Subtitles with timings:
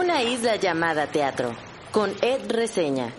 [0.00, 1.54] Una isla llamada teatro,
[1.92, 3.12] con Ed Reseña.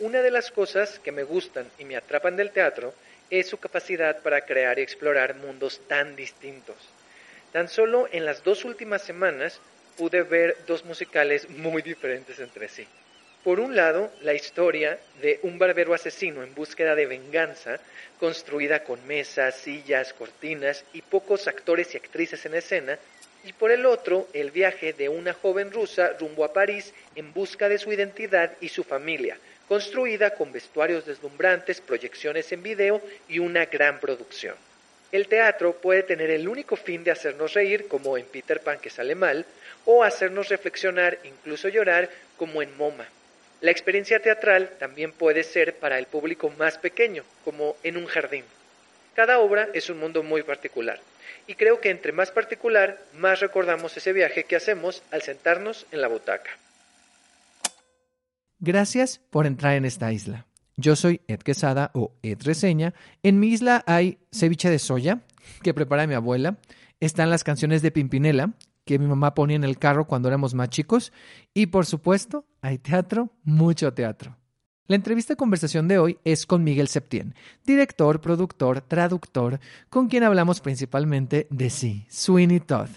[0.00, 2.92] Una de las cosas que me gustan y me atrapan del teatro
[3.30, 6.74] es su capacidad para crear y explorar mundos tan distintos.
[7.52, 9.60] Tan solo en las dos últimas semanas
[9.96, 12.84] pude ver dos musicales muy diferentes entre sí.
[13.44, 17.80] Por un lado, la historia de un barbero asesino en búsqueda de venganza,
[18.18, 22.98] construida con mesas, sillas, cortinas y pocos actores y actrices en escena,
[23.42, 27.70] y por el otro, el viaje de una joven rusa rumbo a París en busca
[27.70, 33.64] de su identidad y su familia, construida con vestuarios deslumbrantes, proyecciones en video y una
[33.64, 34.54] gran producción.
[35.12, 38.90] El teatro puede tener el único fin de hacernos reír, como en Peter Pan que
[38.90, 39.46] sale mal,
[39.86, 43.08] o hacernos reflexionar, incluso llorar, como en MoMA.
[43.60, 48.44] La experiencia teatral también puede ser para el público más pequeño, como en un jardín.
[49.14, 50.98] Cada obra es un mundo muy particular,
[51.46, 56.00] y creo que entre más particular, más recordamos ese viaje que hacemos al sentarnos en
[56.00, 56.50] la butaca.
[58.60, 60.46] Gracias por entrar en esta isla.
[60.76, 62.94] Yo soy Ed Quesada o Ed Reseña.
[63.22, 65.20] En mi isla hay ceviche de soya
[65.62, 66.56] que prepara mi abuela.
[67.00, 68.52] Están las canciones de Pimpinela
[68.84, 71.12] que mi mamá ponía en el carro cuando éramos más chicos.
[71.54, 74.36] Y por supuesto, hay teatro, mucho teatro.
[74.90, 80.60] La entrevista conversación de hoy es con Miguel Septién, director, productor, traductor, con quien hablamos
[80.60, 82.88] principalmente de sí, Sweeney Todd.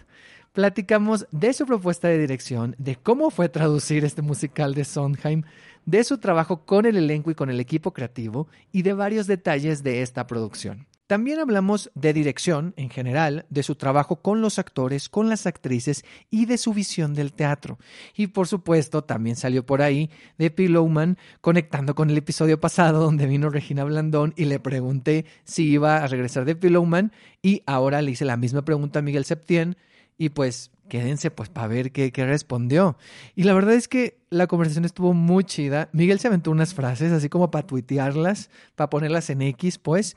[0.53, 5.43] Platicamos de su propuesta de dirección, de cómo fue traducir este musical de Sondheim,
[5.85, 9.83] de su trabajo con el elenco y con el equipo creativo y de varios detalles
[9.83, 10.87] de esta producción.
[11.13, 16.03] También hablamos de dirección en general, de su trabajo con los actores, con las actrices
[16.31, 17.77] y de su visión del teatro.
[18.17, 23.27] Y por supuesto, también salió por ahí de Pillowman, conectando con el episodio pasado donde
[23.27, 27.11] vino Regina Blandón y le pregunté si iba a regresar de Pillowman
[27.43, 29.77] y ahora le hice la misma pregunta a Miguel Septién
[30.17, 32.97] y pues quédense pues para ver qué, qué, respondió.
[33.35, 35.89] Y la verdad es que la conversación estuvo muy chida.
[35.93, 40.15] Miguel se aventó unas frases así como para tuitearlas, para ponerlas en X, pues.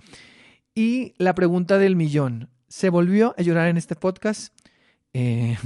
[0.78, 4.54] Y la pregunta del millón, ¿se volvió a llorar en este podcast?
[5.14, 5.56] Eh,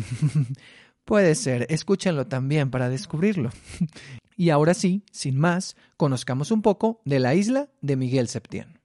[1.04, 3.50] puede ser, escúchenlo también para descubrirlo.
[4.37, 8.78] y ahora sí, sin más, conozcamos un poco de la isla de Miguel Septién.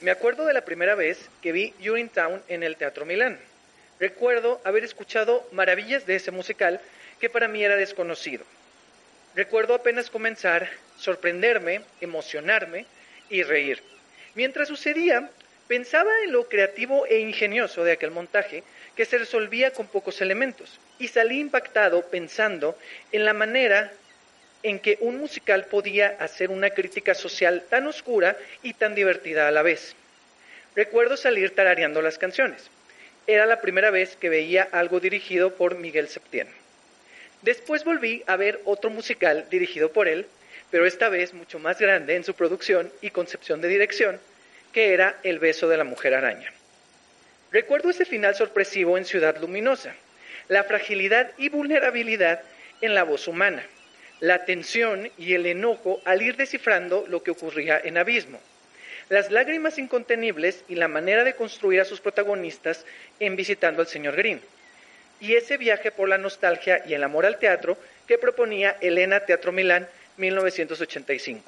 [0.00, 1.74] Me acuerdo de la primera vez que vi
[2.14, 3.40] Town en el Teatro Milán.
[3.98, 6.80] Recuerdo haber escuchado maravillas de ese musical
[7.18, 8.44] que para mí era desconocido.
[9.38, 12.86] Recuerdo apenas comenzar, sorprenderme, emocionarme
[13.30, 13.80] y reír.
[14.34, 15.30] Mientras sucedía,
[15.68, 18.64] pensaba en lo creativo e ingenioso de aquel montaje
[18.96, 22.76] que se resolvía con pocos elementos y salí impactado pensando
[23.12, 23.92] en la manera
[24.64, 29.52] en que un musical podía hacer una crítica social tan oscura y tan divertida a
[29.52, 29.94] la vez.
[30.74, 32.68] Recuerdo salir tarareando las canciones.
[33.28, 36.48] Era la primera vez que veía algo dirigido por Miguel Septién.
[37.42, 40.26] Después volví a ver otro musical dirigido por él,
[40.70, 44.20] pero esta vez mucho más grande en su producción y concepción de dirección,
[44.72, 46.52] que era El beso de la mujer araña.
[47.50, 49.94] Recuerdo ese final sorpresivo en Ciudad Luminosa,
[50.48, 52.42] la fragilidad y vulnerabilidad
[52.80, 53.64] en la voz humana,
[54.20, 58.40] la tensión y el enojo al ir descifrando lo que ocurría en Abismo,
[59.08, 62.84] las lágrimas incontenibles y la manera de construir a sus protagonistas
[63.20, 64.42] en visitando al señor Green,
[65.20, 69.52] y ese viaje por la nostalgia y el amor al teatro que proponía Elena Teatro
[69.52, 71.42] Milán 1985.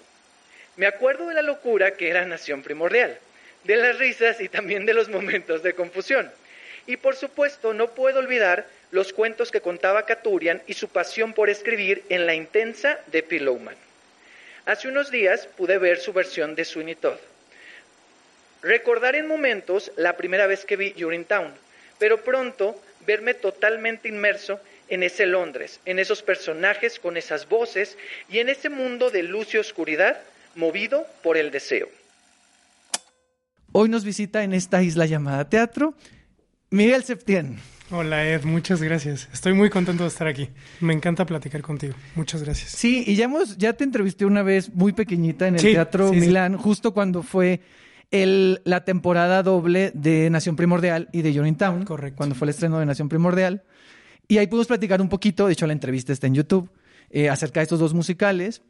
[0.77, 3.19] Me acuerdo de la locura que era Nación Primordial,
[3.65, 6.31] de las risas y también de los momentos de confusión.
[6.87, 11.51] Y por supuesto no puedo olvidar los cuentos que contaba Caturian y su pasión por
[11.51, 13.77] escribir en la intensa de Pillowman.
[14.67, 17.19] Hace unos días pude ver su versión de Sweeney Todd.
[18.63, 20.95] Recordar en momentos la primera vez que vi
[21.25, 21.53] Town,
[21.99, 22.81] pero pronto
[23.11, 27.99] verme totalmente inmerso en ese Londres, en esos personajes con esas voces
[28.31, 30.21] y en ese mundo de luz y oscuridad
[30.55, 31.89] movido por el deseo.
[33.73, 35.95] Hoy nos visita en esta isla llamada Teatro
[36.71, 37.59] Miguel Septién.
[37.91, 39.29] Hola Ed, muchas gracias.
[39.33, 40.49] Estoy muy contento de estar aquí.
[40.79, 41.95] Me encanta platicar contigo.
[42.15, 42.71] Muchas gracias.
[42.71, 46.57] Sí, y ya, hemos, ya te entrevisté una vez muy pequeñita en el Teatro Milán,
[46.57, 47.61] justo cuando fue
[48.11, 51.85] el, la temporada doble de Nación Primordial y de Town.
[51.85, 52.17] Correcto.
[52.17, 53.63] Cuando fue el estreno de Nación Primordial.
[54.29, 56.71] Y ahí pudimos platicar un poquito, de hecho la entrevista está en YouTube,
[57.11, 58.63] eh, acerca de estos dos musicales.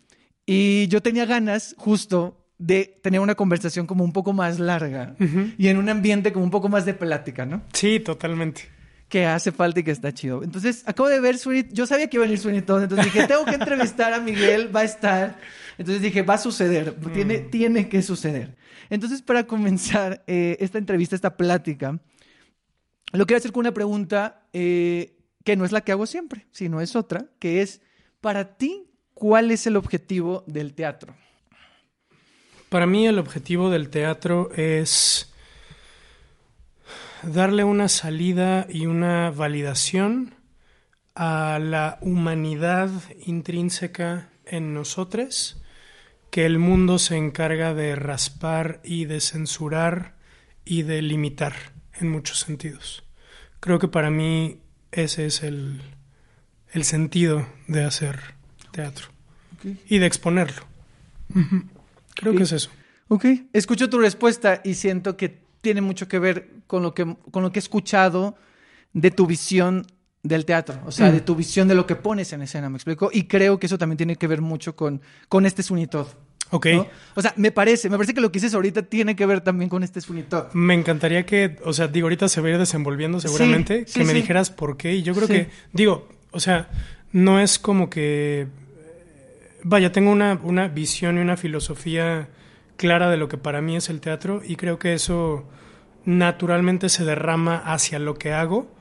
[0.47, 5.17] Y yo tenía ganas justo de tener una conversación como un poco más larga
[5.57, 7.63] y en un ambiente como un poco más de plática, ¿no?
[7.73, 8.69] Sí, totalmente.
[9.11, 10.43] Que hace falta y que está chido.
[10.43, 13.27] Entonces, acabo de ver Sweeney, yo sabía que iba a venir Sweeney Todd, entonces dije,
[13.27, 15.37] tengo que entrevistar a Miguel, va a estar.
[15.77, 17.51] Entonces dije, va a suceder, tiene, Mm.
[17.51, 18.57] tiene que suceder.
[18.89, 21.99] Entonces, para comenzar eh, esta entrevista, esta plática,
[23.13, 26.81] lo quiero hacer con una pregunta eh, que no es la que hago siempre, sino
[26.81, 27.81] es otra, que es,
[28.21, 28.85] para ti,
[29.15, 31.15] ¿cuál es el objetivo del teatro?
[32.69, 35.30] Para mí el objetivo del teatro es
[37.23, 40.35] darle una salida y una validación
[41.15, 42.91] a la humanidad
[43.25, 45.61] intrínseca en nosotros
[46.31, 50.15] que el mundo se encarga de raspar y de censurar
[50.65, 51.55] y de limitar
[51.95, 53.03] en muchos sentidos.
[53.59, 54.61] Creo que para mí
[54.93, 55.83] ese es el,
[56.73, 58.21] el sentido de hacer
[58.71, 59.09] teatro
[59.89, 60.63] y de exponerlo.
[62.15, 62.71] Creo que es eso.
[63.09, 67.43] Ok, escucho tu respuesta y siento que tiene mucho que ver con lo que, con
[67.43, 68.37] lo que he escuchado
[68.93, 69.87] de tu visión
[70.23, 71.13] del teatro, o sea, Mm.
[71.13, 73.11] de tu visión de lo que pones en escena, ¿me explico?
[73.13, 76.07] Y creo que eso también tiene que ver mucho con, con este Sunitod.
[76.53, 76.67] Ok.
[76.75, 76.87] ¿no?
[77.15, 79.71] O sea, me parece, me parece que lo que dices ahorita tiene que ver también
[79.71, 80.53] con este Sunitod.
[80.53, 84.01] Me encantaría que, o sea, digo, ahorita se va a ir desenvolviendo seguramente, Sí, sí,
[84.01, 84.21] que me sí.
[84.21, 84.95] dijeras por qué.
[84.95, 86.69] Y yo creo que, digo, o sea,
[87.13, 88.49] no es como que,
[89.63, 92.29] vaya, tengo una, una visión y una filosofía
[92.81, 95.45] clara de lo que para mí es el teatro y creo que eso
[96.07, 98.75] naturalmente se derrama hacia lo que hago.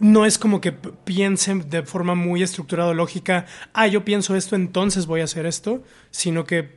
[0.00, 4.56] No es como que piensen de forma muy estructurada o lógica, ah, yo pienso esto,
[4.56, 6.74] entonces voy a hacer esto, sino que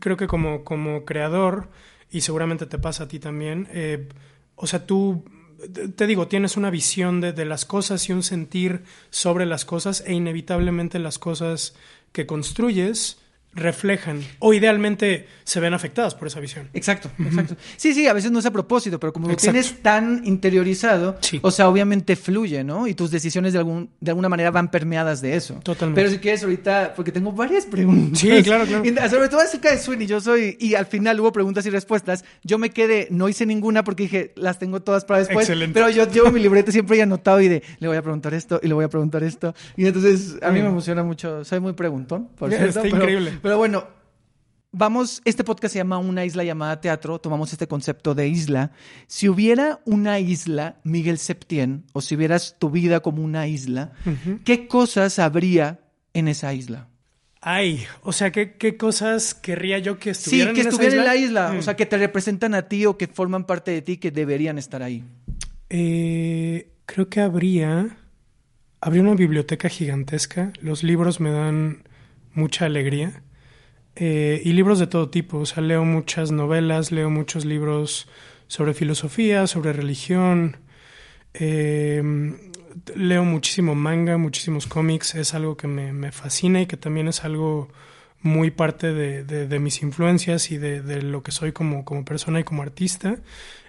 [0.00, 1.68] creo que como, como creador,
[2.10, 4.08] y seguramente te pasa a ti también, eh,
[4.56, 5.24] o sea, tú,
[5.94, 10.02] te digo, tienes una visión de, de las cosas y un sentir sobre las cosas
[10.04, 11.76] e inevitablemente las cosas
[12.10, 13.20] que construyes
[13.52, 16.68] reflejan o idealmente se ven afectadas por esa visión.
[16.72, 17.56] Exacto, exacto.
[17.76, 19.52] Sí, sí, a veces no es a propósito, pero como lo Exacto.
[19.60, 21.40] tienes tan interiorizado, Sí.
[21.42, 22.86] o sea, obviamente fluye, ¿no?
[22.86, 25.54] Y tus decisiones de, algún, de alguna manera van permeadas de eso.
[25.62, 26.00] Totalmente.
[26.00, 28.18] Pero si quieres ahorita, porque tengo varias preguntas.
[28.20, 28.84] Sí, claro, claro.
[28.90, 32.24] Y Sobre todo acerca de Sweeney, yo soy, y al final hubo preguntas y respuestas,
[32.44, 35.48] yo me quedé, no hice ninguna porque dije, las tengo todas para después.
[35.48, 35.74] Excelente.
[35.74, 38.60] Pero yo llevo mi libreta siempre ahí anotado y de, le voy a preguntar esto
[38.62, 39.54] y le voy a preguntar esto.
[39.76, 42.80] Y entonces a mí me emociona mucho, soy muy preguntón, por Está cierto.
[42.82, 43.32] pero- increíble.
[43.42, 43.86] Pero bueno,
[44.72, 48.70] Vamos, este podcast se llama Una isla llamada teatro, tomamos este concepto de isla.
[49.08, 53.90] Si hubiera una isla, Miguel Septién, o si vieras tu vida como una isla.
[54.44, 55.80] ¿qué cosas habría
[56.14, 56.86] en esa isla?
[57.40, 60.98] Ay, o sea, ¿qué, qué cosas querría yo que Sí, estuvieran que en esa estuvieran
[61.00, 61.58] en la isla, Mm.
[61.58, 64.56] o sea, que te representan a ti o que forman parte de ti que deberían
[64.56, 65.02] estar ahí.
[65.68, 67.96] Eh, creo que habría,
[68.80, 70.52] habría una biblioteca gigantesca.
[70.60, 71.82] Los libros me dan
[72.34, 73.24] mucha alegría.
[74.02, 75.38] Eh, y libros de todo tipo.
[75.38, 78.08] O sea, leo muchas novelas, leo muchos libros
[78.48, 80.56] sobre filosofía, sobre religión.
[81.34, 82.02] Eh,
[82.94, 85.14] leo muchísimo manga, muchísimos cómics.
[85.14, 87.68] Es algo que me, me fascina y que también es algo
[88.22, 92.40] muy parte de, de- mis influencias y de, de lo que soy como, como persona
[92.40, 93.18] y como artista.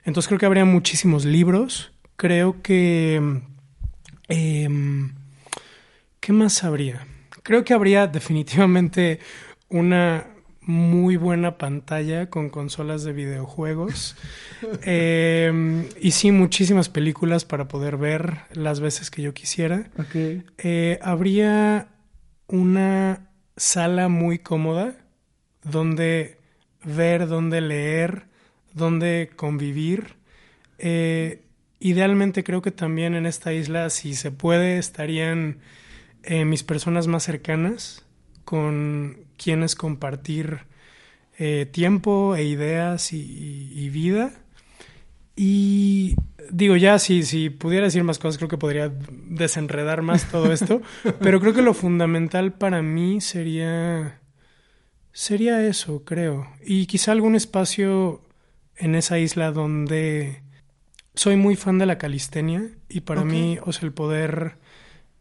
[0.05, 1.91] Entonces creo que habría muchísimos libros.
[2.15, 3.41] Creo que...
[4.29, 5.13] em,
[6.19, 7.05] ¿Qué más habría?
[7.43, 9.19] Creo que habría definitivamente
[9.71, 10.27] una
[10.61, 14.15] muy buena pantalla con consolas de videojuegos.
[14.83, 19.89] Em, y sí, muchísimas películas para poder ver las veces que yo quisiera.
[20.59, 21.87] Eh, habría
[22.47, 24.95] una sala muy cómoda
[25.63, 26.37] donde
[26.83, 28.27] ver, donde leer,
[28.73, 30.15] donde convivir.
[30.77, 31.43] Eh,
[31.79, 35.57] idealmente creo que también en esta isla, si se puede, estarían
[36.23, 38.05] eh, mis personas más cercanas
[38.45, 40.59] con quienes compartir
[41.39, 44.31] eh, tiempo e ideas y, y- y vida.
[45.35, 46.15] Y
[46.51, 48.91] digo, ya si, si pudiera decir más cosas, creo que podría
[49.27, 50.81] desenredar más todo esto,
[51.19, 54.19] pero creo que lo fundamental para mí sería,
[55.13, 56.47] sería eso, creo.
[56.63, 58.21] Y quizá algún espacio
[58.75, 60.41] en esa isla donde
[61.15, 64.57] soy muy fan de la calistenia y para mí, o sea, el poder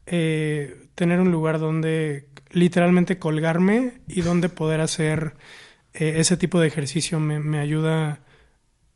[0.06, 5.34] eh, tener un lugar donde literalmente colgarme y donde poder hacer
[5.94, 8.20] eh, ese tipo de ejercicio me, me ayuda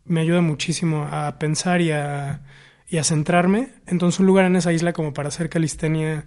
[0.05, 2.43] me ayuda muchísimo a pensar y a,
[2.89, 3.71] y a centrarme.
[3.87, 6.27] Entonces un lugar en esa isla como para hacer calistenia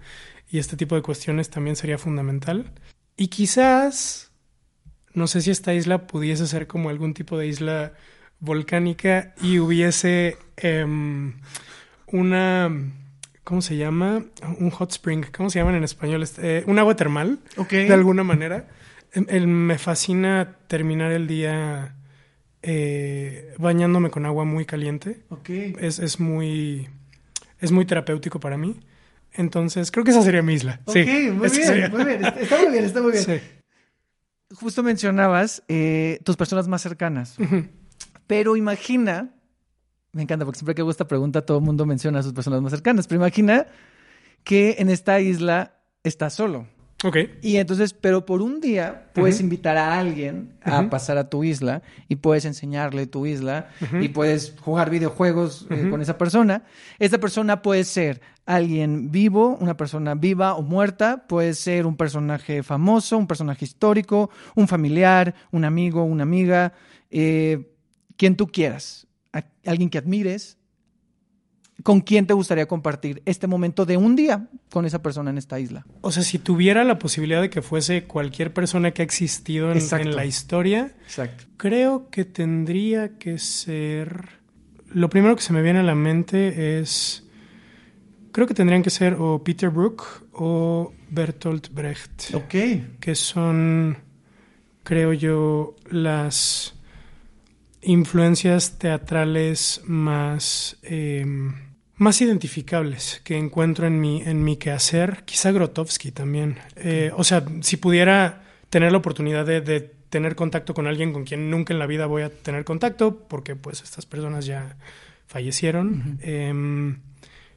[0.50, 2.72] y este tipo de cuestiones también sería fundamental.
[3.16, 4.32] Y quizás,
[5.14, 7.94] no sé si esta isla pudiese ser como algún tipo de isla
[8.40, 11.40] volcánica y hubiese em,
[12.08, 12.70] una,
[13.48, 14.26] ¿cómo se llama?
[14.60, 16.22] Un hot spring, ¿cómo se llaman en español?
[16.22, 17.72] Este, eh, un agua termal, Ok.
[17.72, 18.68] de alguna manera.
[19.14, 21.96] Em- el- me fascina terminar el día
[22.62, 25.22] eh, bañándome con agua muy caliente.
[25.30, 25.50] Ok.
[25.80, 26.90] Es, es muy...
[27.62, 28.76] es muy terapéutico para mí.
[29.32, 30.82] Entonces, creo que esa sería mi isla.
[30.86, 31.90] Ok, sí, muy bien, sería.
[31.90, 32.26] muy bien.
[32.26, 33.24] Está muy bien, está muy bien.
[33.24, 33.40] Sí.
[34.56, 37.38] Justo mencionabas eh, tus personas más cercanas.
[38.26, 39.30] Pero imagina,
[40.12, 42.62] me encanta porque siempre que hago esta pregunta todo el mundo menciona a sus personas
[42.62, 43.68] más cercanas, pero imagina
[44.44, 45.74] que en esta isla
[46.04, 46.68] estás solo.
[47.04, 47.18] Ok.
[47.44, 51.84] Y entonces, pero por un día puedes invitar a alguien a pasar a tu isla
[52.08, 53.70] y puedes enseñarle tu isla
[54.02, 56.64] y puedes jugar videojuegos eh, con esa persona.
[56.98, 62.64] Esta persona puede ser alguien vivo, una persona viva o muerta, puede ser un personaje
[62.64, 66.74] famoso, un personaje histórico, un familiar, un amigo, una amiga,
[67.12, 67.76] eh,
[68.16, 69.07] quien tú quieras,
[69.68, 70.58] alguien que admires.
[71.84, 75.60] ¿Con quién te gustaría compartir este momento de un día con esa persona en esta
[75.60, 75.86] isla?
[76.02, 80.16] O sea, si tuviera la posibilidad de que fuese cualquier persona que ha existido en,
[80.16, 81.46] la historia, Exacto.
[81.56, 84.40] creo que tendría que ser...
[84.88, 87.24] Lo primero que se me viene a la mente es...
[88.32, 92.34] Creo que tendrían que ser o Peter Brook o Bertolt Brecht.
[92.34, 92.56] Ok.
[93.00, 93.98] que son,
[94.84, 96.77] creo yo, las
[97.82, 101.26] influencias teatrales más, eh,
[101.96, 105.24] más identificables que encuentro en mi, en mi quehacer.
[105.26, 106.58] Quizá Grotowski también.
[106.76, 111.26] Eh, o sea, si pudiera tener la oportunidad de, de tener contacto con alguien con
[111.26, 114.78] quien nunca en la vida voy a tener contacto, porque pues estas personas ya
[115.28, 117.00] fallecieron, em,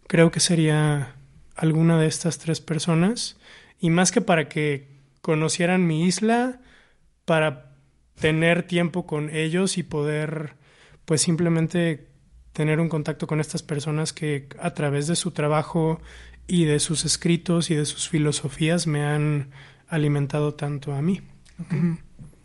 [0.06, 1.14] creo que sería
[1.54, 3.36] alguna de estas tres personas.
[3.78, 4.88] Y más que para que
[5.20, 6.60] conocieran mi isla,
[7.24, 7.69] para
[8.20, 10.54] tener tiempo con ellos y poder,
[11.04, 12.06] pues simplemente
[12.52, 16.00] tener un contacto con estas personas que a través de su trabajo
[16.46, 19.50] y de sus escritos y de sus filosofías me han
[19.88, 21.20] alimentado tanto a mí.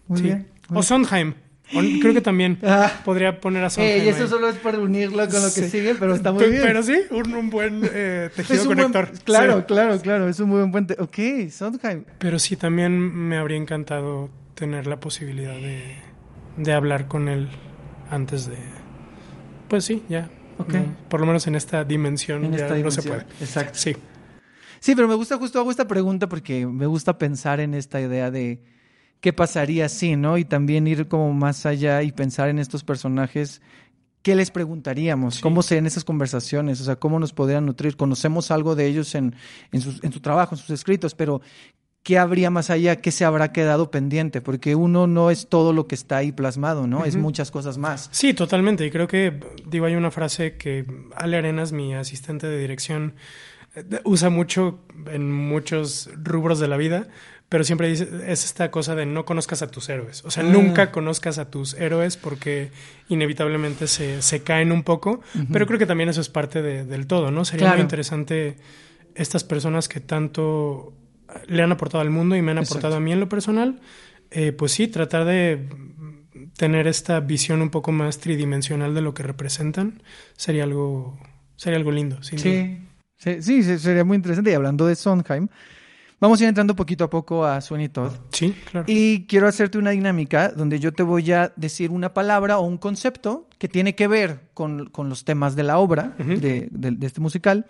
[0.08, 0.24] Muy Sí.
[0.26, 0.48] bien.
[0.70, 1.34] muy O Sondheim.
[1.74, 2.92] O- creo que también Ah.
[3.04, 4.02] podría poner a Sondheim.
[4.02, 4.30] Eh, y eso ahí.
[4.30, 6.62] solo es para unirlo con lo que sigue, pero está muy bien.
[6.64, 9.10] Pero sí, un, un buen eh, tejido un buen- conector.
[9.24, 9.66] claro, Sí.
[9.68, 10.30] claro, claro.
[10.30, 10.96] Es un muy buen puente.
[11.00, 12.04] Ok, Sondheim.
[12.20, 15.96] Pero sí, también me habría encantado tener la posibilidad de,
[16.58, 17.50] de hablar con él
[18.10, 18.58] antes de...
[19.68, 20.30] Pues sí, ya.
[20.58, 20.74] Ok.
[20.74, 23.16] No, por lo menos en esta dimensión En ya esta no se dimensión.
[23.30, 23.44] puede.
[23.46, 23.78] Exacto.
[23.78, 23.96] Sí.
[24.80, 28.30] Sí, pero me gusta, justo hago esta pregunta porque me gusta pensar en esta idea
[28.32, 28.62] de
[29.20, 30.38] qué pasaría si, ¿no?
[30.38, 33.62] Y también ir como más allá y pensar en estos personajes.
[34.22, 35.36] ¿Qué les preguntaríamos?
[35.36, 35.42] Sí.
[35.42, 36.80] ¿Cómo serían esas conversaciones?
[36.82, 37.98] O sea, ¿cómo nos podrían nutrir?
[37.98, 39.36] Conocemos algo de ellos en,
[39.72, 41.42] en, sus- en su trabajo, en sus escritos, pero
[42.06, 42.98] ¿qué habría más allá?
[43.02, 44.40] ¿Qué se habrá quedado pendiente?
[44.40, 47.04] Porque uno no es todo lo que está ahí plasmado, ¿no?
[47.04, 48.10] Es muchas cosas más.
[48.12, 48.86] Sí, totalmente.
[48.86, 50.86] Y creo que, digo, hay una frase que
[51.16, 53.16] Ale Arenas, mi asistente de dirección,
[53.76, 54.80] eh, usa mucho
[55.12, 57.08] en muchos rubros de la vida,
[57.50, 60.24] pero siempre dice, es esta cosa de no conozcas a tus héroes.
[60.26, 60.48] O sea, Ah.
[60.48, 62.70] nunca conozcas a tus héroes porque
[63.10, 65.22] inevitablemente se, se caen un poco,
[65.52, 67.46] pero creo que también eso es parte de- del todo, ¿no?
[67.46, 67.78] Sería Claro.
[67.78, 68.58] muy interesante
[69.16, 70.94] estas personas que tanto
[71.48, 72.76] le han aportado al mundo y me han Exacto.
[72.80, 73.80] aportado a mí en lo personal,
[74.32, 75.68] eh, pues sí, tratar de
[76.58, 80.02] tener esta visión un poco más tridimensional de lo que representan
[80.36, 81.18] sería algo
[81.56, 82.40] sería algo lindo sin.
[82.40, 82.78] Sí,
[83.18, 84.52] sí, sí, se- sería muy interesante.
[84.52, 85.48] Y hablando de Sondheim,
[86.20, 88.12] vamos a ir entrando poquito a poco a Sweeney Todd.
[88.32, 92.58] sí claro Y quiero hacerte una dinámica donde yo te voy a decir una palabra
[92.58, 96.68] o un concepto que tiene que ver con, con los temas de la obra, de-
[96.72, 97.66] de este musical.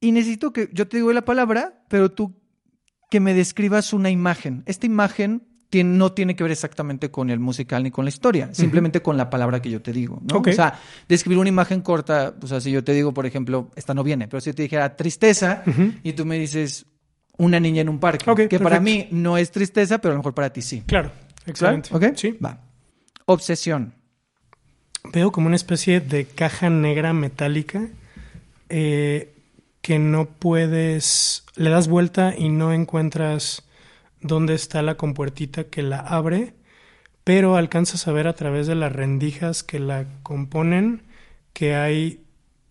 [0.00, 2.34] Y necesito que yo te digo la palabra, pero tú
[3.14, 4.64] que me describas una imagen.
[4.66, 8.48] Esta imagen tiene- no tiene que ver exactamente con el musical ni con la historia,
[8.52, 10.20] simplemente con la palabra que yo te digo.
[10.32, 13.94] O sea, describir una imagen corta, o sea, si yo te digo, por ejemplo, esta
[13.94, 15.62] no viene, pero si yo te dijera tristeza
[16.02, 16.86] y tú me dices
[17.38, 20.34] una niña en un parque, que para mí no es tristeza, pero a lo mejor
[20.34, 20.82] para ti sí.
[20.84, 21.12] claro
[21.46, 22.04] excelente ¿Ok?
[22.16, 22.58] sí Va.
[23.26, 23.94] Obsesión.
[25.12, 27.86] veo como una especie de caja negra metálica
[28.68, 29.33] eh,
[29.84, 33.68] que no puedes le das vuelta y no encuentras
[34.22, 36.54] dónde está la compuertita que la abre
[37.22, 41.02] pero alcanzas a ver a través de las rendijas que la componen
[41.52, 42.24] que hay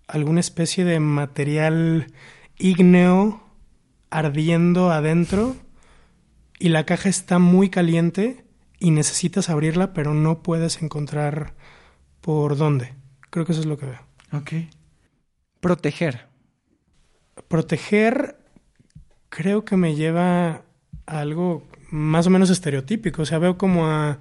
[0.08, 2.08] alguna especie de material
[2.58, 3.44] ígneo
[4.10, 5.56] ardiendo adentro
[6.58, 8.44] y la caja está muy caliente
[8.80, 11.54] y necesitas abrirla, pero no puedes encontrar
[12.22, 12.96] por dónde.
[13.30, 14.00] Creo que eso es lo que veo.
[14.32, 14.52] Ok.
[15.60, 16.33] Proteger.
[17.48, 18.38] Proteger
[19.30, 20.64] creo que me lleva
[21.06, 23.24] a algo más o menos estereotípico.
[23.24, 24.20] O sea, veo como a...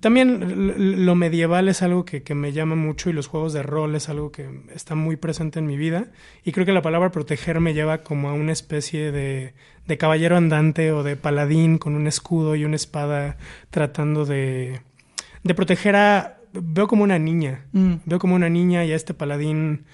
[0.00, 3.94] También lo medieval es algo que, que me llama mucho y los juegos de rol
[3.94, 6.08] es algo que está muy presente en mi vida.
[6.42, 9.54] Y creo que la palabra proteger me lleva como a una especie de,
[9.86, 13.36] de caballero andante o de paladín con un escudo y una espada
[13.70, 14.80] tratando de,
[15.44, 16.38] de proteger a...
[16.52, 17.66] Veo como una niña.
[17.70, 17.94] Mm.
[18.06, 19.84] Veo como una niña y a este paladín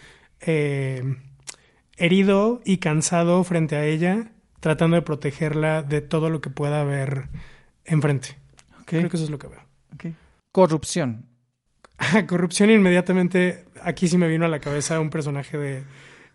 [0.40, 1.02] eh,
[1.96, 7.28] herido y cansado frente a ella, tratando de protegerla de todo lo que pueda haber
[7.84, 8.36] enfrente.
[8.80, 9.60] Ok, Creo que eso es lo que veo.
[10.52, 11.26] Corrupción.
[12.28, 15.82] Corrupción inmediatamente, aquí sí me vino a la cabeza un personaje de,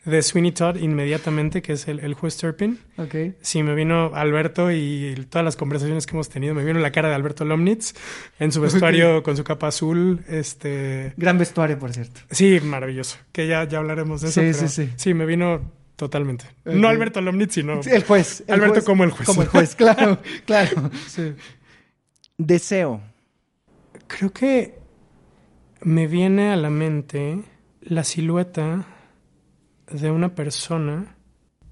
[0.05, 2.79] de Sweeney Todd inmediatamente, que es el, el juez Turpin.
[3.41, 7.09] Sí, me vino Alberto y todas las conversaciones que hemos tenido, me vino la cara
[7.09, 7.93] de Alberto Lomnitz
[8.39, 11.13] en su vestuario con su capa azul, este...
[11.17, 12.21] Gran vestuario, por cierto.
[12.31, 14.41] Sí, maravilloso, que ya, ya hablaremos de eso.
[14.41, 14.93] Sí, pero sí, sí.
[14.95, 16.45] Sí, me vino totalmente.
[16.63, 17.83] No Alberto Lomnitz, sino...
[17.83, 18.43] Sí, el juez.
[18.47, 18.85] el Alberto juez.
[18.85, 19.25] como el juez.
[19.25, 20.89] Como el juez, claro, claro.
[21.07, 21.33] Sí.
[22.37, 23.01] Deseo.
[24.07, 24.75] Creo que
[25.81, 27.43] me viene a la mente
[27.81, 28.85] la silueta
[29.91, 31.15] de una persona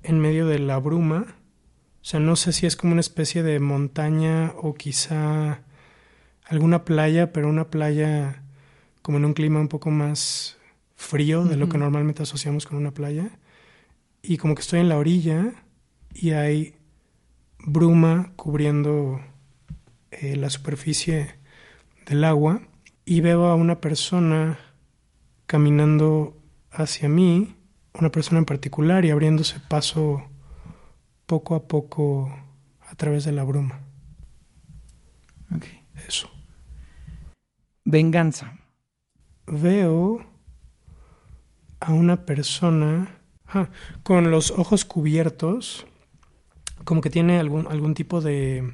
[0.04, 1.26] en medio de la bruma.
[2.02, 5.62] O sea, no sé si es como una especie de montaña o quizá
[6.44, 8.44] alguna playa, pero una playa
[9.02, 10.58] como en un clima un poco más
[10.96, 13.40] frío de lo que normalmente asociamos con una playa.
[14.22, 15.54] Y como que estoy en la orilla
[16.14, 16.76] y hay
[17.60, 19.20] bruma cubriendo
[20.12, 21.36] eh, la superficie
[22.06, 22.62] del agua
[23.06, 24.60] y veo a una persona
[25.46, 26.38] caminando
[26.72, 27.55] hacia mí,
[28.00, 30.24] una persona en particular y abriéndose paso
[31.26, 32.36] poco a poco
[32.82, 33.82] a través de la bruma.
[35.56, 35.66] Ok.
[36.08, 36.30] Eso.
[37.84, 38.58] Venganza.
[39.48, 40.26] Veo
[41.80, 43.70] a una persona ah,
[44.04, 45.86] con los ojos cubiertos,
[46.84, 48.74] como que tiene algún, algún tipo de,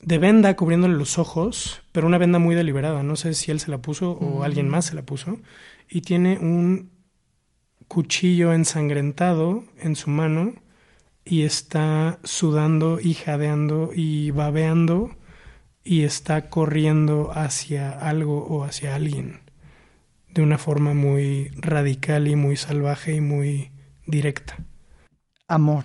[0.00, 3.02] de venda cubriéndole los ojos, pero una venda muy deliberada.
[3.02, 4.42] No sé si él se la puso o Mm.
[4.42, 5.38] alguien más se la puso.
[5.88, 6.90] Y tiene un
[7.88, 10.54] cuchillo ensangrentado en su mano
[11.24, 15.16] y está sudando y jadeando y babeando
[15.84, 19.40] y está corriendo hacia algo o hacia alguien
[20.28, 23.70] de una forma muy radical y muy salvaje y muy
[24.06, 24.56] directa.
[25.48, 25.84] Amor.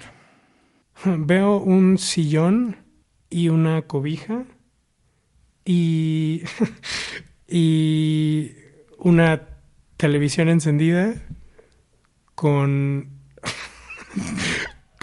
[1.06, 2.78] Veo un sillón
[3.30, 4.44] y una cobija
[5.66, 6.44] y,
[7.48, 8.52] y
[8.98, 9.48] una
[9.98, 11.16] televisión encendida
[12.36, 13.10] con,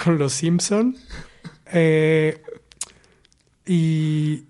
[0.03, 0.97] con los Simpson
[1.73, 2.43] eh,
[3.67, 4.45] y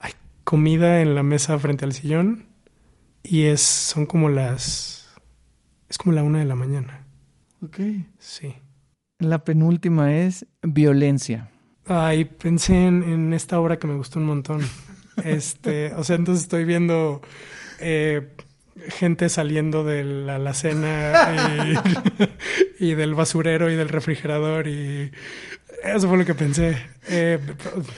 [0.00, 0.12] hay
[0.44, 2.46] comida en la mesa frente al sillón
[3.22, 5.14] y es son como las
[5.88, 7.06] es como la una de la mañana
[7.62, 7.78] Ok.
[8.18, 8.54] sí
[9.18, 11.48] La penúltima es violencia.
[11.86, 14.60] Ay, pensé en, en esta obra que me gustó un montón.
[15.24, 17.20] Este, o sea, entonces estoy viendo
[17.80, 18.34] eh,
[18.88, 21.74] gente saliendo de la alacena
[22.78, 25.10] y, y del basurero y del refrigerador y
[25.84, 26.76] eso fue lo que pensé.
[27.08, 27.40] Eh,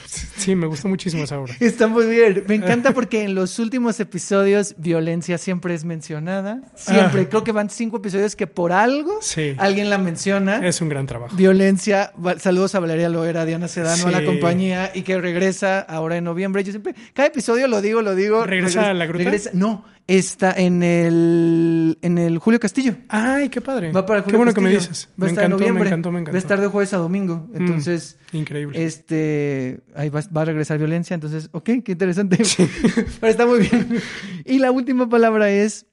[0.07, 1.53] sí, me gustó muchísimo esa obra.
[1.59, 2.43] Está muy bien.
[2.47, 6.61] Me encanta porque en los últimos episodios violencia siempre es mencionada.
[6.75, 7.21] Siempre.
[7.21, 7.27] Ah.
[7.29, 10.65] Creo que van cinco episodios que por algo Sí, alguien la menciona.
[10.67, 11.35] es un gran trabajo.
[11.35, 12.11] Violencia.
[12.39, 14.25] Saludos a Valeria Loera, Diana Sedano, a la Sí.
[14.25, 16.63] compañía y que regresa ahora en noviembre.
[16.63, 18.45] Yo siempre, cada episodio lo digo, lo digo.
[18.47, 19.25] ¿Regresa a la gruta?
[19.25, 22.95] regresa- no, está en el, en el Julio Castillo.
[23.09, 23.91] Ay, qué padre.
[23.91, 25.09] Va para el qué Julio bueno que me dices.
[25.19, 26.37] Va a Me estar en encantó, me encantó, me Va a encantó.
[26.37, 27.49] estar de jueves a domingo.
[27.53, 28.83] Entonces, Increíble.
[28.83, 31.13] este, ahí va, va a regresar violencia.
[31.15, 32.37] Entonces, ok, qué interesante.
[33.19, 33.99] Pero está muy bien.
[34.45, 35.87] Y la última palabra es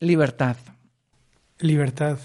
[0.00, 0.56] libertad.
[1.58, 2.18] Libertad.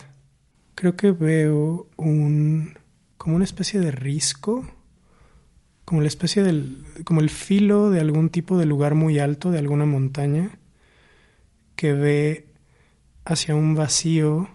[0.75, 2.77] Creo que veo un
[3.17, 4.65] como una especie de risco,
[5.85, 9.59] como la especie del como el filo de algún tipo de lugar muy alto de
[9.59, 10.57] alguna montaña
[11.77, 12.47] que ve
[13.23, 14.49] hacia un vacío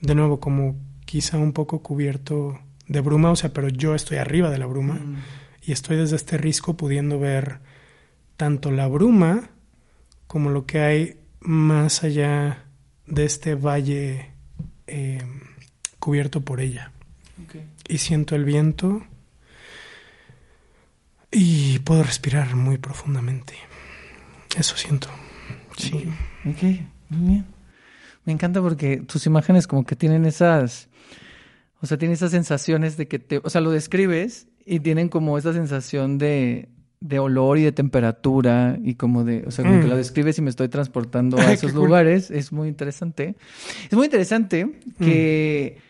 [0.00, 4.50] de nuevo como quizá un poco cubierto de bruma, o sea, pero yo estoy arriba
[4.50, 5.00] de la bruma
[5.60, 7.58] y estoy desde este risco pudiendo ver
[8.36, 9.50] tanto la bruma
[10.26, 12.64] como lo que hay más allá
[13.06, 14.30] de este valle
[14.86, 15.22] eh,
[15.98, 16.92] cubierto por ella.
[17.88, 19.04] Y siento el viento
[21.30, 23.54] y puedo respirar muy profundamente.
[24.56, 25.08] Eso siento.
[25.76, 26.08] Sí.
[26.48, 26.62] Ok,
[27.10, 27.44] muy bien.
[28.24, 30.88] Me encanta porque tus imágenes como que tienen esas,
[31.80, 35.38] o sea, tienen esas sensaciones de que te, o sea, lo describes y tienen como
[35.38, 36.68] esa sensación de,
[37.00, 39.90] de olor y de temperatura y como de, o sea, como que Mm.
[39.90, 41.84] lo describes y me estoy transportando a esos cool.
[41.84, 42.30] lugares.
[42.32, 43.36] Es muy interesante.
[43.88, 45.82] Es muy interesante que, Mm.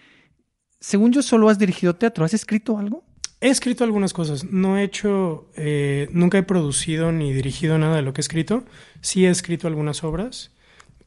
[0.81, 2.25] según yo, solo has dirigido teatro.
[2.25, 3.03] ¿Has escrito algo?
[3.41, 4.45] He escrito algunas cosas.
[4.45, 8.65] No he hecho, eh, nunca he producido ni dirigido nada de lo que he escrito.
[9.01, 10.51] Sí he escrito algunas obras,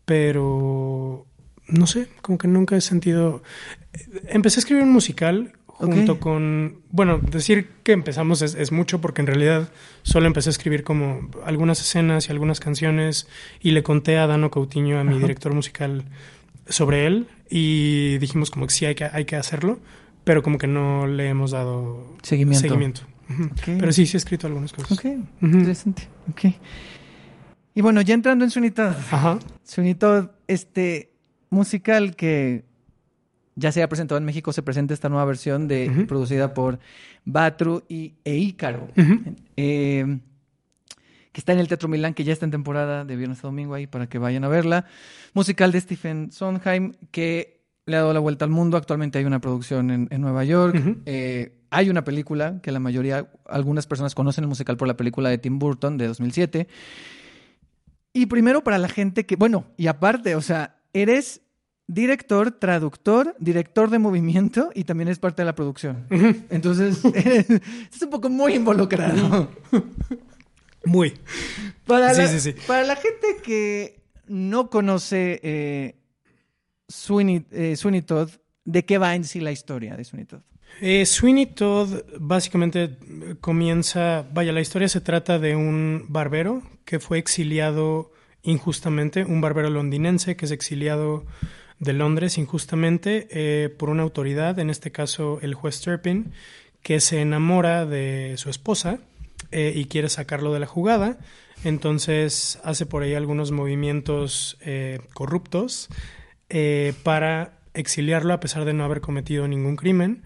[0.06, 1.26] pero
[1.68, 3.42] no sé, como que nunca he sentido.
[4.28, 6.82] Empecé a escribir un musical junto con.
[6.92, 9.72] Bueno, decir que empezamos es, es mucho porque en realidad
[10.04, 13.28] solo empecé a escribir como algunas escenas y algunas canciones
[13.62, 15.22] y le conté a Dano Coutinho, a mi Ajá.
[15.22, 16.06] director musical,
[16.70, 19.80] sobre él y dijimos como que sí hay que, hay que hacerlo,
[20.30, 23.02] pero como que no le hemos dado Seguimiento.
[23.66, 24.92] Pero sí, sí he escrito algunas cosas.
[24.92, 25.06] Ok,
[25.42, 26.08] interesante.
[26.30, 26.54] Ok.
[27.74, 28.94] Y bueno, ya entrando en Sweeney Todd.
[29.10, 29.40] Ajá.
[29.98, 31.14] Todd, este
[31.50, 32.64] musical que
[33.56, 36.78] ya se ha presentado en México, se presenta esta nueva versión de, producida por
[37.26, 38.88] Batru y, e Ícaro,
[39.58, 40.20] eh,
[41.32, 43.74] que está en el Teatro Milán, que ya está en temporada de viernes a domingo
[43.74, 44.86] ahí para que vayan a verla.
[45.34, 47.59] Musical de Stephen Sondheim, que
[47.90, 48.78] le ha dado la vuelta al mundo.
[48.78, 50.82] Actualmente hay una producción en, en Nueva York.
[51.06, 55.30] Eh, hay una película que la mayoría, algunas personas conocen el musical por la película
[55.30, 56.68] de Tim Burton de 2007.
[58.14, 61.42] Y primero para la gente que, bueno, y aparte, o sea, eres
[61.88, 66.06] director, traductor, director de movimiento y también es parte de la producción.
[66.50, 69.50] Entonces, eres, estás un poco muy involucrado.
[70.86, 71.14] Muy.
[71.86, 72.56] Para, Sí, la, sí, sí.
[72.68, 75.99] para la gente que no conoce eh,
[76.90, 78.32] Sweeney, eh, Sweeney Todd,
[78.66, 80.42] ¿de qué va en sí la historia de Sweeney Todd?
[80.82, 82.98] Eh, Sweeney Todd básicamente
[83.40, 89.70] comienza, vaya, la historia se trata de un barbero que fue exiliado injustamente, un barbero
[89.70, 91.26] londinense que es exiliado
[91.80, 96.34] de Londres injustamente eh, por una autoridad, en este caso el juez Turpin,
[96.82, 99.00] que se enamora de su esposa
[99.52, 101.18] y quiere sacarlo de la jugada.
[101.64, 104.58] Entonces hace por ahí algunos movimientos
[105.14, 105.90] corruptos
[106.50, 110.24] eh, para exiliarlo a pesar de no haber cometido ningún crimen.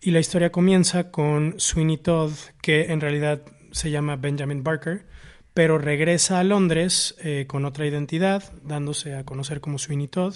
[0.00, 5.06] Y la historia comienza con Sweeney Todd, que en realidad se llama Benjamin Barker,
[5.54, 10.34] pero regresa a Londres eh, con otra identidad, dándose a conocer como Sweeney Todd,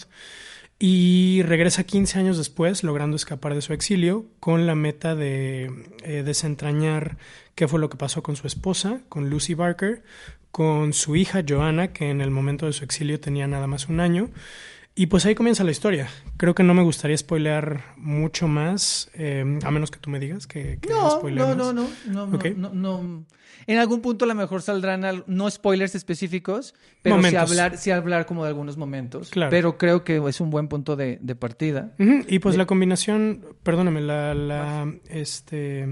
[0.79, 5.71] y regresa 15 años después, logrando escapar de su exilio, con la meta de
[6.05, 7.19] eh, desentrañar
[7.55, 10.03] qué fue lo que pasó con su esposa, con Lucy Barker,
[10.51, 14.01] con su hija Joanna, que en el momento de su exilio tenía nada más un
[14.01, 14.31] año,
[14.95, 16.09] y pues ahí comienza la historia.
[16.37, 20.47] Creo que no me gustaría spoilear mucho más, eh, a menos que tú me digas
[20.47, 22.47] que, que No, no, no, no, no, no, Ok.
[22.57, 23.25] no, no.
[23.67, 27.91] En algún punto a lo mejor saldrán al- no spoilers específicos, pero sí hablar, sí
[27.91, 29.31] hablar como de algunos momentos.
[29.31, 29.51] Claro.
[29.51, 31.95] Pero creo que es un buen punto de, de partida.
[31.99, 35.87] Y pues De- la combinación, perdóname, la, la, este,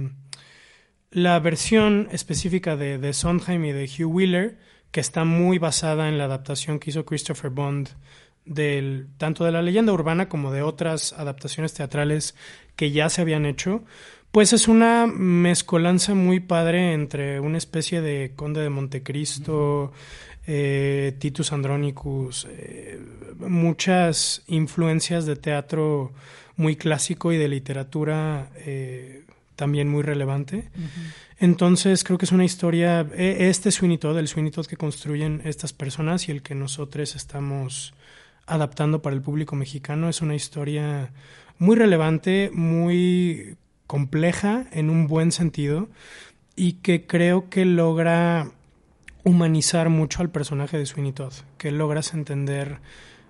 [1.10, 4.58] la versión específica de, de Sondheim y de Hugh Wheeler,
[4.90, 7.90] que está muy basada en la adaptación que hizo Christopher Bond
[8.48, 12.34] del, tanto de la leyenda urbana como de otras adaptaciones teatrales
[12.76, 13.84] que ya se habían hecho,
[14.30, 19.92] pues es una mezcolanza muy padre entre una especie de Conde de Montecristo,
[20.46, 23.00] eh, Titus Andronicus, eh,
[23.38, 26.12] muchas influencias de teatro
[26.56, 29.24] muy clásico y de literatura eh,
[29.56, 30.70] también muy relevante.
[31.38, 35.42] Entonces creo que es una historia, e- este Sweeney Todd, el Sweeney Todd que construyen
[35.44, 37.92] estas personas y el que nosotros estamos
[38.48, 41.12] adaptando para el público mexicano, es una historia
[41.58, 43.56] muy relevante, muy
[43.86, 45.88] compleja en un buen sentido
[46.56, 48.50] y que creo que logra
[49.24, 52.78] humanizar mucho al personaje de Sweeney Todd, que logras entender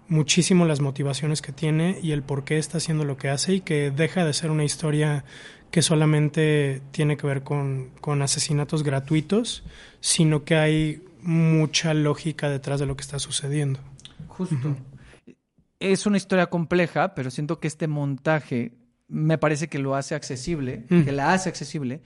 [0.09, 3.61] muchísimo las motivaciones que tiene y el por qué está haciendo lo que hace y
[3.61, 5.24] que deja de ser una historia
[5.70, 9.64] que solamente tiene que ver con, con asesinatos gratuitos,
[10.00, 13.81] sino que hay mucha lógica detrás de lo que está sucediendo.
[14.28, 14.76] Justo.
[15.80, 18.72] Es una historia compleja, pero siento que este montaje
[19.06, 21.02] me parece que lo hace accesible, Mm.
[21.04, 22.02] que la hace accesible.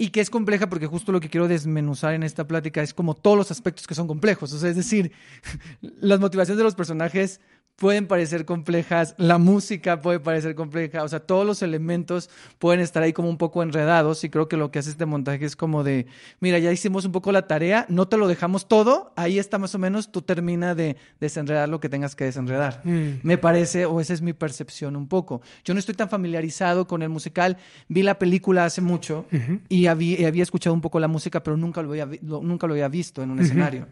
[0.00, 3.14] Y que es compleja porque justo lo que quiero desmenuzar en esta plática es como
[3.14, 4.52] todos los aspectos que son complejos.
[4.52, 5.10] O sea, es decir,
[5.80, 7.40] las motivaciones de los personajes
[7.76, 13.04] pueden parecer complejas, la música puede parecer compleja, o sea, todos los elementos pueden estar
[13.04, 15.84] ahí como un poco enredados y creo que lo que hace este montaje es como
[15.84, 16.06] de,
[16.40, 19.76] mira, ya hicimos un poco la tarea, no te lo dejamos todo, ahí está más
[19.76, 22.80] o menos, tú termina de desenredar lo que tengas que desenredar.
[22.82, 23.20] Mm.
[23.22, 25.40] Me parece, o esa es mi percepción un poco.
[25.64, 29.24] Yo no estoy tan familiarizado con el musical, vi la película hace mucho
[29.68, 32.66] y había, y había escuchado un poco la música, pero nunca lo había, lo- nunca
[32.66, 33.86] lo había visto en un escenario.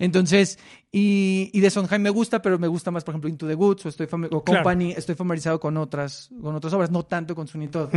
[0.00, 0.58] Entonces,
[0.90, 3.86] y, y de Sondheim me gusta, pero me gusta más, por ejemplo, Into the Woods
[3.86, 4.42] o, estoy o Claro.
[4.44, 7.90] Company, estoy familiarizado con otras, con otras obras, no tanto con Sweeney Todd.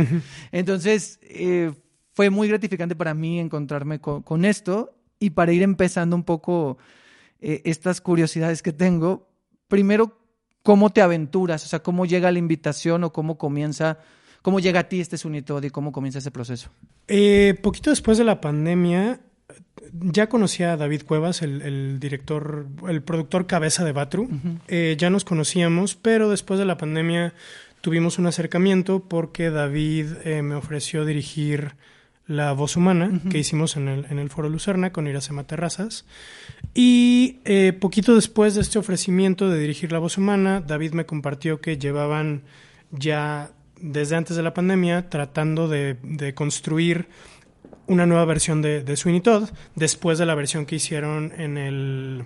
[0.52, 1.72] Entonces, eh,
[2.12, 6.76] fue muy gratificante para mí encontrarme con, con esto y para ir empezando un poco
[7.40, 9.28] eh, estas curiosidades que tengo.
[9.68, 10.18] Primero,
[10.62, 11.64] ¿cómo te aventuras?
[11.64, 13.98] O sea, ¿cómo llega la invitación o cómo comienza,
[14.42, 16.70] cómo llega a ti este Todd y cómo comienza ese proceso?
[17.08, 19.20] Eh, poquito después de la pandemia,
[19.92, 24.28] ya conocía a David Cuevas, el, el director, el productor cabeza de Batru.
[24.68, 27.34] Eh, ya nos conocíamos, pero después de la pandemia
[27.80, 31.74] tuvimos un acercamiento porque David eh, me ofreció dirigir
[32.26, 36.06] La Voz Humana, que hicimos en el, en el Foro Lucerna con Iracema Terrazas.
[36.74, 41.60] Y eh, poquito después de este ofrecimiento de dirigir La Voz Humana, David me compartió
[41.60, 42.42] que llevaban
[42.92, 47.08] ya desde antes de la pandemia tratando de, de construir
[47.86, 52.24] una nueva versión de, de Sweeney Todd, después de la versión que hicieron en el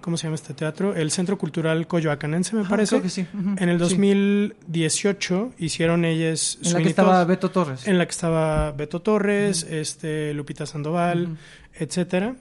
[0.00, 0.94] ¿cómo se llama este teatro?
[0.94, 2.90] El Centro Cultural Coyoacanense, me Ah, parece.
[2.90, 3.26] creo que sí.
[3.58, 3.80] En el sí.
[3.80, 7.86] 2018 hicieron ellas En la que estaba Todd, Beto Torres.
[7.88, 11.36] en la que estaba Beto Torres, este Lupita Sandoval, Ujú.
[11.74, 12.36] etcétera.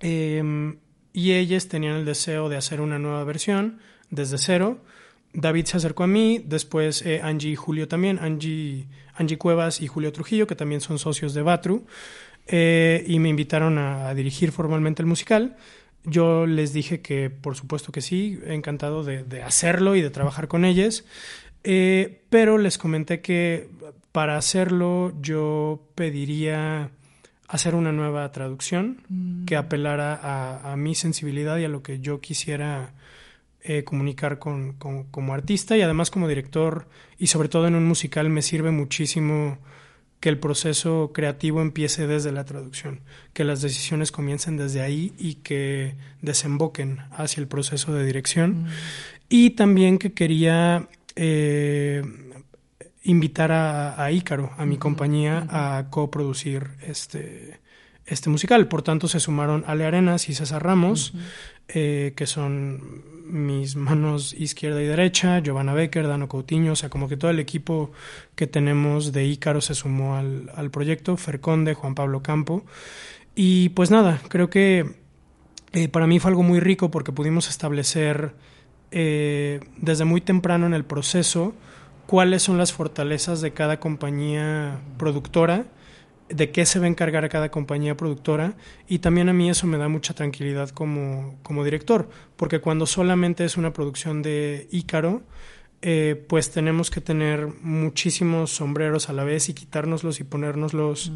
[0.00, 0.74] Eh,
[1.12, 3.78] y ellas tenían el deseo de hacer una nueva versión
[4.10, 4.78] desde cero.
[5.32, 9.86] David se acercó a mí, después eh, Angie y Julio también, Angie, Angie Cuevas y
[9.86, 11.86] Julio Trujillo, que también son socios de Batru,
[12.46, 15.56] eh, y me invitaron a, a dirigir formalmente el musical.
[16.04, 20.48] Yo les dije que por supuesto que sí, encantado de, de hacerlo y de trabajar
[20.48, 21.04] con ellas,
[21.64, 23.68] Eh, pero les comenté que
[24.10, 26.90] para hacerlo yo pediría
[27.46, 28.96] hacer una nueva traducción
[29.46, 32.94] que apelara a, a mi sensibilidad y a lo que yo quisiera
[33.64, 37.86] eh, comunicar con, con- como artista y además como director y sobre todo en un
[37.86, 39.58] musical me sirve muchísimo
[40.20, 43.00] que el proceso creativo empiece desde la traducción,
[43.32, 48.66] que las decisiones comiencen desde ahí y que desemboquen hacia el proceso de dirección.
[49.28, 52.02] Y también que quería eh,
[53.02, 57.58] invitar a, a Ícaro, a mi compañía, a coproducir este,
[58.12, 58.68] este musical.
[58.68, 61.14] Por tanto, se sumaron Ale Arenas y César Ramos,
[61.68, 67.08] eh, que son mis manos izquierda y derecha, Giovanna Becker, Dano Coutinho, o sea, como
[67.08, 67.92] que todo el equipo
[68.34, 72.64] que tenemos de Ícaro se sumó al, al proyecto, Ferconde, Juan Pablo Campo.
[73.34, 75.02] Y pues nada, creo que
[75.72, 78.34] eh, para mí fue algo muy rico porque pudimos establecer
[78.90, 81.54] eh, desde muy temprano en el proceso
[82.06, 85.64] cuáles son las fortalezas de cada compañía productora,
[86.34, 88.54] de qué se va a encargar cada compañía productora
[88.88, 93.44] y también a mí eso me da mucha tranquilidad como, como director, porque cuando solamente
[93.44, 95.22] es una producción de Ícaro,
[95.84, 101.12] eh, pues tenemos que tener muchísimos sombreros a la vez y quitárnoslos y ponérnoslos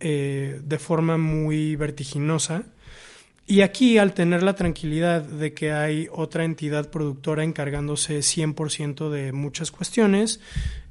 [0.00, 2.64] eh, de forma muy vertiginosa.
[3.46, 9.32] Y aquí, al tener la tranquilidad de que hay otra entidad productora encargándose 100% de
[9.32, 10.40] muchas cuestiones,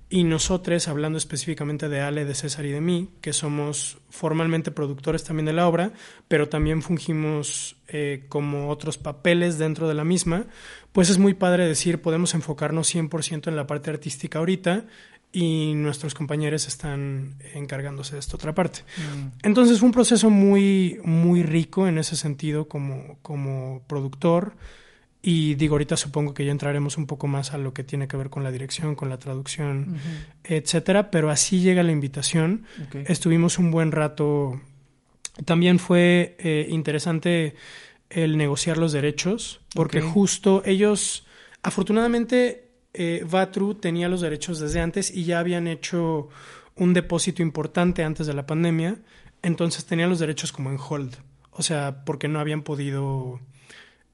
[0.10, 5.26] y nosotros, hablando específicamente de Ale, de César y de mí, que somos formalmente productores
[5.26, 5.92] también de la obra,
[6.30, 10.46] pero también fungimos eh, como otros papeles dentro de la misma,
[10.94, 14.86] pues es muy padre decir, podemos enfocarnos 100% en la parte artística ahorita
[15.34, 18.80] y nuestros compañeros están encargándose de esta otra parte.
[19.44, 24.54] Entonces fue un proceso muy, muy rico en ese sentido como, como productor.
[25.22, 28.18] Y digo, ahorita supongo que ya entraremos un poco más a lo que tiene que
[28.18, 29.98] ver con la dirección, con la traducción,
[30.44, 31.12] etcétera.
[31.12, 32.66] Pero así llega la invitación.
[33.06, 34.62] Estuvimos un buen rato.
[35.44, 37.56] También fue eh, interesante
[38.10, 41.26] el negociar los derechos, porque justo ellos,
[41.62, 46.30] afortunadamente, eh, Vatru tenía los derechos desde antes y ya habían hecho
[46.76, 48.98] un depósito importante antes de la pandemia,
[49.42, 51.16] entonces tenían los derechos como en hold,
[51.52, 53.40] o sea, porque no habían podido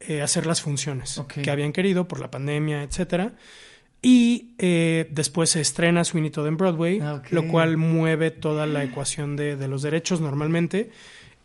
[0.07, 3.33] eh, hacer las funciones que habían querido por la pandemia, etcétera.
[4.01, 8.83] Y eh, después se estrena Sweeney Todd en Broadway, Ah, lo cual mueve toda la
[8.83, 10.91] ecuación de, de los derechos normalmente.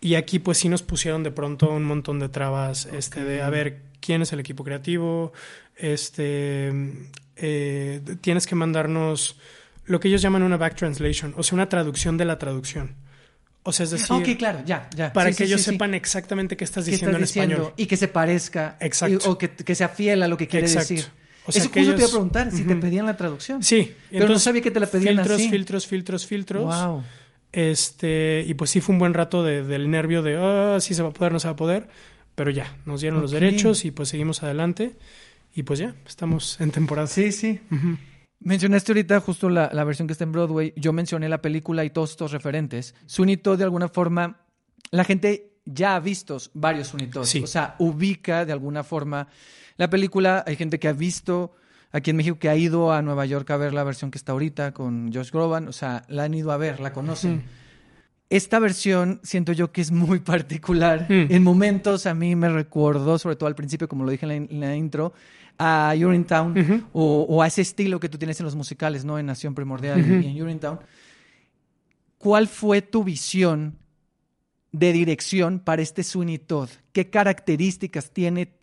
[0.00, 3.50] Y aquí pues sí nos pusieron de pronto un montón de trabas, este, de a
[3.50, 5.32] ver quién es el equipo creativo,
[5.76, 6.72] este,
[7.36, 9.38] eh, tienes que mandarnos
[9.86, 12.94] lo que ellos llaman una back translation, o sea, una traducción de la traducción.
[13.68, 15.12] O sea, es decir, ok, claro, ya, ya.
[15.12, 17.54] para Sí, que sí, ellos sí, sepan exactamente qué estás ¿Qué diciendo estás en diciendo?
[17.56, 17.74] español.
[17.76, 18.76] Y que se parezca.
[18.80, 19.18] Exacto.
[19.26, 20.94] Y- o que, que sea fiel a lo que quiere Exacto.
[20.94, 21.10] decir.
[21.44, 23.62] O sea, Eso que justo te iba a preguntar, si te pedían la traducción.
[23.62, 25.48] Sí, Pero no sabía que te la pedían filtros, así.
[25.50, 26.64] filtros, filtros, filtros.
[26.64, 27.02] Wow.
[27.52, 31.02] Este, y pues sí fue un buen rato de- del nervio de, ah, sí se
[31.02, 31.88] va a poder, no se va a poder,
[32.34, 34.92] pero ya, nos dieron los derechos y pues seguimos adelante
[35.54, 37.06] y pues ya, estamos en temporada.
[37.06, 37.60] Sí, sí.
[38.48, 40.72] Mencionaste ahorita justo la, la versión que está en Broadway.
[40.74, 42.94] Yo mencioné la película y todos estos referentes.
[43.42, 44.40] Todd, de alguna forma,
[44.90, 46.94] la gente ya ha visto varios.
[47.24, 47.42] Sí.
[47.42, 49.28] O sea, ubica de alguna forma
[49.76, 50.44] la película.
[50.46, 51.52] Hay gente que ha visto
[51.92, 54.32] aquí en México que ha ido a Nueva York a ver la versión que está
[54.32, 55.68] ahorita con Josh Groban.
[55.68, 57.36] O sea, la han ido a ver, la conocen.
[57.36, 57.42] Mm.
[58.30, 61.04] Esta versión siento yo que es muy particular.
[61.10, 61.26] Mm.
[61.28, 64.34] En momentos a mí me recordó, sobre todo al principio, como lo dije en la,
[64.36, 65.12] en la intro,
[65.58, 66.82] a Urinetown Ujú.
[66.92, 69.18] o, o a ese estilo que tú tienes en los musicales, ¿no?
[69.18, 70.78] En Nación Primordial y- en Urinetown.
[72.18, 73.76] ¿Cuál fue tu visión
[74.72, 76.68] de dirección para este Sweeney Todd?
[76.92, 78.54] ¿Qué características tiene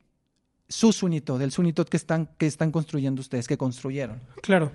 [0.67, 4.19] su Sweeney Todd, el Sweeney Todd que están, que están construyendo ustedes, que construyeron?
[4.41, 4.71] Claro.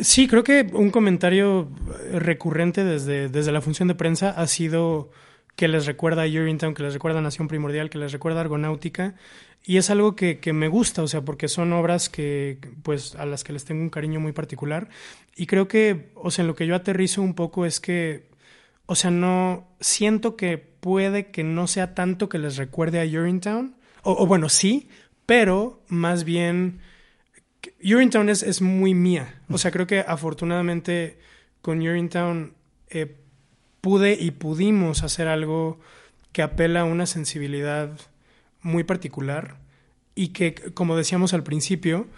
[0.00, 1.68] Sí, creo que un comentario
[2.12, 5.10] recurrente desde, desde la función de prensa ha sido
[5.54, 8.42] que les recuerda a Urinetown, que les recuerda a Nación Primordial, que les recuerda a
[8.42, 9.14] Argonáutica.
[9.66, 13.26] Y es algo que, que, me gusta, o sea, porque son obras que, pues, a
[13.26, 14.88] las que les tengo un cariño muy particular.
[15.34, 18.28] Y creo que, o sea, en lo que yo aterrizo un poco es que,
[18.86, 23.74] o sea, no siento que puede que no sea tanto que les recuerde a Urinetown,
[24.02, 24.88] o, o bueno, sí,
[25.26, 26.78] pero más bien
[27.82, 29.42] Urinetown es, es muy mía.
[29.48, 31.18] O sea, creo que afortunadamente
[31.62, 32.54] con Urinetown
[32.88, 33.16] eh,
[33.80, 35.80] pude y pudimos hacer algo
[36.32, 37.90] que apela a una sensibilidad
[38.66, 39.58] muy particular
[40.14, 42.08] y que, como decíamos al principio,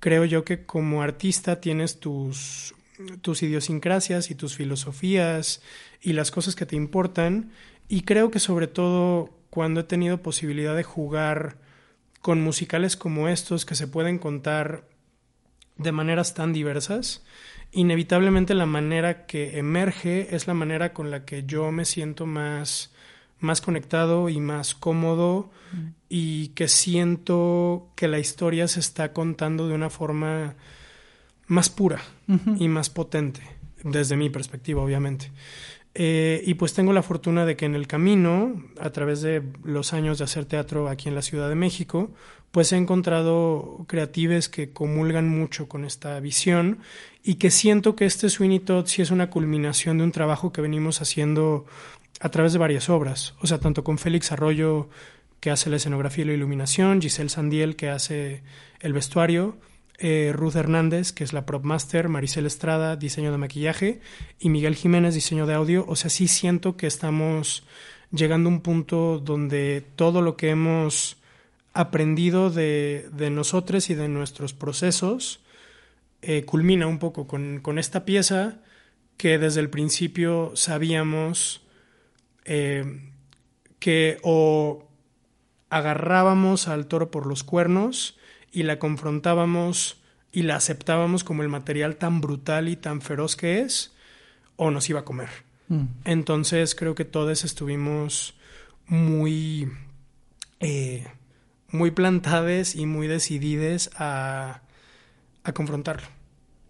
[0.00, 2.74] creo yo que como artista tienes tus,
[3.22, 5.62] tus idiosincrasias y tus filosofías
[6.00, 7.52] y las cosas que te importan.
[7.88, 11.56] Y creo que sobre todo cuando he tenido posibilidad de jugar
[12.20, 14.88] con musicales como estos que se pueden contar
[15.76, 17.24] de maneras tan diversas,
[17.72, 22.93] inevitablemente la manera que emerge es la manera con la que yo me siento más,
[23.44, 25.88] más conectado y más cómodo mm.
[26.08, 30.54] y que siento que la historia se está contando de una forma
[31.46, 32.00] más pura
[32.58, 33.42] y más potente,
[33.82, 35.30] desde mi perspectiva, obviamente.
[35.94, 39.92] Eh, y pues tengo la fortuna de que en el camino, a través de los
[39.92, 42.10] años de hacer teatro aquí en la Ciudad de México,
[42.50, 46.78] pues he encontrado creatives que comulgan mucho con esta visión
[47.22, 50.60] y que siento que este Sweeney Todd sí es una culminación de un trabajo que
[50.60, 51.66] venimos haciendo
[52.20, 54.88] a través de varias obras, o sea, tanto con Félix Arroyo
[55.40, 58.42] que hace la escenografía y la iluminación, Giselle Sandiel que hace
[58.80, 59.58] el vestuario,
[59.98, 64.00] eh, Ruth Hernández, que es la prop master, Maricel Estrada, diseño de maquillaje,
[64.40, 65.84] y Miguel Jiménez, diseño de audio.
[65.86, 67.64] O sea, sí siento que estamos
[68.10, 71.18] llegando a un punto donde todo lo que hemos
[71.72, 75.40] aprendido de, de nosotros y de nuestros procesos
[76.22, 78.62] eh, culmina un poco con, con, esta pieza
[79.16, 81.63] que desde el principio sabíamos
[82.44, 83.12] eh,
[83.78, 84.88] que o
[85.70, 88.18] agarrábamos al toro por los cuernos
[88.52, 90.00] y la confrontábamos
[90.32, 93.94] y la aceptábamos como el material tan brutal y tan feroz que es,
[94.56, 95.28] o nos iba a comer.
[95.68, 95.84] Mm.
[96.04, 98.34] Entonces creo que todos estuvimos
[98.86, 99.68] muy
[100.60, 101.06] eh,
[101.74, 104.62] muy plantadas y muy decididas a,
[105.42, 106.06] a confrontarlo.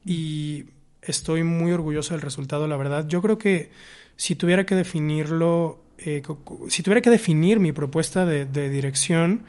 [0.05, 0.65] Y
[1.03, 3.07] estoy muy orgulloso del resultado, la verdad.
[3.07, 3.71] Yo creo que
[4.17, 6.23] si tuviera que definirlo, eh,
[6.69, 9.45] si tuviera que definir mi propuesta de, de, dirección,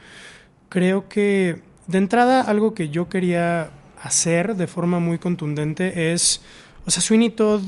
[0.68, 6.42] creo que de entrada algo que yo quería hacer de forma muy contundente es,
[6.84, 7.62] o sea, Sweeney Todd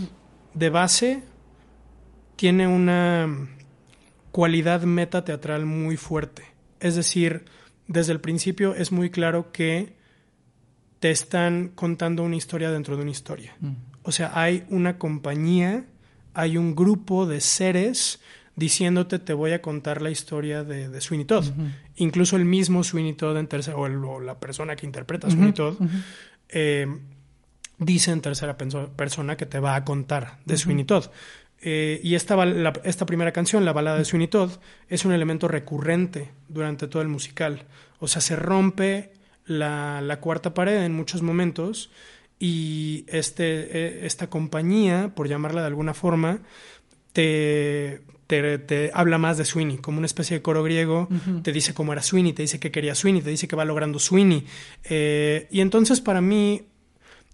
[0.54, 1.22] de base
[2.36, 3.48] tiene una
[4.30, 6.44] cualidad meta teatral muy fuerte.
[6.80, 7.44] Es decir,
[7.88, 9.96] desde el principio es muy claro que
[11.00, 13.56] te están contando una historia dentro de una historia.
[13.60, 13.72] Mm.
[14.02, 15.84] O sea, hay una compañía,
[16.38, 18.20] hay un grupo de seres
[18.54, 21.46] diciéndote te voy a contar la historia de, de Sweeney Todd.
[21.96, 25.76] Incluso el mismo Sweeney Todd en tercera, o, la persona que interpreta a Sweeney Todd,
[26.48, 26.86] eh,
[27.78, 31.06] dice en tercera persona que te va a contar de Sweeney Todd.
[31.60, 32.40] Eh, y esta,
[32.84, 34.52] esta primera canción, la balada de Sweeney Todd,
[34.88, 37.64] es un elemento recurrente durante todo el musical.
[37.98, 39.12] O sea, se rompe
[39.44, 41.90] la, la cuarta pared en muchos momentos
[42.38, 46.40] y este, e, esta compañía, por llamarla de alguna forma,
[47.12, 51.08] te, te, te, habla más de Sweeney, como una especie de coro griego,
[51.42, 53.98] te dice cómo era Sweeney, te dice que quería Sweeney, te dice que va logrando
[53.98, 54.44] Sweeney.
[54.84, 56.66] Eh, y entonces para mí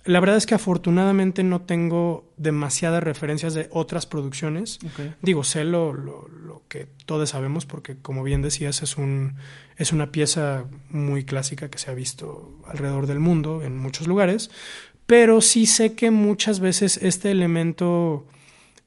[0.04, 4.78] la verdad es que afortunadamente no tengo demasiadas referencias de otras producciones.
[5.22, 9.36] Digo, sé lo, lo, lo, que todos sabemos porque, como bien decías, es, un,
[9.78, 14.50] es una pieza muy clásica que se ha visto alrededor del mundo, en muchos lugares,
[15.06, 18.26] pero sí sé que muchas veces este elemento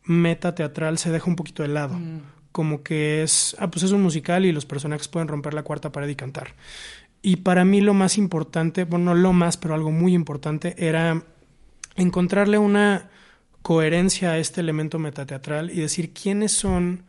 [0.04, 1.96] metateatral se deja un poquito de lado.
[1.96, 2.22] Mm.
[2.52, 5.92] Como que es, ah, pues es un musical y los personajes pueden romper la cuarta
[5.92, 6.56] pared y cantar.
[7.22, 11.24] Y para mí lo más importante, bueno, no lo más, pero algo muy importante, era
[11.96, 13.10] encontrarle una
[13.62, 17.04] coherencia a este elemento metateatral y decir quiénes son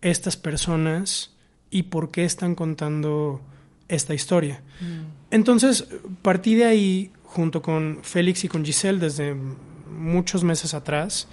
[0.00, 1.34] estas personas
[1.70, 3.40] y por qué están contando
[3.88, 4.62] esta historia.
[4.80, 5.18] Mm.
[5.30, 5.88] Entonces,
[6.22, 9.36] partí de ahí, junto con Félix y con Giselle, desde
[9.90, 11.28] muchos meses atrás,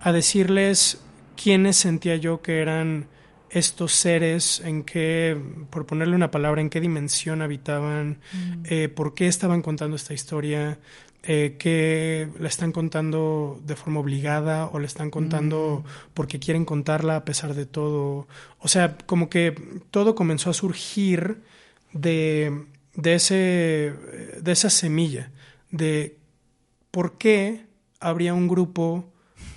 [0.00, 1.00] a decirles
[1.36, 3.08] quiénes sentía yo que eran
[3.50, 5.36] estos seres, en qué,
[5.70, 8.62] por ponerle una palabra, en qué dimensión habitaban, mm.
[8.64, 10.78] eh, por qué estaban contando esta historia,
[11.22, 16.10] eh, que la están contando de forma obligada o la están contando mm.
[16.14, 18.26] porque quieren contarla a pesar de todo.
[18.58, 19.54] O sea, como que
[19.90, 21.42] todo comenzó a surgir
[21.92, 22.66] de,
[22.96, 23.92] de, ese,
[24.40, 25.30] de esa semilla,
[25.70, 26.16] de
[26.90, 27.66] ¿por qué
[28.00, 29.12] habría un grupo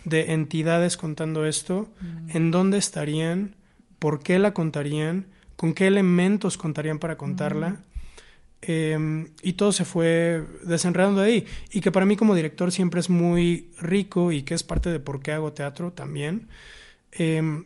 [0.05, 1.89] de entidades contando esto?
[2.29, 3.55] ¿En dónde estarían?
[3.99, 5.27] ¿Por qué la contarían?
[5.55, 7.81] ¿Con qué elementos contarían para contarla?
[8.61, 11.45] Em, y todo se fue desenredando de ahí.
[11.71, 14.99] Y que para mí como director siempre es muy rico y que es parte de
[14.99, 16.47] por qué hago teatro también.
[17.11, 17.65] Em,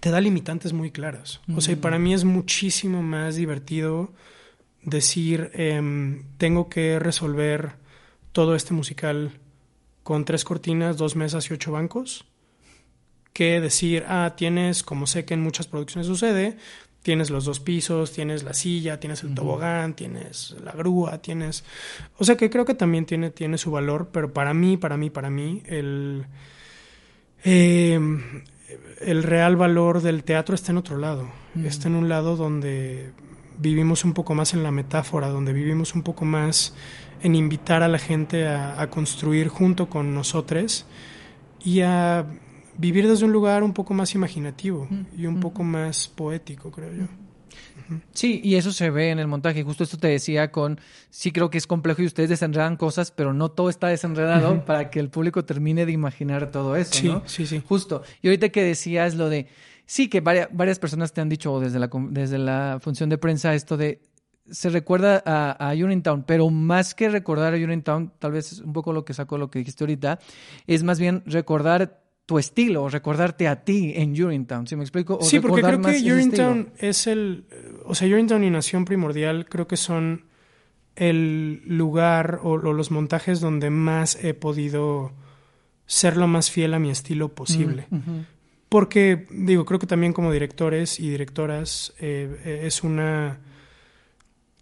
[0.00, 1.40] te da limitantes muy claras.
[1.54, 4.12] O sea, para mí es muchísimo más divertido
[4.90, 7.72] decir, em, tengo que resolver
[8.32, 9.32] todo este musical
[10.02, 12.24] con tres cortinas, dos mesas y ocho bancos,
[13.32, 16.56] que decir, ah, tienes, como sé que en muchas producciones sucede,
[17.02, 21.64] tienes los dos pisos, tienes la silla, tienes el tobogán, tienes la grúa, tienes...
[22.18, 25.10] O sea que creo que también tiene, tiene su valor, pero para mí, para mí,
[25.10, 26.26] para mí, el...
[27.44, 28.42] Em,
[29.00, 31.30] el real valor del teatro está en otro lado.
[31.64, 33.12] Está en un lado donde
[33.58, 36.74] vivimos un poco más en la metáfora, donde vivimos un poco más
[37.22, 40.86] en invitar a la gente a, a construir junto con nosotros
[41.64, 42.26] y a
[42.78, 47.04] vivir desde un lugar un poco más imaginativo y un poco más poético, creo yo.
[48.12, 49.62] Sí, y eso se ve en el montaje.
[49.62, 50.80] Justo esto te decía con,
[51.10, 54.90] sí creo que es complejo y ustedes desenredan cosas, pero no todo está desenredado para
[54.90, 57.22] que el público termine de imaginar todo eso, sí, ¿no?
[57.26, 57.62] Sí, sí.
[57.66, 58.02] Justo.
[58.22, 59.48] Y ahorita que decías lo de,
[59.88, 63.54] sí, que varias, varias personas te han dicho desde la, desde la función de prensa
[63.54, 64.02] esto de,
[64.50, 68.74] se recuerda a, a Uniontown, pero más que recordar a Uniontown, tal vez es un
[68.74, 70.20] poco lo que saco lo que dijiste ahorita,
[70.66, 75.16] es más bien recordar tu estilo, recordarte a ti en Urinetown, ¿sí me explico?
[75.16, 77.46] O sí, porque creo que Urinetown es el,
[77.86, 80.26] o sea, Urinetown y Nación Primordial creo que son
[80.94, 85.12] el lugar o, los montajes donde más he podido
[85.86, 87.86] ser lo más fiel a mi estilo posible.
[87.88, 88.20] Mm,
[88.68, 93.40] porque, digo, creo que también como directores y directoras eh, es una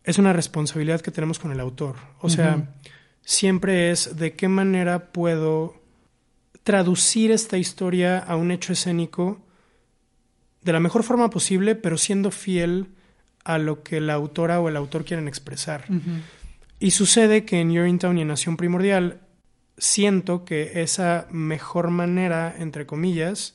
[0.04, 1.96] es una responsabilidad que tenemos con el autor.
[2.20, 2.74] O sea,
[3.22, 5.82] siempre es de qué manera puedo
[6.62, 9.44] traducir esta historia a un hecho escénico
[10.62, 12.88] de la mejor forma posible, pero siendo fiel
[13.44, 15.86] a lo que la autora o el autor quieren expresar.
[16.78, 19.20] Y sucede que en Urinetown y en Nación Primordial
[19.76, 23.54] siento que esa mejor manera, entre comillas,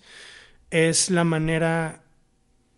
[0.72, 2.02] es la manera,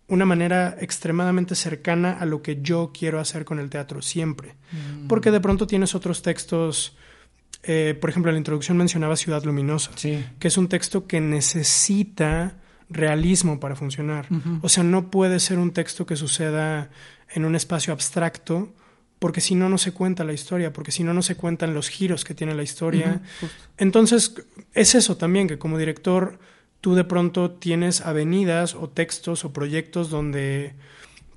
[0.08, 4.56] una manera extremadamente cercana a lo que yo quiero hacer con el teatro siempre.
[4.72, 5.06] Mm.
[5.06, 6.96] Porque de pronto tienes otros textos
[7.66, 9.90] eh, por ejemplo, en la introducción mencionaba Ciudad Luminosa,
[10.38, 12.56] que es un texto que necesita
[12.90, 14.28] realismo para funcionar.
[14.60, 16.90] O sea, no puede ser un texto que suceda
[17.32, 18.72] en un espacio abstracto,
[19.18, 21.88] porque si no, no se cuenta la historia, porque si no, no se cuentan los
[21.88, 23.22] giros que tiene la historia.
[23.78, 24.34] Entonces,
[24.74, 26.38] es eso también, que como director
[26.84, 30.74] tú de pronto tienes avenidas o textos o proyectos donde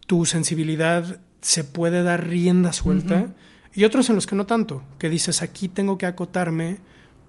[0.06, 3.34] tu sensibilidad se puede dar rienda suelta
[3.74, 6.80] y otros en los que no tanto, que dices aquí tengo que acotarme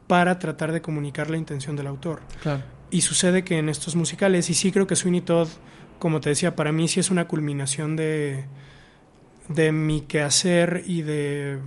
[0.08, 2.22] para tratar de comunicar la intención del autor.
[2.42, 2.64] Claro.
[2.90, 5.46] Y sucede que en estos musicales, y sí creo que Sweeney Todd,
[6.00, 8.46] como te decía, para mí sí es una culminación de,
[9.48, 11.60] de mi quehacer y de,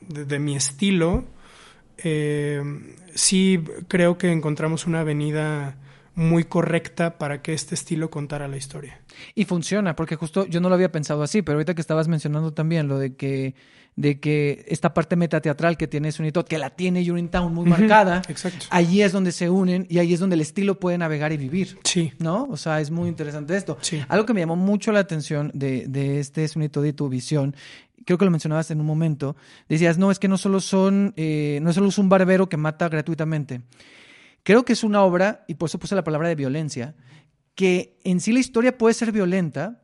[0.00, 1.26] de, mi estilo,
[1.98, 2.60] eh,
[3.14, 5.76] sí creo que encontramos una avenida
[6.14, 9.00] muy correcta para que este estilo contara la historia.
[9.34, 12.52] Y funciona, porque justo yo no lo había pensado así, pero ahorita que estabas mencionando
[12.52, 13.54] también lo de que
[13.94, 18.66] de que esta parte metateatral que tiene Sunitot, que la tiene Urinetown muy marcada, Exacto.
[18.70, 21.78] allí es donde se unen y ahí es donde el estilo puede navegar y vivir.
[21.84, 22.12] Sí.
[22.18, 22.44] ¿No?
[22.44, 23.76] O sea, es muy interesante esto.
[23.82, 24.00] Sí.
[24.08, 27.54] Algo que me llamó mucho la atención de, de este Sunitot y tu visión
[28.04, 29.36] creo que lo mencionabas en un momento,
[29.68, 32.88] decías, no, es que no solo son, eh, no solo es un barbero que mata
[32.88, 33.60] gratuitamente.
[34.42, 36.94] Creo que es una obra, y por eso puse la palabra de violencia,
[37.54, 39.82] que en sí la historia puede ser violenta,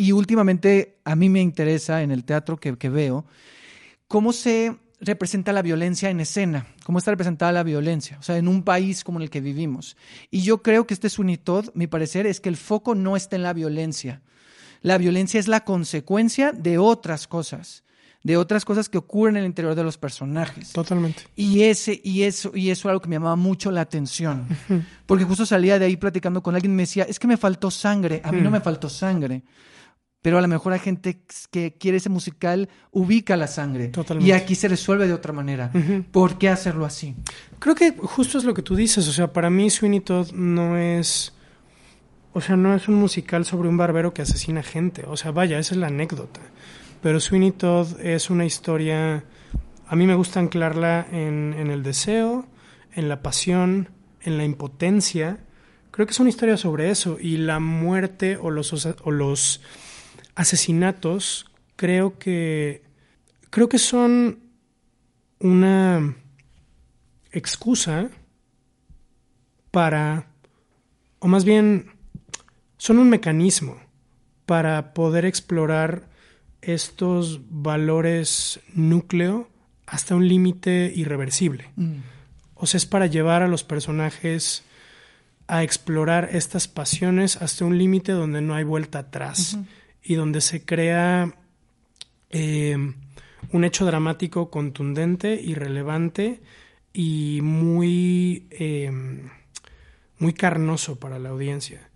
[0.00, 3.26] y últimamente a mí me interesa en el teatro que, veo
[4.08, 8.48] cómo se representa la violencia en escena, cómo está representada la violencia, o sea, en
[8.48, 9.98] un país como el que vivimos.
[10.30, 13.36] Y yo creo que este es unitod, mi parecer, es que el foco no está
[13.36, 14.22] en la violencia.
[14.80, 17.84] La violencia es la consecuencia de otras cosas,
[18.22, 20.72] de otras cosas que ocurren en el interior de los personajes.
[20.72, 21.22] Totalmente.
[21.36, 24.46] Y ese y eso y eso es algo que me llamaba mucho la atención,
[25.06, 27.70] porque justo salía de ahí platicando con alguien y me decía, "Es que me faltó
[27.70, 29.42] sangre, a mí no me faltó sangre."
[30.22, 33.88] pero a lo mejor hay gente que quiere ese musical, ubica la sangre.
[33.88, 34.28] Totalmente.
[34.28, 35.72] Y aquí se resuelve de otra manera.
[36.12, 37.16] ¿Por qué hacerlo así?
[37.58, 39.08] Creo que justo es lo que tú dices.
[39.08, 41.32] O sea, para mí Sweeney Todd no es.
[42.32, 45.04] O sea, no es un musical sobre un barbero que asesina gente.
[45.06, 46.40] O sea, vaya, esa es la anécdota.
[47.02, 49.24] Pero Sweeney Todd es una historia.
[49.86, 52.46] A mí me gusta anclarla en, en el deseo,
[52.92, 53.88] en la pasión,
[54.22, 55.40] en la impotencia.
[55.90, 57.18] Creo que es una historia sobre eso.
[57.20, 59.62] Y la muerte o los, o los
[60.34, 61.46] asesinatos
[61.76, 62.82] creo que
[63.50, 64.40] creo que son
[65.40, 66.16] una
[67.32, 68.10] excusa
[69.70, 70.26] para,
[71.18, 71.92] o más bien,
[72.76, 73.78] son un mecanismo
[74.46, 76.09] para poder explorar
[76.62, 79.48] estos valores núcleo
[79.86, 81.70] hasta un límite irreversible.
[82.54, 84.64] O sea, es para llevar a los personajes
[85.46, 89.58] a explorar estas pasiones hasta un límite donde no hay vuelta atrás
[90.02, 91.34] y donde se crea
[92.30, 92.76] eh,
[93.52, 96.40] un hecho dramático contundente y relevante
[96.92, 98.92] y muy, eh,
[100.18, 101.89] muy carnoso para la audiencia.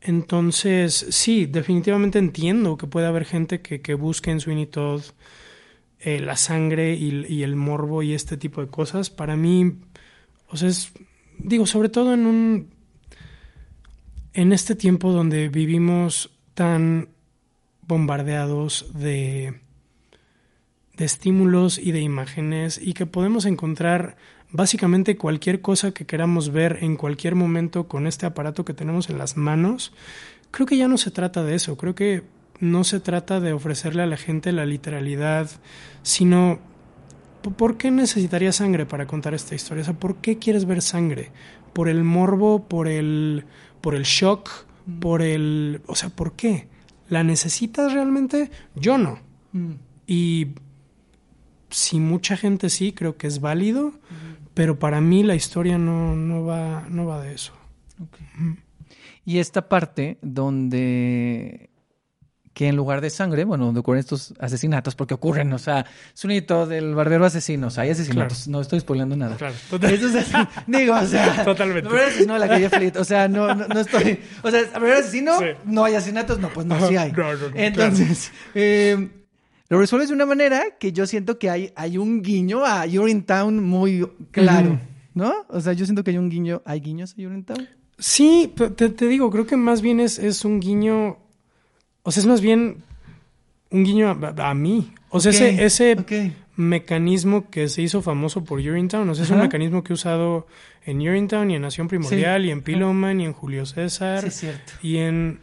[0.00, 5.02] Entonces, sí, definitivamente entiendo que puede haber gente que, que busque en Sweeney Todd
[6.00, 9.10] eh, la sangre y, y, el morbo y este tipo de cosas.
[9.10, 9.80] Para mí,
[10.48, 10.92] o sea, es,
[11.38, 12.70] digo, sobre todo en un,
[14.34, 17.08] en este tiempo donde vivimos tan
[17.82, 19.60] bombardeados de,
[20.96, 24.16] de estímulos y de imágenes y que podemos encontrar
[24.50, 29.18] básicamente cualquier cosa que queramos ver en cualquier momento con este aparato que tenemos en
[29.18, 29.92] las manos,
[30.50, 32.24] creo que ya no se trata de eso, creo que
[32.60, 35.50] no se trata de ofrecerle a la gente la literalidad,
[36.02, 36.58] sino
[37.56, 39.82] ¿por qué necesitaría sangre para contar esta historia?
[39.82, 41.30] O sea, ¿por qué quieres ver sangre?
[41.72, 42.68] ¿Por el morbo?
[42.68, 43.44] ¿Por el,
[43.80, 44.50] por el shock?
[45.00, 45.82] ¿Por el...
[45.86, 46.68] O sea, ¿por qué?
[47.08, 48.50] ¿La necesitas realmente?
[48.74, 49.20] Yo no.
[49.52, 49.72] Mm.
[50.06, 50.48] Y
[51.70, 53.92] si mucha gente sí, creo que es válido,
[54.58, 57.52] pero para mí la historia no, no, va, no va de eso.
[59.24, 61.70] Y esta parte donde
[62.54, 66.24] que en lugar de sangre, bueno, donde ocurren estos asesinatos, porque ocurren, o sea, es
[66.24, 69.36] un hito del barbero asesino, o sea, hay asesinatos, no estoy spoilando nada.
[69.36, 70.24] Claro, totalmente.
[70.66, 71.88] digo, o sea, totalmente.
[72.26, 75.94] No, la calle Fleet, o sea, no, no, estoy, o sea, barbero asesino, no hay
[75.94, 77.12] asesinatos, no, pues no, sí hay.
[77.12, 79.08] No, no, Entonces, eh,
[79.68, 83.62] lo resuelves de una manera que yo siento que hay, hay un guiño a Urinetown
[83.62, 84.80] muy claro,
[85.14, 85.32] ¿no?
[85.48, 87.68] O sea, yo siento que hay un guiño, ¿hay guiños a Urinetown?
[87.98, 91.18] Sí, te, te, digo, creo que más bien es, es un guiño,
[92.02, 92.82] o sea, es más bien
[93.70, 94.92] un guiño a, a mí.
[95.10, 96.34] O sea, ese, ese okay.
[96.56, 100.46] mecanismo que se hizo famoso por Urinetown, o sea, es un mecanismo que he usado
[100.86, 102.48] en Urinetown y en Nación Primordial Sí.
[102.48, 104.72] y en Piloman y en Julio César Sí, es cierto.
[104.82, 105.40] y en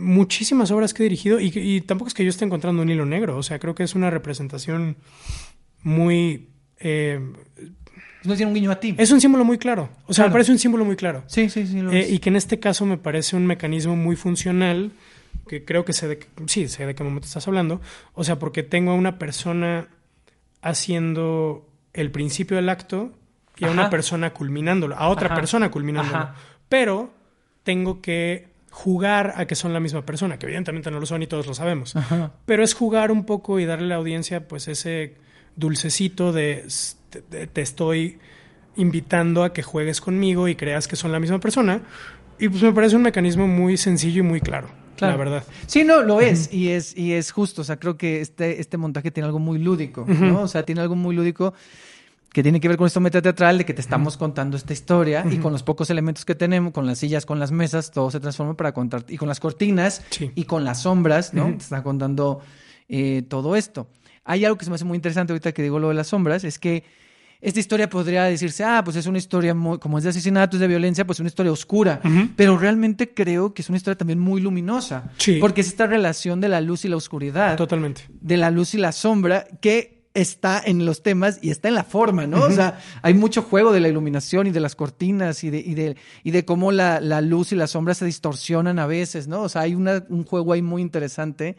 [0.00, 3.04] muchísimas obras que he dirigido y, y tampoco es que yo esté encontrando un hilo
[3.06, 4.96] negro, o sea, creo que es una representación
[5.82, 6.48] muy...
[6.78, 7.20] eh,
[8.24, 8.94] No tiene un guiño a ti.
[8.98, 10.28] es un símbolo muy claro, o sea, Claro.
[10.30, 11.22] me parece un símbolo muy claro.
[11.26, 11.80] Sí, sí, sí.
[11.80, 12.10] Lo Eh, es.
[12.12, 14.92] y que en este caso me parece un mecanismo muy funcional,
[15.48, 17.80] que creo que sé de, sí, sé de qué momento estás hablando,
[18.14, 19.88] o sea, porque tengo a una persona
[20.62, 23.12] haciendo el principio del acto
[23.56, 25.34] y a una persona culminándolo, a otra Ajá.
[25.36, 26.34] persona culminándolo, Ajá.
[26.68, 27.12] pero
[27.62, 31.26] tengo que jugar a que son la misma persona, que evidentemente no lo son y
[31.26, 32.32] todos lo sabemos, Ajá.
[32.46, 35.16] pero es jugar un poco y darle a la audiencia pues ese
[35.56, 36.64] dulcecito de,
[37.52, 38.18] te estoy
[38.76, 41.82] invitando a que juegues conmigo y creas que son la misma persona.
[42.38, 45.12] Y pues me parece un mecanismo muy sencillo y muy claro, Claro.
[45.14, 45.44] la verdad.
[45.66, 47.62] Sí, no, lo es, y es, y es justo.
[47.62, 50.42] O sea, creo que este, este montaje tiene algo muy lúdico, ¿no?
[50.42, 51.52] O sea, tiene algo muy lúdico
[52.32, 55.38] que tiene que ver con esto metateatral de que te estamos contando esta historia y
[55.38, 58.56] con los pocos elementos que tenemos, con las sillas, con las mesas, todo se transforma
[58.56, 60.30] para contar, y con las cortinas Sí.
[60.34, 61.46] y con las sombras, ¿no?
[61.46, 62.40] Te está contando
[62.88, 63.88] eh, todo esto.
[64.24, 66.44] Hay algo que se me hace muy interesante ahorita que digo lo de las sombras,
[66.44, 66.84] es que
[67.40, 70.68] esta historia podría decirse, ah, pues es una historia muy, como es de asesinatos, de
[70.68, 71.98] violencia, pues es una historia oscura.
[72.36, 75.10] Pero realmente creo que es una historia también muy luminosa.
[75.16, 75.38] Sí.
[75.40, 78.02] Porque es esta relación de la luz y la oscuridad, Totalmente.
[78.10, 81.84] de la luz y la sombra, que está en los temas y está en la
[81.84, 82.42] forma, ¿no?
[82.44, 85.74] O sea, hay mucho juego de la iluminación y de las cortinas y de, y
[85.74, 89.42] de, y de cómo la, la luz y la sombra se distorsionan a veces, ¿no?
[89.42, 91.56] O sea, hay una- un juego ahí muy interesante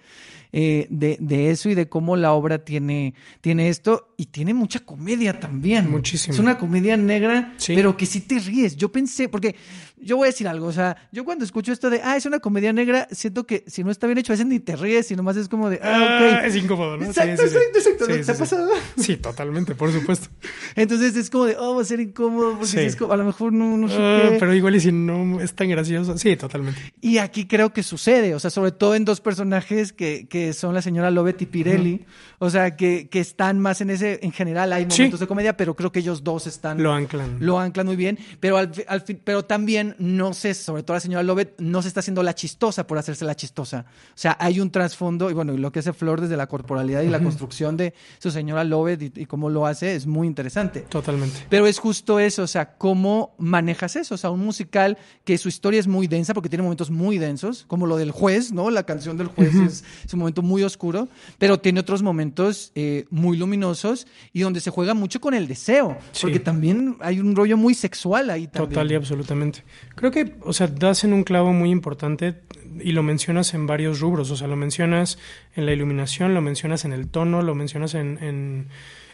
[0.53, 4.79] eh, de, de eso y de cómo la obra tiene, tiene esto y tiene mucha
[4.81, 5.89] comedia también.
[5.89, 6.33] Muchísimo.
[6.33, 7.73] Es una comedia negra, Sí.
[7.75, 8.75] pero que sí te ríes.
[8.75, 9.55] Yo pensé, porque
[9.97, 12.39] yo voy a decir algo, o sea, yo cuando escucho esto de, ah, es una
[12.39, 15.15] comedia negra, siento que si no está bien hecho, a veces ni te ríes, y
[15.15, 15.87] nomás es como de, ah,
[16.29, 16.37] ok.
[16.41, 17.05] Ah, es incómodo, ¿no?
[17.05, 18.07] Exacto, exacto, exacto.
[18.07, 18.69] ¿No te ha pasado?
[18.97, 20.27] Sí, totalmente, por supuesto.
[20.75, 23.53] Entonces es como de, oh, va a ser incómodo, porque es como- a lo mejor
[23.53, 24.37] no, no sé Ah, qué.
[24.39, 26.17] pero igual y si no es tan gracioso.
[26.17, 26.79] Sí, totalmente.
[27.01, 30.73] Y aquí creo que sucede, o sea, sobre todo en dos personajes que, que son
[30.73, 32.05] la señora Lovett y Pirelli,
[32.39, 35.01] o sea, que, que están más en ese, en general hay Sí.
[35.03, 36.81] momentos de comedia, pero creo que ellos dos están...
[36.81, 37.37] Lo anclan.
[37.39, 41.01] Lo anclan muy bien, pero al, al fin- pero también no sé, sobre todo la
[41.01, 43.85] señora Lovett, no se está haciendo la chistosa por hacerse la chistosa.
[44.09, 47.09] O sea, hay un trasfondo, y bueno, lo que hace Flor desde la corporalidad y
[47.09, 50.81] la construcción de tu señora Lovett y, y cómo lo hace es muy interesante.
[50.81, 51.45] Totalmente.
[51.49, 54.15] Pero es justo eso, o sea, cómo manejas eso.
[54.15, 57.65] O sea, un musical que su historia es muy densa porque tiene momentos muy densos,
[57.67, 58.69] como lo del juez, ¿no?
[58.71, 63.05] La canción del juez es, es un momento muy oscuro, pero tiene otros momentos eh,
[63.09, 66.21] muy luminosos y donde se juega mucho con el deseo, Sí.
[66.21, 68.69] porque también hay un rollo muy sexual ahí también.
[68.69, 69.63] Total y absolutamente.
[69.95, 72.39] Creo que, o sea, das en un clavo muy importante
[72.79, 74.31] y lo mencionas en varios rubros.
[74.31, 75.17] O sea, lo mencionas
[75.55, 78.67] en la iluminación, lo mencionas en el tono, lo mencionas en, en,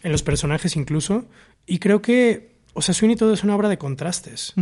[0.03, 1.26] en los personajes incluso.
[1.65, 4.53] Y creo que, o sea, Sweeney Todd es una obra de contrastes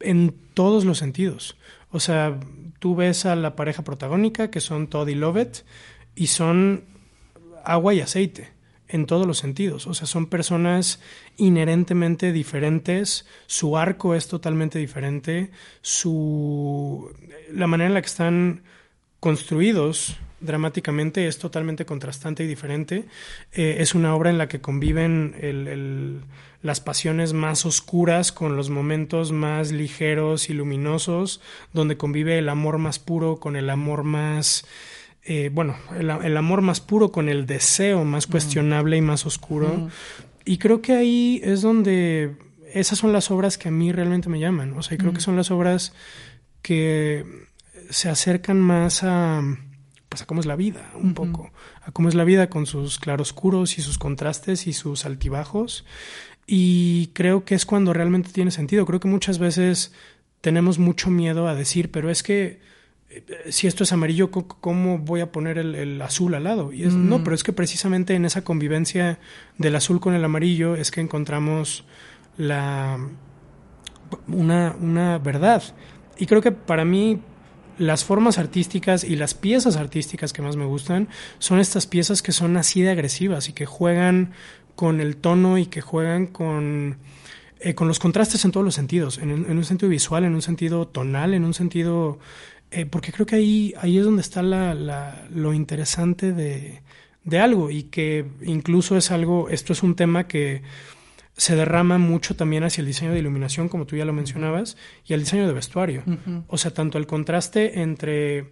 [0.00, 1.56] en todos los sentidos.
[1.90, 2.38] O sea,
[2.82, 5.64] tú ves a la pareja protagónica, que son Todd y Lovett,
[6.16, 6.82] y son
[7.64, 8.48] agua y aceite
[8.88, 9.86] en todos los sentidos.
[9.86, 10.98] O sea, son personas
[11.36, 17.08] inherentemente diferentes, su arco es totalmente diferente, su
[17.52, 18.62] la manera en la que están
[19.20, 23.04] construidos dramáticamente es totalmente contrastante y diferente.
[23.52, 26.20] Eh, es una obra en la que conviven el- el-
[26.62, 31.40] las pasiones más oscuras con los momentos más ligeros y luminosos,
[31.72, 34.64] donde convive el amor más puro con el amor más...
[35.24, 39.88] eh, bueno, el, el amor más puro con el deseo más cuestionable y más oscuro.
[40.44, 42.36] Y creo que ahí es donde
[42.72, 44.72] esas son las obras que a mí realmente me llaman.
[44.76, 45.92] O sea, y creo que son las obras
[46.62, 47.24] que
[47.90, 49.42] se acercan más a,
[50.08, 51.52] pues, a cómo es la vida, un poco.
[51.84, 55.84] A cómo es la vida con sus claroscuros y sus contrastes y sus altibajos.
[56.54, 58.84] Y creo que es cuando realmente tiene sentido.
[58.84, 59.94] Creo que muchas veces
[60.42, 62.60] tenemos mucho miedo a decir, pero es que
[63.08, 66.70] eh, si esto es amarillo, ¿cómo voy a poner el, el azul al lado?
[66.70, 67.08] Y es, Mm.
[67.08, 69.18] No, pero es que precisamente en esa convivencia
[69.56, 71.86] del azul con el amarillo es que encontramos
[72.36, 72.98] la
[74.28, 75.62] una, una verdad.
[76.18, 77.22] Y creo que para mí
[77.78, 82.32] las formas artísticas y las piezas artísticas que más me gustan son estas piezas que
[82.32, 84.32] son así de agresivas y que juegan
[84.74, 86.96] con el tono y que juegan con,
[87.60, 90.34] eh, con los contrastes en todos los sentidos, en, un- en un sentido visual, en
[90.34, 92.18] un sentido tonal, en un sentido...
[92.70, 96.80] eh, porque creo que ahí, ahí es donde está la, la- lo interesante de,
[97.24, 100.62] de algo y que incluso es algo, esto es un tema que
[101.36, 105.12] se derrama mucho también hacia el diseño de iluminación, como tú ya lo mencionabas, y
[105.14, 106.02] el diseño de vestuario.
[106.48, 108.50] O sea, tanto el contraste entre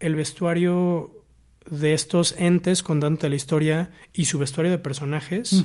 [0.00, 1.21] el vestuario
[1.70, 5.64] de estos entes contando la historia y su vestuario de personajes,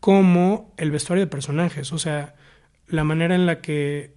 [0.00, 1.92] como el vestuario de personajes.
[1.92, 2.34] O sea,
[2.86, 4.14] la manera en la que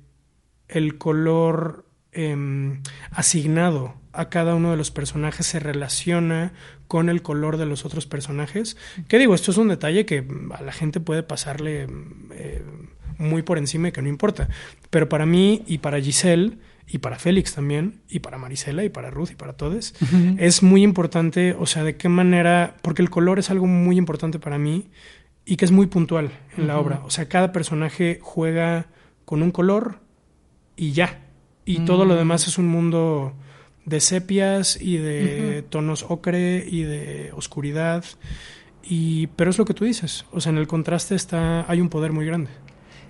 [0.68, 6.54] el color em, asignado a cada uno de los personajes se relaciona
[6.88, 8.76] con el color de los otros personajes.
[9.08, 11.88] Que digo, esto es un detalle que a la gente puede pasarle
[12.32, 12.64] eh,
[13.18, 14.50] muy por encima y que no importa.
[14.90, 16.58] Pero para mí y para Giselle
[16.92, 19.94] y para Félix también, y para Marisela y para Ruth y para todos,
[20.38, 24.40] es muy importante, o sea, de qué manera, porque el color es algo muy importante
[24.40, 24.90] para mí
[25.46, 27.02] y que es muy puntual en la obra.
[27.06, 28.88] O sea, cada personaje juega
[29.24, 30.00] con un color
[30.76, 31.22] y ya.
[31.64, 33.34] Y todo lo demás es un mundo
[33.86, 38.04] de sepias y de tonos ocre y de oscuridad.
[38.84, 40.26] Y, pero es lo que tú dices.
[40.32, 42.52] O sea, en el contraste está, hay un poder muy grande.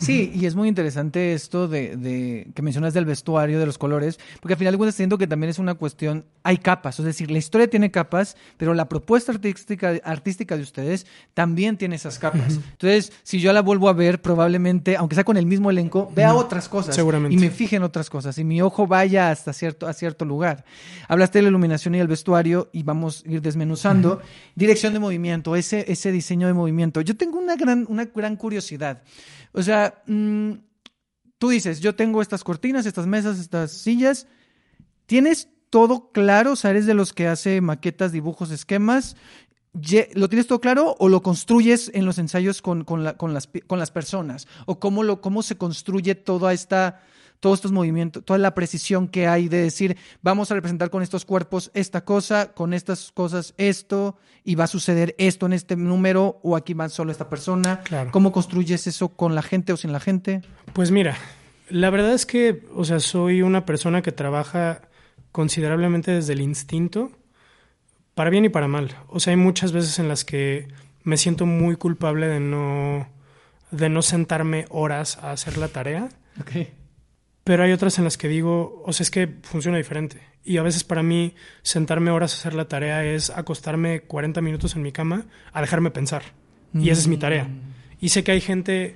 [0.01, 4.19] Sí, y es muy interesante esto de, de que mencionas del vestuario, de los colores,
[4.39, 7.29] porque al final de cuentas siento que también es una cuestión, hay capas, es decir,
[7.29, 12.59] la historia tiene capas, pero la propuesta artística, artística de ustedes también tiene esas capas.
[12.71, 16.33] Entonces, si yo la vuelvo a ver, probablemente, aunque sea con el mismo elenco, vea
[16.33, 16.95] otras cosas.
[16.95, 17.35] Seguramente.
[17.35, 20.65] Y me fije en otras cosas, y mi ojo vaya hasta cierto, a cierto lugar.
[21.07, 24.21] Hablaste de la iluminación y el vestuario, y vamos a ir desmenuzando.
[24.55, 27.01] Dirección de movimiento, ese, ese diseño de movimiento.
[27.01, 29.03] Yo tengo una gran, una gran curiosidad.
[29.53, 30.51] O sea, mm,
[31.37, 34.27] tú dices, yo tengo estas cortinas, estas mesas, estas sillas.
[35.05, 36.53] ¿Tienes todo claro?
[36.53, 39.15] O sea, eres de los que hace maquetas, dibujos, esquemas.
[40.15, 43.49] ¿Lo tienes todo claro o lo construyes en los ensayos con, con, la- con las,
[43.67, 44.47] con las personas?
[44.65, 47.01] ¿O cómo, cómo se construye toda esta,
[47.41, 51.25] todos estos movimientos, toda la precisión que hay de decir, vamos a representar con estos
[51.25, 54.15] cuerpos esta cosa, con estas cosas esto,
[54.45, 57.81] y va a suceder esto en este número, o aquí va solo esta persona?
[57.81, 58.11] Claro.
[58.11, 60.41] ¿Cómo construyes eso con la gente o sin la gente?
[60.71, 61.17] Pues mira,
[61.69, 64.83] la verdad es que, o sea, soy una persona que trabaja
[65.31, 67.11] considerablemente desde el instinto,
[68.13, 68.95] para bien y para mal.
[69.07, 70.67] O sea, hay muchas veces en las que
[71.03, 73.07] me siento muy culpable de no,
[73.71, 76.09] de no sentarme horas a hacer la tarea,
[77.43, 80.21] pero hay otras en las que digo, o sea, es que funciona diferente.
[80.43, 84.75] Y a veces para mí sentarme horas a hacer la tarea es acostarme 40 minutos
[84.75, 86.23] en mi cama a dejarme pensar.
[86.73, 87.47] Y esa es mi tarea.
[87.99, 88.95] Y sé que hay gente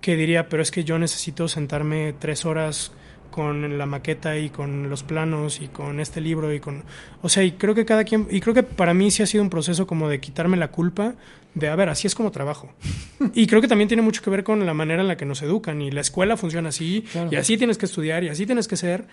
[0.00, 2.92] que diría, pero es que yo necesito sentarme tres horas
[3.32, 6.84] con la maqueta y con los planos y con este libro y con
[7.22, 9.42] o sea y creo que cada quien y creo que para mí sí ha sido
[9.42, 11.16] un proceso como de quitarme la culpa
[11.54, 12.72] de a ver así es como trabajo.
[13.34, 15.42] Y creo que también tiene mucho que ver con la manera en la que nos
[15.42, 17.28] educan y la escuela funciona así Claro.
[17.32, 19.06] y así tienes que estudiar y así tienes que ser.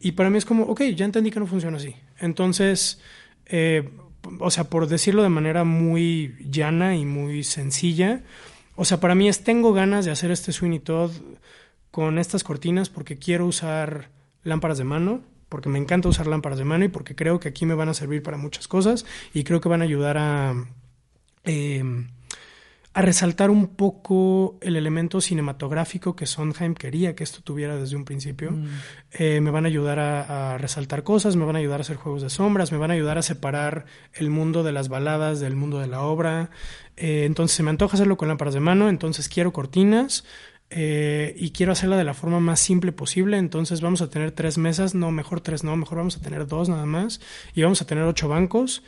[0.00, 1.96] Y para mí es como ok ya entendí que no funciona así.
[2.20, 3.00] Entonces
[3.46, 3.88] eh,
[4.38, 8.22] o sea por decirlo de manera muy llana y muy sencilla
[8.76, 11.10] o sea para mí es tengo ganas de hacer este Sweeney Todd
[11.92, 14.08] con estas cortinas porque quiero usar
[14.42, 17.66] lámparas de mano, porque me encanta usar lámparas de mano y porque creo que aquí
[17.66, 20.54] me van a servir para muchas cosas y creo que van a ayudar a,
[21.44, 21.84] eh,
[22.94, 28.06] a resaltar un poco el elemento cinematográfico que Sondheim quería que esto tuviera desde un
[28.06, 28.54] principio.
[29.12, 31.96] Eh, me van a ayudar a, a resaltar cosas, me van a ayudar a hacer
[31.96, 33.84] juegos de sombras, me van a ayudar a separar
[34.14, 36.50] el mundo de las baladas del mundo de la obra.
[36.96, 40.24] Eh, entonces se me antoja hacerlo con lámparas de mano, entonces quiero cortinas.
[40.74, 44.56] Eh, y quiero hacerla de la forma más simple posible, entonces vamos a tener tres
[44.56, 47.20] mesas, no, mejor tres, no, mejor vamos a tener dos nada más,
[47.54, 48.82] y vamos a tener ocho bancos,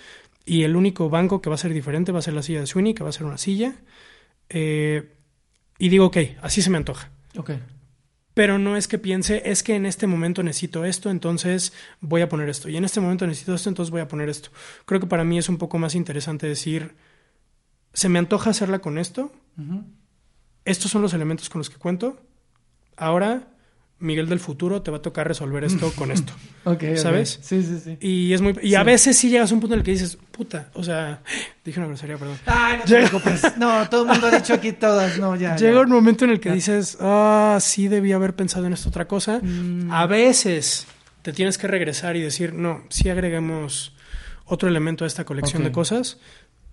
[0.46, 2.66] y el único banco que va a ser diferente va a ser la silla de
[2.66, 3.74] Sweeney, que va a ser una silla,
[4.48, 5.12] eh,
[5.78, 7.10] y digo, ok, así se me antoja.
[7.36, 7.50] Ok.
[8.32, 12.28] Pero no es que piense, es que en este momento necesito esto, entonces voy a
[12.28, 12.68] poner esto.
[12.68, 14.48] Y en este momento necesito esto, entonces voy a poner esto.
[14.86, 16.94] Creo que para mí es un poco más interesante decir,
[17.92, 19.30] se me antoja hacerla con esto.
[20.64, 22.20] Estos son los elementos con los que cuento.
[22.96, 23.48] Ahora,
[23.98, 26.32] Miguel del futuro te va a tocar resolver esto con esto.
[26.66, 26.82] Ok.
[26.96, 27.40] ¿Sabes?
[27.42, 27.98] Sí, sí, sí.
[28.00, 30.16] Y es muy y a veces sí llegas a un punto en el que dices,
[30.30, 31.22] puta, o sea,
[31.64, 32.38] dije una grosería, perdón.
[32.46, 33.42] Ay, no te preocupes.
[33.58, 35.18] No, todo el mundo ha dicho aquí todas.
[35.18, 35.56] No, ya.
[35.56, 35.80] Llega ya.
[35.80, 36.54] un momento en el que Ya.
[36.54, 39.40] dices, ah, sí debí haber pensado en esta otra cosa.
[39.42, 39.90] Mm.
[39.92, 40.86] A veces
[41.20, 43.92] te tienes que regresar y decir, no, sí agreguemos
[44.46, 46.18] otro elemento a esta colección de cosas.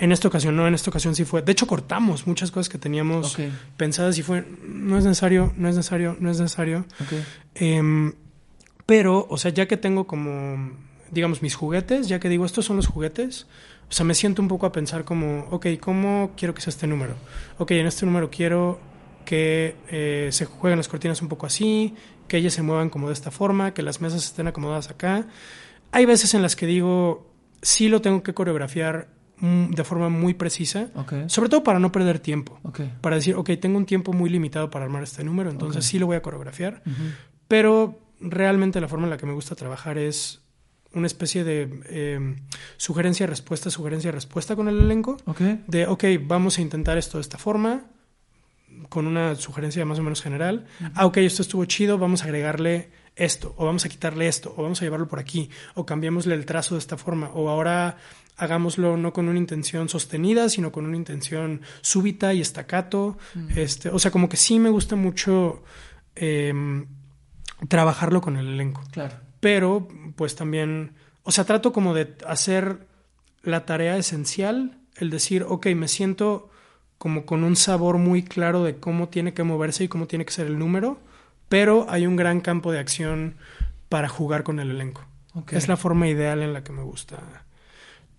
[0.01, 1.43] En esta ocasión no, en esta ocasión sí fue.
[1.43, 3.37] De hecho, cortamos muchas cosas que teníamos
[3.77, 6.87] pensadas y fue, no es necesario, no es necesario, no es necesario.
[6.99, 7.13] Ok.
[7.53, 8.13] Em,
[8.87, 10.71] pero, o sea, ya que tengo como,
[11.11, 13.45] digamos, mis juguetes, ya que digo, estos son los juguetes,
[13.91, 16.87] o sea, me siento un poco a pensar como, ok, ¿cómo quiero que sea este
[16.87, 17.13] número?
[17.59, 18.79] Ok, en este número quiero
[19.23, 21.93] que eh, se jueguen las cortinas un poco así,
[22.27, 25.27] que ellas se muevan como de esta forma, que las mesas estén acomodadas acá.
[25.91, 27.29] Hay veces en las que digo,
[27.61, 30.89] sí lo tengo que coreografiar de forma muy precisa,
[31.27, 32.59] sobre todo para no perder tiempo.
[33.01, 36.05] Para decir, ok, tengo un tiempo muy limitado para armar este número, entonces sí lo
[36.05, 36.83] voy a coreografiar.
[37.47, 40.41] Pero realmente la forma en la que me gusta trabajar es
[40.93, 42.35] una especie de eh,
[42.77, 45.17] sugerencia-respuesta, sugerencia-respuesta con el elenco.
[45.67, 47.85] De, ok, vamos a intentar esto de esta forma,
[48.89, 50.67] con una sugerencia más o menos general.
[50.93, 54.63] Ah, ok, esto estuvo chido, vamos a agregarle esto, o vamos a quitarle esto, o
[54.63, 57.97] vamos a llevarlo por aquí, o cambiémosle el trazo de esta forma, o ahora
[58.37, 63.17] hagámoslo no con una intención sostenida, sino con una intención súbita y estacato.
[63.55, 65.63] Este, o sea, como que sí me gusta mucho
[66.15, 66.87] em,
[67.67, 69.15] trabajarlo con el elenco Claro.
[69.39, 72.87] pero pues también, o sea, trato como de hacer
[73.43, 76.49] la tarea esencial, el decir, ok, me siento
[76.97, 80.33] como con un sabor muy claro de cómo tiene que moverse y cómo tiene que
[80.33, 80.99] ser el número,
[81.49, 83.35] pero hay un gran campo de acción
[83.89, 85.03] para jugar con el elenco.
[85.49, 87.17] Es la forma ideal en la que me gusta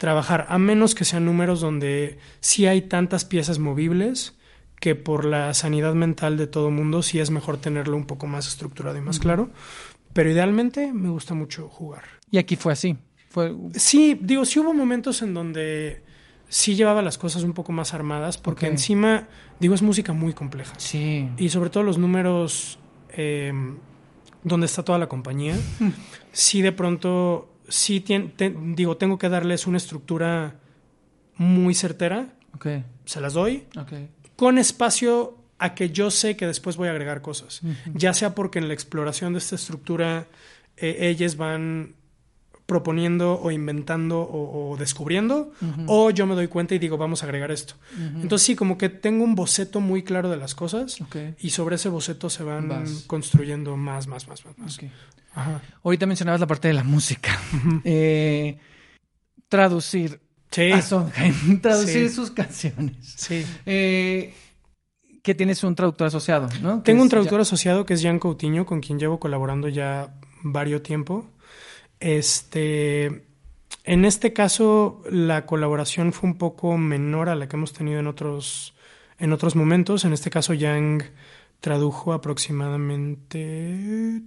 [0.03, 4.37] trabajar, a menos que sean números donde sí hay tantas piezas movibles
[4.81, 8.49] que por la sanidad mental de todo mundo sí es mejor tenerlo un poco más
[8.49, 9.51] estructurado y más claro.
[10.13, 12.03] Pero idealmente me gusta mucho jugar.
[12.33, 12.97] Y aquí fue así.
[13.29, 13.55] Fue.
[13.77, 16.03] Sí, digo, sí hubo momentos en donde
[16.49, 19.29] sí llevaba las cosas un poco más armadas, porque encima,
[19.61, 20.75] digo, es música muy compleja.
[20.79, 21.29] Sí.
[21.39, 22.81] Y sobre todo los números
[23.11, 23.53] eh,
[24.43, 25.57] donde está toda la compañía,
[26.33, 28.05] sí de pronto, sí
[28.77, 30.57] digo, tengo que darles una estructura
[31.37, 32.67] muy certera, Ok.
[33.05, 33.93] se las doy, Ok.
[34.37, 37.63] con espacio a que yo sé que después voy a agregar cosas.
[37.95, 40.27] Ya sea porque en la exploración de esta estructura
[40.77, 41.95] eh, ellas van
[42.73, 45.53] proponiendo o inventando o, o descubriendo,
[45.87, 47.75] o yo me doy cuenta y digo, vamos a agregar esto.
[48.23, 50.97] Entonces sí, como que tengo un boceto muy claro de las cosas
[51.39, 53.05] y sobre ese boceto se van Vas.
[53.07, 54.59] construyendo más, más, más, más.
[54.59, 54.79] más.
[54.79, 54.85] Ok.
[55.35, 55.61] Ajá.
[55.85, 57.31] Ahorita mencionabas la parte de la música.
[57.85, 58.59] Eh,
[59.49, 60.21] traducir
[60.51, 62.15] Sí, a Sondheim, traducir Sí.
[62.15, 62.97] sus canciones.
[63.17, 63.45] sí.
[63.67, 64.35] Eh,
[65.23, 66.83] que tienes un traductor asociado, ¿no?
[66.83, 70.83] Tengo un traductor ya- asociado que es Jan Coutinho, con quien llevo colaborando ya varios
[70.83, 71.31] tiempo.
[72.03, 73.23] Este,
[73.85, 78.07] en este caso, la colaboración fue un poco menor a la que hemos tenido en
[78.09, 78.75] otros,
[79.19, 80.05] en otros momentos.
[80.05, 81.05] En este caso, Yang
[81.61, 84.21] tradujo aproximadamente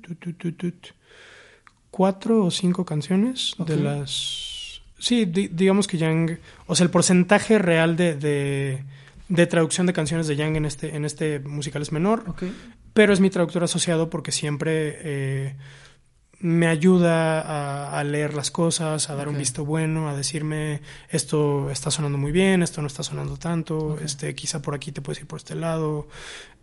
[1.92, 4.82] cuatro o cinco canciones de las...
[4.98, 6.40] Sí, di- digamos que Yang...
[6.68, 8.84] O sea, el porcentaje real de, de,
[9.28, 12.24] de traducción de canciones de Yang en este, en este musical es menor.
[12.28, 12.44] Ok.
[12.94, 15.56] pero es mi traductor asociado porque siempre eh,
[16.40, 21.70] me ayuda a, a leer las cosas, a dar un visto bueno, a decirme esto
[21.70, 25.22] está sonando muy bien, esto no está sonando tanto, este quizá por aquí te puedes
[25.22, 26.08] ir por este lado.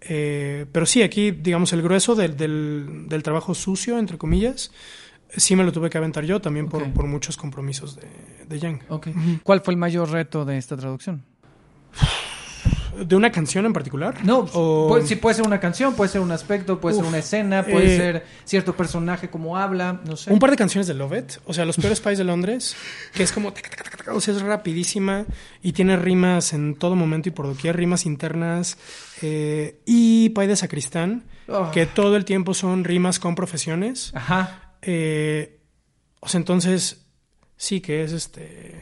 [0.01, 4.73] Eh, pero sí, aquí, digamos, el grueso del, del, del trabajo sucio, entre comillas,
[5.37, 8.09] sí me lo tuve que aventar yo también por, por muchos compromisos de,
[8.49, 8.83] de Yang.
[9.43, 11.25] ¿Cuál fue el mayor reto de esta traducción?
[12.97, 14.23] ¿De una canción en particular?
[14.25, 17.19] No, O- puede, sí, puede ser una canción, puede ser un aspecto, puede ser una
[17.19, 20.33] escena, puede eh, ser cierto personaje como habla, no sé.
[20.33, 22.77] Un par de canciones de Love It, o sea, Los Peores Pies de Londres,
[23.15, 23.53] que es como,
[24.13, 25.25] o sea, es rapidísima
[25.63, 28.77] y tiene rimas en todo momento y por doquier, rimas internas.
[29.23, 31.71] eh, y Pie de Sacristán, Oh.
[31.73, 34.13] que todo el tiempo son rimas con profesiones.
[34.15, 34.75] Ajá.
[34.83, 35.61] Eh,
[36.21, 37.05] o sea, entonces,
[37.57, 38.81] sí que es este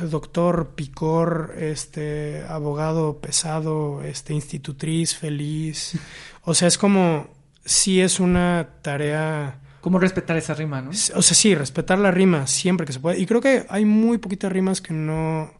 [0.00, 5.98] doctor, picor, este abogado pesado, este institutriz feliz.
[6.42, 7.28] O sea, es como
[7.64, 10.90] sí es una tarea ¿Cómo respetar esa rima, no?
[10.90, 13.20] o sea, sí, respetar la rima siempre que se puede.
[13.20, 15.52] Y creo que hay muy poquitas rimas que no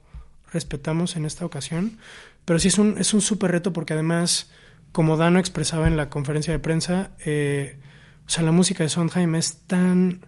[0.52, 1.98] respetamos en esta ocasión.
[2.44, 4.50] Pero sí es un, es un súper reto porque además,
[4.92, 7.78] como Dano expresaba en la conferencia de prensa, eh,
[8.26, 10.26] o sea, la música de Sondheim es tan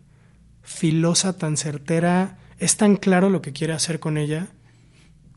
[0.63, 4.49] filosa, tan certera, es tan claro lo que quiere hacer con ella,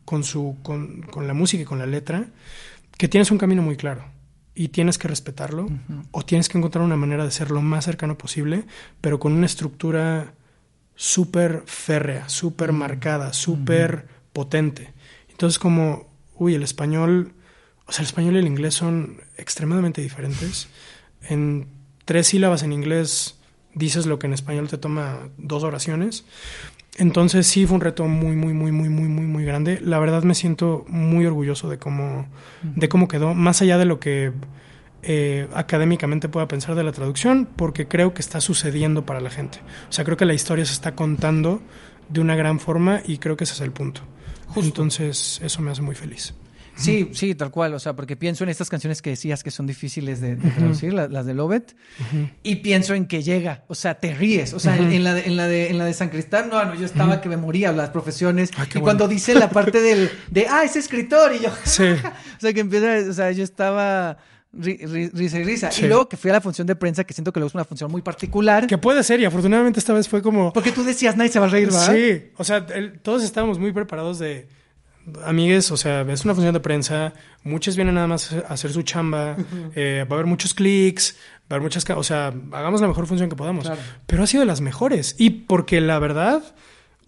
[0.04, 2.26] con, su, con, con la música y con la letra,
[2.98, 4.04] que tienes un camino muy claro
[4.54, 5.66] y tienes que respetarlo
[6.10, 8.64] o tienes que encontrar una manera de ser lo más cercano posible,
[9.00, 10.34] pero con una estructura
[10.94, 14.92] súper férrea, súper marcada, súper potente.
[15.30, 17.32] Entonces como, uy, el español,
[17.86, 20.68] o sea, el español y el inglés son extremadamente diferentes.
[21.22, 21.68] En
[22.04, 23.38] tres sílabas en inglés
[23.74, 26.24] dices lo que en español te toma dos oraciones.
[26.98, 29.80] Entonces sí fue un reto muy, muy, muy, muy, muy, muy, muy grande.
[29.80, 32.26] La verdad me siento muy orgulloso de cómo,
[32.62, 34.32] de cómo quedó, más allá de lo que
[35.02, 39.60] eh, académicamente pueda pensar de la traducción, porque creo que está sucediendo para la gente.
[39.88, 41.62] O sea, creo que la historia se está contando
[42.10, 44.02] de una gran forma y creo que ese es el punto.
[44.54, 46.34] Entonces eso me hace muy feliz.
[46.82, 47.74] Sí, sí, tal cual.
[47.74, 50.92] O sea, porque pienso en estas canciones que decías que son difíciles de, de traducir,
[50.92, 51.74] la- las de Lovett,
[52.42, 53.64] y pienso en que llega.
[53.68, 54.52] O sea, te ríes.
[54.52, 56.64] O sea, en- en, la de, en, la de, en la de San Cristán, no,
[56.64, 58.50] no, yo estaba que me moría las profesiones.
[58.56, 61.84] Ay, y cuando dice la parte del, de, ah, es escritor, y yo, Sí.
[62.36, 64.18] o sea, que empieza, o sea, yo estaba
[64.54, 65.70] ri- ri- risa y risa.
[65.70, 65.84] Sí.
[65.84, 67.64] Y luego que fui a la función de prensa, que siento que luego es una
[67.64, 68.66] función muy particular.
[68.66, 70.52] Que puede ser y afortunadamente esta vez fue como...
[70.52, 71.94] Porque tú decías, nadie se va a reír, ¿verdad?
[71.94, 74.46] Sí, o sea, el- todos estábamos muy preparados de
[75.24, 77.12] amigues, o sea, es una función de prensa,
[77.44, 79.36] muchos vienen nada más a hacer su chamba,
[79.74, 83.06] eh, va a haber muchos clics, va a haber muchas, o sea, hagamos la mejor
[83.06, 83.64] función que podamos.
[83.66, 83.80] Claro.
[84.06, 86.42] Pero ha sido de las mejores y porque la verdad,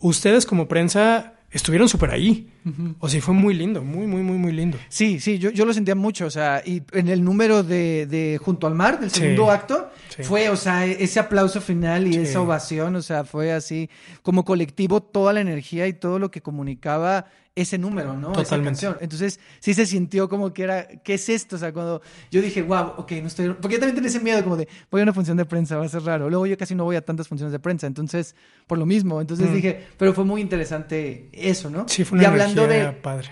[0.01, 2.51] ustedes como prensa estuvieron súper ahí.
[2.99, 4.77] O sea, y fue muy lindo, muy, muy, muy, muy lindo.
[4.89, 8.41] Sí, sí, yo, yo lo sentía mucho, o sea, y en el número de, de
[8.43, 9.21] Junto al Mar, del Sí.
[9.21, 10.25] segundo acto, Sí.
[10.25, 12.19] fue, o sea, ese aplauso final y Sí.
[12.21, 13.89] esa ovación, o sea, fue así,
[14.23, 17.27] como colectivo, toda la energía y todo lo que comunicaba
[17.57, 18.33] ese número, ¿no?
[18.33, 18.69] Esa Totalmente.
[18.71, 18.97] canción.
[19.01, 21.55] Entonces, sí se sintió como que era, ¿qué es esto?
[21.55, 23.49] O sea, cuando yo dije, wow, ok, no estoy...
[23.51, 25.85] Porque yo también tenía ese miedo como de, voy a una función de prensa, va
[25.85, 26.29] a ser raro.
[26.29, 28.35] Luego yo casi no voy a tantas funciones de prensa, entonces,
[28.67, 29.21] por lo mismo.
[29.21, 29.55] Entonces Mm.
[29.55, 31.87] dije, pero fue muy interesante eso, ¿no?
[31.89, 33.29] Sí, fue una y hablando energía de, padre.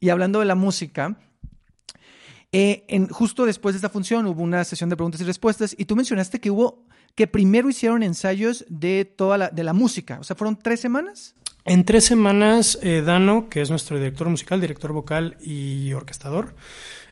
[0.00, 1.18] y hablando de la música,
[2.52, 5.84] eh, en, justo después de esta función hubo una sesión de preguntas y respuestas y
[5.86, 10.18] tú mencionaste que hubo, que primero hicieron ensayos de toda la, de la música.
[10.20, 11.34] O sea, ¿fueron tres semanas?
[11.64, 16.54] En tres semanas, eh, Dano, que es nuestro director musical, director vocal y orquestador,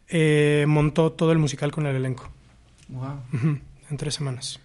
[0.08, 2.30] eh, montó todo el musical con el elenco.
[2.88, 3.20] Wow.
[3.90, 4.58] En tres semanas.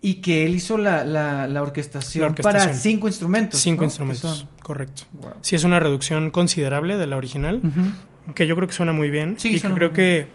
[0.00, 2.62] Y que él hizo la, la, la orquestación, La orquestación.
[2.62, 3.58] para cinco instrumentos.
[3.60, 3.86] Cinco ¿no?
[3.86, 5.02] instrumentos, correcto.
[5.14, 5.32] Wow.
[5.40, 8.34] Sí, es una reducción considerable de la original, Ujú.
[8.34, 9.34] que yo creo que suena muy bien.
[9.38, 10.26] Sí, y que creo que,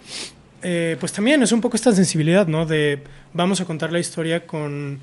[0.63, 2.65] eh, pues también es un poco esta sensibilidad, ¿no?
[2.65, 3.01] De
[3.33, 4.99] vamos a contar la historia con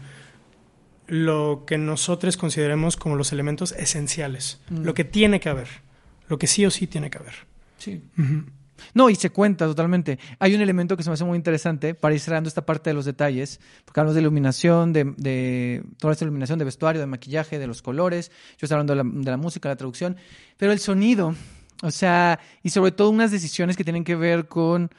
[1.08, 4.82] lo que nosotros consideremos como los elementos esenciales, Mm.
[4.84, 5.68] lo que tiene que haber,
[6.28, 7.34] lo que sí o sí tiene que haber.
[7.78, 8.02] Sí.
[8.92, 10.18] No, y se cuenta totalmente.
[10.38, 12.94] Hay un elemento que se me hace muy interesante para ir cerrando esta parte de
[12.94, 17.58] los detalles, porque hablamos de iluminación, de, de toda esta iluminación, de vestuario, de maquillaje,
[17.58, 18.30] de los colores.
[18.58, 20.16] Yo estoy hablando de la, de la música, la traducción,
[20.58, 21.34] pero el sonido,
[21.82, 24.90] o sea, y sobre todo unas decisiones que tienen que ver con,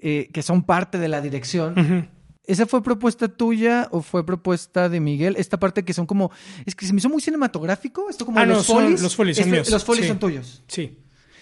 [0.00, 1.78] eh, que son parte de la dirección.
[1.78, 2.08] Ujú.
[2.46, 5.34] ¿Esa fue propuesta tuya o fue propuesta de Miguel?
[5.38, 6.30] Esta parte que son como,
[6.66, 9.02] es que se me hizo muy cinematográfico, esto como Ah, de no, los son- folies.
[9.02, 10.08] los folies son Esto- míos, Los folies sí.
[10.08, 10.62] son tuyos.
[10.68, 10.98] Sí.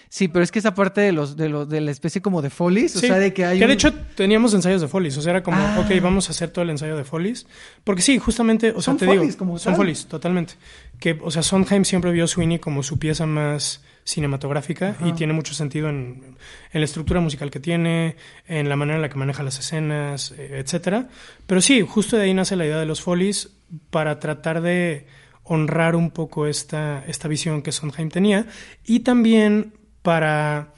[0.09, 2.51] Sí, pero es que esa parte de los de los de la especie como de
[2.51, 5.31] folies, o sea, de que hay de un- hecho teníamos ensayos de folies, o sea,
[5.31, 5.79] era como, Ah.
[5.83, 7.47] ok, vamos a hacer todo el ensayo de folies,
[7.83, 9.77] porque sí, justamente, o sea, Son te folies digo, como son tal.
[9.77, 10.53] folies, totalmente.
[10.99, 15.53] Que, o sea, Sondheim siempre vio Sweeney como su pieza más cinematográfica y tiene mucho
[15.53, 16.35] sentido en,
[16.71, 20.31] en, la estructura musical que tiene, en la manera en la que maneja las escenas,
[20.37, 21.07] eh, etcétera.
[21.47, 23.49] Pero sí, justo de ahí nace la idea de los Follies
[23.89, 25.07] para tratar de
[25.43, 28.47] honrar un poco esta, esta visión que Sondheim tenía
[28.85, 30.73] y también para,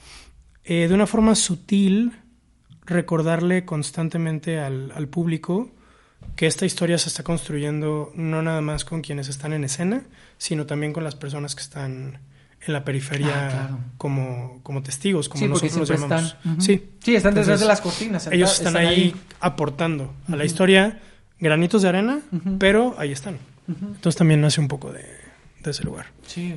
[0.64, 2.12] eh, de una forma sutil,
[2.84, 5.72] recordarle constantemente al, al público
[6.36, 10.04] que esta historia se está construyendo no nada más con quienes están en escena,
[10.38, 12.20] sino también con las personas que están
[12.66, 13.28] en la periferia
[13.70, 16.36] Ah, como, como testigos, como Sí, nosotros los llamamos.
[16.36, 16.60] están.
[16.60, 18.26] Sí, Sí, están detrás Entonces, de las cortinas.
[18.32, 21.00] ellos están, ahí, aportando a la historia
[21.38, 22.20] granitos de arena,
[22.58, 23.38] pero ahí están.
[23.68, 25.04] Entonces también nace un poco de,
[25.66, 26.06] de ese lugar.
[26.26, 26.56] Sí,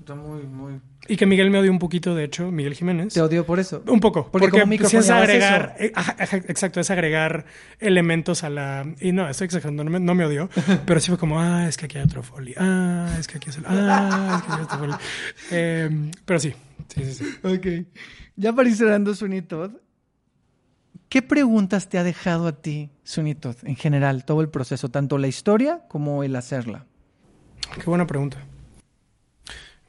[0.00, 0.80] está muy, muy...
[1.06, 3.14] Y que Miguel me odió un poquito, de hecho, Miguel Jiménez.
[3.14, 3.82] Te odio por eso.
[3.86, 4.30] Un poco.
[4.30, 5.74] Porque como sí es agregar.
[5.78, 5.84] eso.
[5.84, 7.46] eh, ajá, ajá, exacto, es agregar
[7.78, 8.86] elementos a la.
[9.00, 10.50] Y no, estoy exagerando, no me, no me odió.
[10.86, 12.56] pero sí fue como, ah, es que aquí hay otro folio.
[12.58, 13.64] Ah, es que aquí es el.
[13.66, 14.98] Ah, es que aquí hay otro folio.
[15.50, 16.52] Eh, pero sí,
[16.88, 17.12] sí, sí.
[17.12, 17.24] sí.
[17.42, 17.86] Ok.
[18.36, 19.72] Ya para ir cerrando, Todd,
[21.08, 22.90] ¿qué preguntas te ha dejado a ti,
[23.40, 26.86] Todd, en general, todo el proceso, tanto la historia como el hacerla?
[27.74, 28.38] Qué buena pregunta.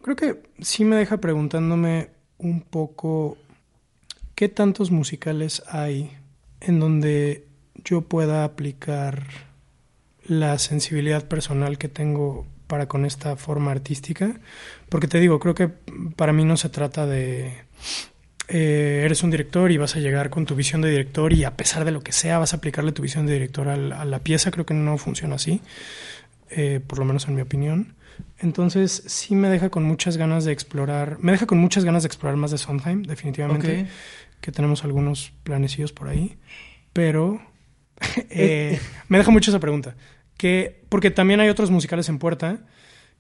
[0.02, 3.38] Creo que sí me deja preguntándome un poco
[4.36, 6.12] qué tantos musicales hay
[6.62, 7.46] en donde
[7.84, 9.24] yo pueda aplicar
[10.26, 14.40] la sensibilidad personal que tengo para con esta forma artística.
[14.90, 15.70] Porque te digo, creo que
[16.16, 17.54] para mí no se trata de
[18.48, 21.56] eh, eres un director y vas a llegar con tu visión de director y a
[21.58, 24.20] pesar de lo que sea vas a aplicarle tu visión de director al- a la
[24.20, 24.52] pieza.
[24.52, 25.62] Creo que no funciona así
[26.50, 27.96] eh, por lo menos en mi opinión.
[28.38, 32.08] Entonces sí me deja con muchas ganas de explorar, me deja con muchas ganas de
[32.08, 33.88] explorar más de Sondheim, definitivamente,
[34.42, 36.38] que tenemos algunos planecillos por ahí,
[36.94, 37.42] pero
[38.30, 39.96] eh, me deja mucho esa pregunta,
[40.38, 42.60] que, porque también hay otros musicales en puerta,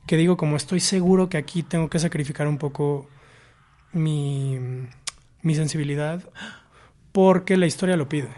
[0.05, 3.09] que digo, como estoy seguro que aquí tengo que sacrificar un poco
[3.93, 4.57] mi,
[5.41, 6.23] mi sensibilidad,
[7.11, 8.29] porque la historia lo pide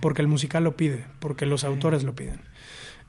[0.00, 2.40] porque el musical lo pide, porque los autores lo piden.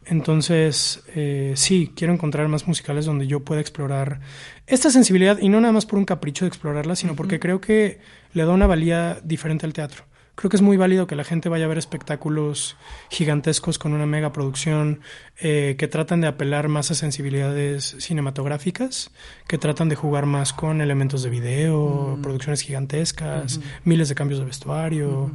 [0.06, 4.22] Entonces, eh, sí, quiero encontrar más musicales donde yo pueda explorar
[4.66, 8.00] esta sensibilidad y no nada más por un capricho de explorarla, sino porque creo que
[8.34, 10.06] le da una valía diferente al teatro.
[10.40, 12.78] Creo que es muy válido que la gente vaya a ver espectáculos
[13.10, 15.02] gigantescos con una mega producción
[15.38, 19.12] eh, que tratan de apelar más a sensibilidades cinematográficas,
[19.50, 24.46] que tratan de jugar más con elementos de video, producciones gigantescas, miles de cambios de
[24.46, 25.30] vestuario.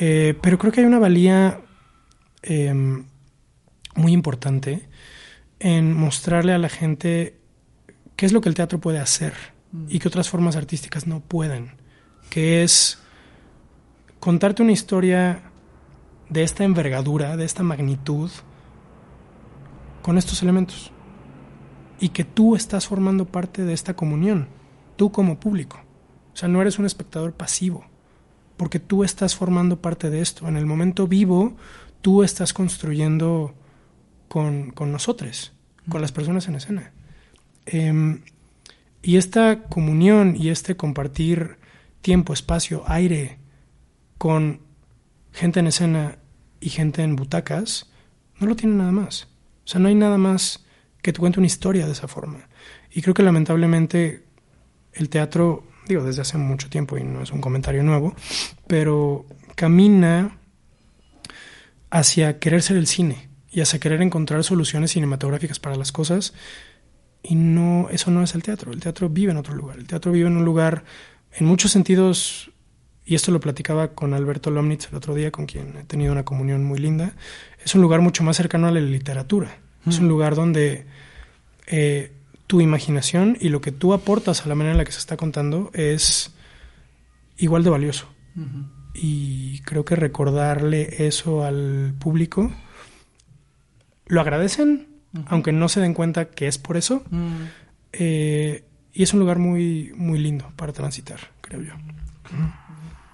[0.00, 1.60] Eh, pero creo que hay una valía
[2.42, 3.04] em,
[3.94, 4.88] muy importante
[5.58, 7.38] en mostrarle a la gente
[8.16, 9.34] qué es lo que el teatro puede hacer
[9.88, 11.72] y que otras formas artísticas no pueden,
[12.28, 12.98] que es
[14.18, 15.42] contarte una historia
[16.28, 18.30] de esta envergadura, de esta magnitud,
[20.02, 20.92] con estos elementos.
[22.00, 24.48] Y que tú estás formando parte de esta comunión,
[24.96, 25.78] tú como público.
[26.32, 27.84] O sea, no eres un espectador pasivo,
[28.56, 30.48] porque tú estás formando parte de esto.
[30.48, 31.56] En el momento vivo,
[32.00, 33.54] tú estás construyendo
[34.30, 35.52] con, con nosotros,
[35.88, 36.92] con las personas en escena.
[37.66, 38.20] Em,
[39.02, 41.56] y esta comunión y este compartir
[42.00, 43.38] tiempo, espacio, aire
[44.18, 44.60] con
[45.32, 46.18] gente en escena
[46.60, 47.90] y gente en butacas,
[48.38, 49.24] no lo tiene nada más.
[49.64, 50.64] O sea, no hay nada más
[51.02, 52.48] que te cuente una historia de esa forma.
[52.92, 54.22] Y creo que lamentablemente
[54.92, 58.14] el teatro, digo, desde hace mucho tiempo y no es un comentario nuevo,
[58.68, 59.26] pero
[59.56, 60.38] camina
[61.90, 66.34] hacia querer ser el cine y hacia querer encontrar soluciones cinematográficas para las cosas
[67.22, 68.72] y no eso no es el teatro.
[68.72, 69.78] El teatro vive en otro lugar.
[69.78, 70.84] El teatro vive en un lugar
[71.32, 72.50] en muchos sentidos
[73.04, 76.24] y esto lo platicaba con Alberto Lomnitz el otro día con quien he tenido una
[76.24, 77.14] comunión muy linda
[77.64, 79.58] es un lugar mucho más cercano a la literatura.
[79.86, 80.84] Es un lugar donde
[81.66, 82.12] eh,
[82.46, 85.16] tu imaginación y lo que tú aportas a la manera en la que se está
[85.16, 86.34] contando es
[87.38, 88.06] igual de valioso.
[88.94, 92.52] Y creo que recordarle eso al público
[94.10, 94.88] lo agradecen,
[95.26, 97.02] aunque no se den cuenta que es por eso.
[97.10, 97.30] Mm.
[97.92, 101.72] Eh, y es un lugar muy, muy lindo para transitar, creo yo.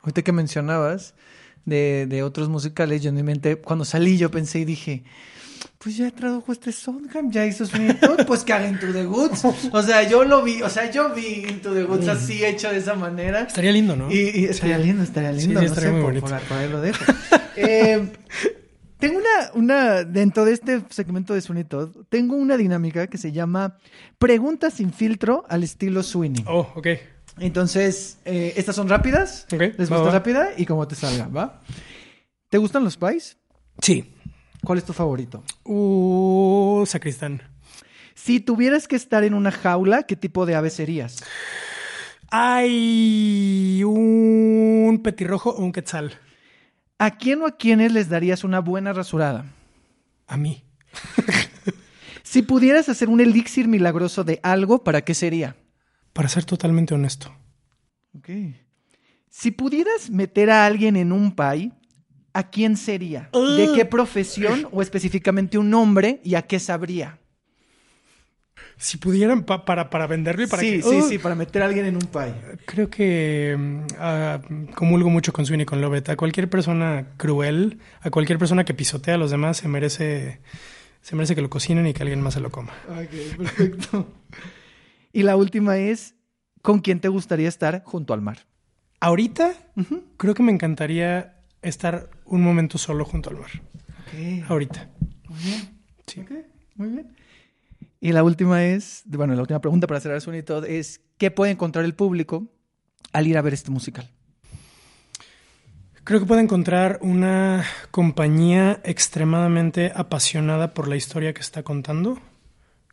[0.03, 1.15] Ahorita que mencionabas
[1.65, 5.05] de, de otros musicales, yo en mi mente, cuando salí, yo pensé y dije,
[5.79, 7.77] pues ya tradujo este Sondheim, ya hizo su
[8.27, 9.45] pues que haga Into the Woods.
[9.73, 12.79] O sea, yo lo vi, o sea, yo vi Into the Woods así hecho de
[12.79, 13.43] esa manera.
[13.43, 14.11] Estaría lindo, ¿no?
[14.11, 14.85] Y, y estaría Sí.
[14.85, 15.61] lindo, estaría lindo.
[15.61, 16.27] sí, estaría sé, muy por- bonito.
[16.29, 17.05] por- por ahí lo dejo.
[17.59, 18.13] Eh,
[18.99, 23.33] tengo una, una, dentro de este segmento de Sweeney Todd, tengo una dinámica que se
[23.33, 23.79] llama
[24.19, 26.45] Preguntas sin filtro al estilo Sweeney.
[26.47, 26.89] Oh, ok.
[27.39, 29.47] Entonces, eh, estas son rápidas.
[29.53, 30.11] Ok, Les va, gusta va.
[30.13, 31.61] rápida y como te salga, ¿va?
[32.49, 33.37] ¿Te gustan los pies?
[33.83, 34.15] Sí.
[34.65, 35.45] ¿Cuál es tu favorito?
[35.65, 37.43] Uh, sacristán.
[38.15, 41.23] Si tuvieras que estar en una jaula, ¿qué tipo de ave serías?
[42.31, 46.19] Hay un petirrojo o un quetzal.
[46.99, 49.45] ¿A quién o a quiénes les darías una buena rasurada?
[50.27, 50.65] A mí.
[52.27, 55.55] Si pudieras hacer un elixir milagroso de algo, ¿para qué sería?
[56.13, 57.33] Para ser totalmente honesto.
[58.19, 58.31] Ok.
[59.29, 61.73] Si pudieras meter a alguien en un pay,
[62.33, 63.31] ¿a quién sería?
[63.33, 67.21] ¿De qué profesión o específicamente un nombre y a qué sabría?
[68.79, 70.83] Si pudieran pa- para, para venderlo y para sí, que...
[70.83, 71.09] sí, ¡Uh!
[71.09, 72.35] sí, para meter a alguien en un pay.
[72.67, 74.41] Creo que mm, ah,
[74.75, 76.11] comulgo mucho con Sweeney y con Lovett.
[76.11, 80.41] A cualquier persona cruel, a cualquier persona que pisotea a los demás, se merece,
[81.01, 82.75] se merece que lo cocinen y que alguien más se lo coma.
[82.89, 84.13] Ok, perfecto.
[85.13, 86.15] y la última es,
[86.61, 88.47] ¿con quién te gustaría estar junto al mar?
[89.01, 89.53] Ahorita,
[90.19, 93.51] creo que me encantaría estar un momento solo junto al mar.
[94.03, 94.91] Ok, Ahorita.
[95.29, 95.69] muy bien.
[96.07, 96.21] Sí.
[96.21, 96.31] Ok,
[96.77, 97.17] muy bien.
[98.07, 101.51] Y la última es, bueno, la última pregunta para cerrar Sweeney Todd es, ¿qué puede
[101.51, 102.47] encontrar el público
[103.13, 104.09] al ir a ver este musical?
[106.05, 112.21] Creo que puede encontrar una compañía extremadamente apasionada por la historia que está contando.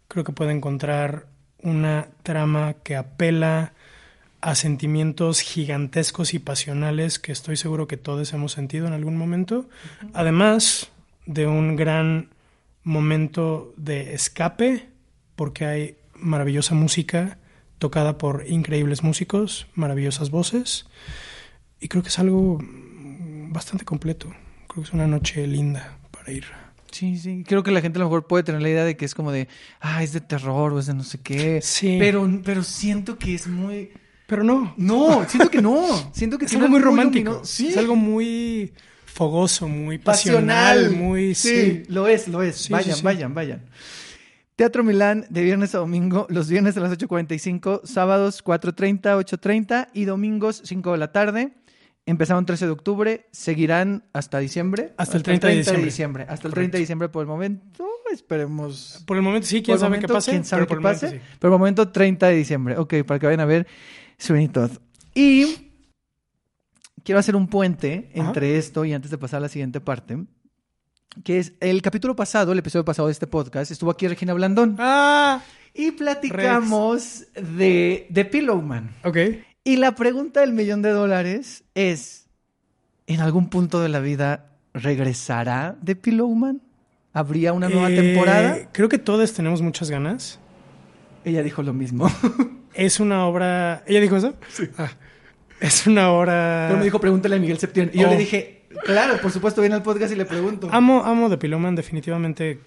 [0.07, 1.27] Creo que puede encontrar
[1.61, 3.73] una trama que apela
[4.41, 9.69] a sentimientos gigantescos y pasionales que estoy seguro que todos hemos sentido en algún momento.
[10.15, 10.89] Además
[11.27, 12.29] de un gran
[12.83, 14.91] momento de escape,
[15.35, 17.37] porque hay maravillosa música
[17.79, 20.85] tocada por increíbles músicos, maravillosas voces.
[21.79, 22.59] Y creo que es algo
[23.49, 24.29] bastante completo.
[24.67, 26.45] Creo que es una noche linda para ir.
[26.91, 27.43] Sí, sí.
[27.47, 29.31] Creo que la gente a lo mejor puede tener la idea de que es como
[29.31, 29.47] de,
[29.81, 31.59] ah, es de terror o es de no sé qué.
[31.61, 31.97] Sí.
[31.99, 33.91] Pero, pero siento que es muy...
[34.27, 35.85] Pero no, No, siento que no.
[36.13, 37.41] Siento que es algo muy romántico.
[37.43, 37.69] Sí.
[37.69, 38.71] Es algo muy
[39.05, 41.35] fogoso, muy pasional, muy...
[41.35, 41.83] Sí, Sí.
[41.89, 42.55] lo es, lo es.
[42.55, 43.61] Sí, vayan, sí, vayan, vayan.
[44.55, 50.05] Teatro Milán de viernes a domingo, los viernes a las 8.45, sábados 4.30, 8.30 y
[50.05, 51.53] domingos 5 de la tarde.
[52.05, 54.93] Empezaron 13 de octubre, seguirán hasta diciembre.
[54.97, 56.23] Hasta el 30 de diciembre.
[56.23, 56.55] Hasta el Correcto.
[56.55, 57.87] 30 de diciembre por el momento.
[58.11, 59.03] Esperemos.
[59.07, 60.31] Por el momento sí, quién Por el sabe momento, qué pase.
[60.31, 61.17] ¿Quién sabe por qué el momento pase?
[61.19, 61.25] sí.
[61.39, 62.77] Pero el momento 30 de diciembre.
[62.77, 63.65] Ok, para que vayan a ver
[64.17, 64.71] Sweeney Todd.
[65.15, 65.71] Y
[67.03, 68.27] quiero hacer un puente Ajá.
[68.27, 70.17] entre esto y antes de pasar a la siguiente parte.
[71.23, 74.75] Que es el capítulo pasado, el episodio pasado de este podcast, estuvo aquí Regina Blandón.
[74.79, 75.41] Ah,
[75.73, 78.89] Y platicamos de, de Pillowman.
[79.03, 79.17] ok.
[79.65, 82.27] Y la pregunta del millón de dólares es:
[83.07, 86.61] ¿en algún punto de la vida regresará de Pillowman?
[87.13, 88.69] ¿Habría una nueva Eh, temporada?
[88.71, 90.39] Creo que todos tenemos muchas ganas.
[91.23, 92.09] Ella dijo lo mismo.
[92.73, 93.83] Es una obra...
[93.85, 94.33] ¿Ella dijo eso?
[94.49, 94.63] Sí.
[95.61, 96.65] Es una obra...
[96.69, 97.91] Pero me dijo, pregúntale a Miguel Septién.
[97.93, 98.09] Y yo Oh.
[98.09, 100.69] le dije, claro, por supuesto, viene al podcast y le pregunto.
[100.71, 102.59] Amo, amo The Piloman, definitivamente.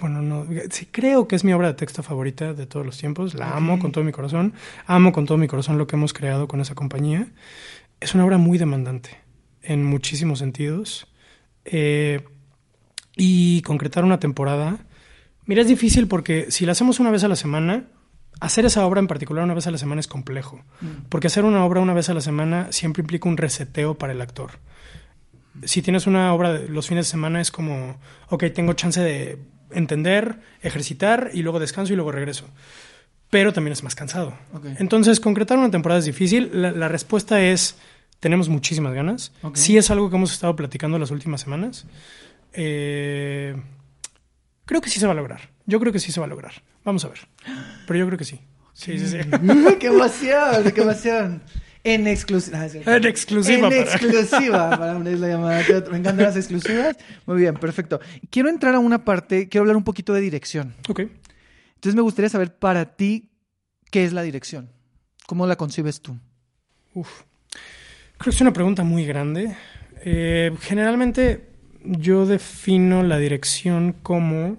[0.00, 3.34] Bueno, no, sí, creo que es mi obra de texto favorita de todos los tiempos.
[3.34, 4.54] La amo con todo mi corazón.
[4.86, 7.28] Amo con todo mi corazón lo que hemos creado con esa compañía.
[8.00, 9.18] Es una obra muy demandante
[9.62, 11.06] en muchísimos sentidos.
[11.64, 12.24] Eh,
[13.16, 14.78] y concretar una temporada.
[15.44, 17.84] Mira, es difícil porque si la hacemos una vez a la semana,
[18.40, 20.64] hacer esa obra en particular una vez a la semana es complejo.
[21.08, 24.20] Porque hacer una obra una vez a la semana siempre implica un reseteo para el
[24.20, 24.52] actor
[25.64, 27.98] si tienes una obra de los fines de semana es como,
[28.28, 29.38] ok, tengo chance de
[29.72, 32.46] entender, ejercitar y luego descanso y luego regreso.
[33.30, 34.36] Pero también es más cansado.
[34.52, 34.66] Ok.
[34.78, 36.50] Entonces, concretar una temporada es difícil.
[36.52, 37.76] La, la respuesta es,
[38.18, 39.32] tenemos muchísimas ganas.
[39.42, 39.56] Ok.
[39.56, 41.86] Sí es algo que hemos estado platicando las últimas semanas.
[42.52, 43.54] Eh,
[44.64, 45.50] creo que sí se va a lograr.
[45.66, 46.52] Yo creo que sí se va a lograr.
[46.84, 47.18] Vamos a ver.
[47.86, 48.40] Pero yo creo que sí.
[48.72, 49.18] Sí, sí, sí.
[49.78, 50.72] ¡Qué emoción!
[50.74, 51.42] ¡Qué emoción!
[51.82, 52.66] En exclusiva.
[52.66, 55.92] En exclusiva En para- exclusiva para una isla llamada teatro.
[55.92, 56.96] Me encantan las exclusivas.
[57.26, 58.00] Muy bien, perfecto.
[58.30, 60.74] Quiero entrar a una parte, quiero hablar un poquito de dirección.
[60.88, 61.00] ok.
[61.74, 63.30] Entonces me gustaría saber para ti
[63.90, 64.70] qué es la dirección.
[65.26, 66.18] ¿Cómo la concibes tú?
[66.92, 67.22] Uf.
[68.18, 69.56] Creo que es una pregunta muy grande.
[70.04, 71.48] Eh, generalmente
[71.82, 74.58] yo defino la dirección como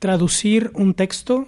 [0.00, 1.46] traducir un texto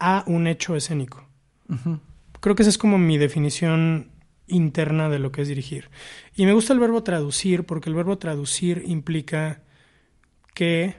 [0.00, 1.28] a un hecho escénico.
[1.68, 2.00] Ujú.
[2.46, 4.12] Creo que esa es como mi definición
[4.46, 5.90] interna de lo que es dirigir.
[6.36, 9.62] Y me gusta el verbo traducir porque el verbo traducir implica
[10.54, 10.94] que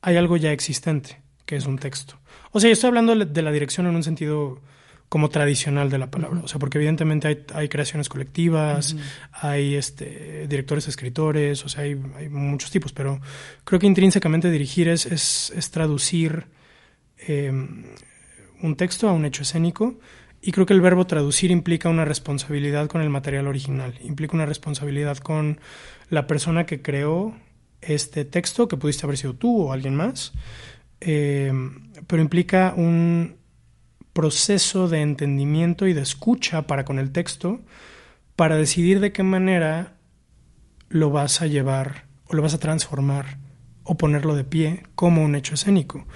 [0.00, 2.18] hay algo ya existente, que es un texto.
[2.50, 4.60] O sea, yo estoy hablando de la dirección en un sentido
[5.08, 6.40] como tradicional de la palabra.
[6.42, 8.96] O sea, porque evidentemente hay, hay creaciones colectivas,
[9.30, 13.20] hay este, directores, escritores, o sea, hay, hay muchos tipos, pero
[13.62, 16.46] creo que intrínsecamente dirigir es, es, es traducir
[17.16, 17.52] eh,
[18.62, 19.98] un texto a un hecho escénico.
[20.40, 24.46] Y creo que el verbo traducir implica una responsabilidad con el material original, implica una
[24.46, 25.58] responsabilidad con
[26.08, 27.34] la persona que creó
[27.80, 30.32] este texto, que pudiste haber sido tú o alguien más,
[31.00, 31.52] eh,
[32.06, 33.36] pero implica un
[34.12, 37.60] proceso de entendimiento y de escucha para con el texto
[38.34, 39.96] para decidir de qué manera
[40.88, 43.38] lo vas a llevar o lo vas a transformar
[43.82, 46.06] o ponerlo de pie como un hecho escénico.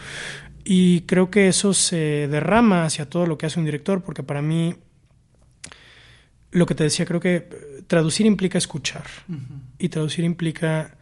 [0.65, 4.43] Y creo que eso se derrama hacia todo lo que hace un director, porque para
[4.43, 4.77] mí,
[6.51, 7.49] lo que te decía, creo que
[7.87, 9.05] traducir implica escuchar
[9.79, 10.97] y traducir implica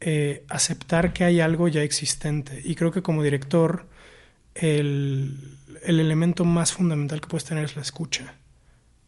[0.00, 2.60] eh, aceptar que hay algo ya existente.
[2.64, 3.86] Y creo que como director,
[4.54, 8.34] el, el elemento más fundamental que puedes tener es la escucha.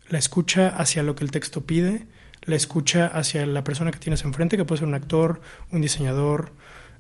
[0.09, 2.07] La escucha hacia lo que el texto pide,
[2.43, 5.41] la escucha hacia la persona que tienes enfrente, que puede ser un actor,
[5.73, 6.53] un diseñador,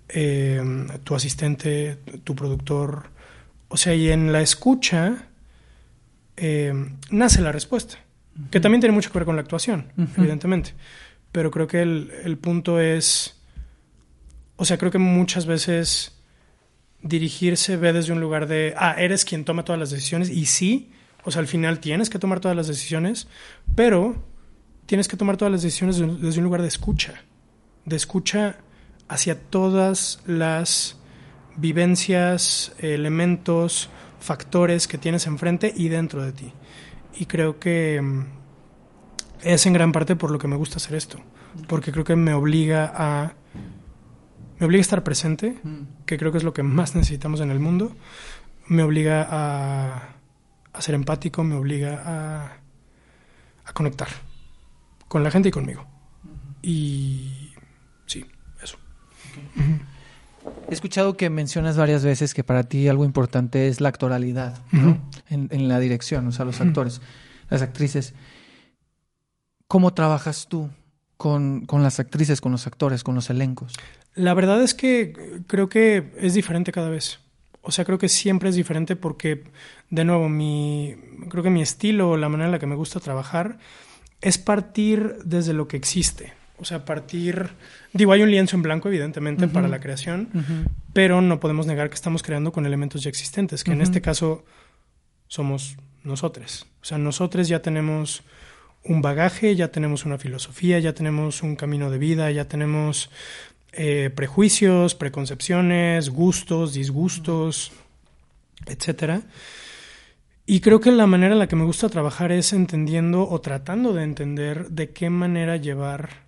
[0.08, 0.62] eh,
[1.04, 3.10] tu asistente, tu productor.
[3.68, 5.28] O sea, y en la escucha
[6.36, 6.72] eh,
[7.10, 7.98] nace la respuesta,
[8.50, 10.74] que también tiene mucho que ver con la actuación, evidentemente.
[11.32, 13.40] Pero creo que el, el punto es,
[14.56, 16.12] o sea, creo que muchas veces
[17.02, 20.92] dirigirse ve desde un lugar de, ah, eres quien toma todas las decisiones, y sí,
[21.24, 23.28] o sea, al final tienes que tomar todas las decisiones,
[23.74, 24.22] pero
[24.86, 27.14] tienes que tomar todas las decisiones desde un lugar de escucha,
[27.84, 28.58] de escucha
[29.08, 30.96] hacia todas las
[31.56, 33.88] vivencias, elementos,
[34.20, 36.52] factores que tienes enfrente y dentro de ti.
[37.18, 38.24] Y creo que mm,
[39.42, 41.18] es en gran parte por lo que me gusta hacer esto,
[41.68, 43.34] porque creo que me obliga a
[44.58, 45.58] me obliga a estar presente,
[46.06, 47.94] que creo que es lo que más necesitamos en el mundo,
[48.68, 50.16] me obliga a,
[50.72, 52.56] a ser empático, me obliga a,
[53.66, 54.08] a conectar
[55.08, 55.86] con la gente y conmigo.
[56.62, 57.35] Y.
[60.70, 64.58] He escuchado que mencionas varias veces que para ti algo importante es la actoralidad
[65.28, 67.00] en, la dirección, o sea, los actores,
[67.50, 68.14] las actrices.
[69.66, 70.70] ¿Cómo trabajas tú
[71.16, 73.72] con, con, las actrices, con los actores, con los elencos?
[74.14, 77.20] La verdad es que creo que es diferente cada vez.
[77.62, 79.42] O sea, creo que siempre es diferente porque,
[79.90, 80.94] de nuevo, mi,
[81.28, 83.58] creo que mi estilo, la manera en la que me gusta trabajar,
[84.20, 86.32] es partir desde lo que existe.
[86.58, 87.50] O sea, partir,
[87.92, 90.28] digo, hay un lienzo en blanco, evidentemente, para la creación,
[90.92, 94.44] pero no podemos negar que estamos creando con elementos ya existentes, que en este caso
[95.28, 96.66] somos nosotros.
[96.80, 98.22] O sea, nosotros ya tenemos
[98.84, 103.10] un bagaje, ya tenemos una filosofía, ya tenemos un camino de vida, ya tenemos
[103.72, 107.72] eh, prejuicios, preconcepciones, gustos, disgustos,
[108.66, 109.22] etcétera.
[110.46, 113.92] Y creo que la manera en la que me gusta trabajar es entendiendo o tratando
[113.92, 116.25] de entender de qué manera llevar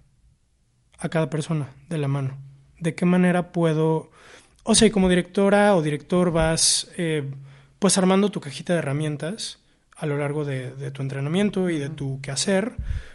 [0.99, 2.39] a cada persona de la mano.
[2.79, 4.11] De qué manera puedo,
[4.63, 7.29] o sea, como directora o director vas eh,
[7.79, 9.61] pues armando tu cajita de herramientas
[9.97, 12.73] a lo largo de, de, tu entrenamiento y de tu quehacer.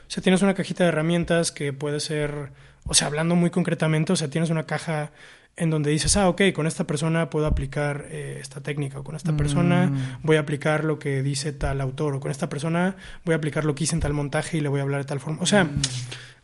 [0.07, 2.51] O sea, tienes una cajita de herramientas que puede ser,
[2.85, 5.11] o sea, hablando muy concretamente, o sea, tienes una caja
[5.55, 9.15] en donde dices, ah, ok, con esta persona puedo aplicar eh, esta técnica, o con
[9.15, 10.19] esta persona mm.
[10.23, 13.63] voy a aplicar lo que dice tal autor, o con esta persona voy a aplicar
[13.63, 15.41] lo que hice en tal montaje y le voy a hablar de tal forma.
[15.41, 15.81] O sea, mm.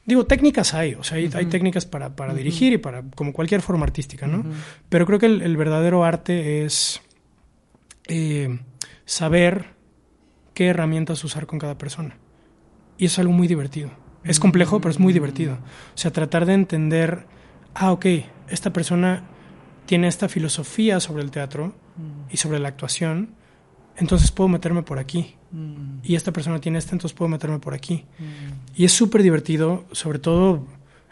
[0.10, 3.86] Digo, técnicas hay, o sea, hay, técnicas para, para dirigir y para, como cualquier forma
[3.86, 4.44] artística, ¿no?
[4.90, 7.02] Pero creo que el, verdadero arte es
[8.08, 8.60] eh,
[9.06, 9.76] saber
[10.56, 12.18] qué herramientas usar con cada persona.
[12.98, 13.92] Y es algo muy divertido.
[14.24, 15.54] Es complejo, pero es muy divertido.
[15.54, 17.28] O sea, tratar de entender,
[17.76, 18.06] ah, ok,
[18.50, 19.24] esta persona
[19.86, 21.76] tiene esta filosofía sobre el teatro
[22.32, 23.36] y sobre la actuación,
[24.00, 25.36] entonces puedo meterme por aquí.
[26.04, 28.06] Y esta persona tiene esta, entonces puedo meterme por aquí.
[28.76, 30.66] Y es súper divertido, sobre todo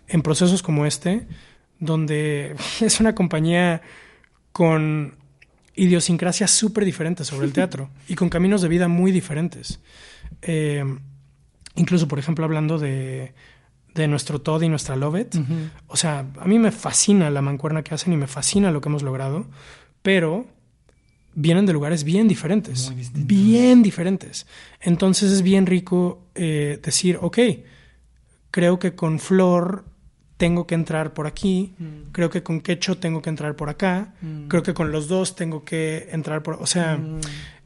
[0.08, 1.28] en procesos como este,
[1.80, 3.82] donde es una compañía
[4.52, 5.16] con
[5.76, 9.80] idiosincrasias súper diferentes sobre el teatro y con caminos de vida muy diferentes.
[10.42, 10.84] Eh,
[11.76, 13.34] incluso, por ejemplo, hablando de
[13.98, 15.26] de nuestro Todd y nuestra Love
[15.88, 18.90] O sea, a mí me fascina la mancuerna que hacen y me fascina lo que
[18.90, 19.48] hemos logrado,
[20.04, 20.46] pero
[21.40, 24.48] vienen de lugares bien diferentes, bien diferentes.
[24.82, 27.38] Entonces es bien rico eh, decir, ok,
[28.50, 29.86] creo que con Flor
[30.38, 32.12] tengo que entrar por aquí, mm.
[32.12, 34.48] creo que con Quecho tengo que entrar por acá, mm.
[34.48, 36.56] creo que con los dos tengo que entrar por...
[36.56, 37.20] O sea, mm.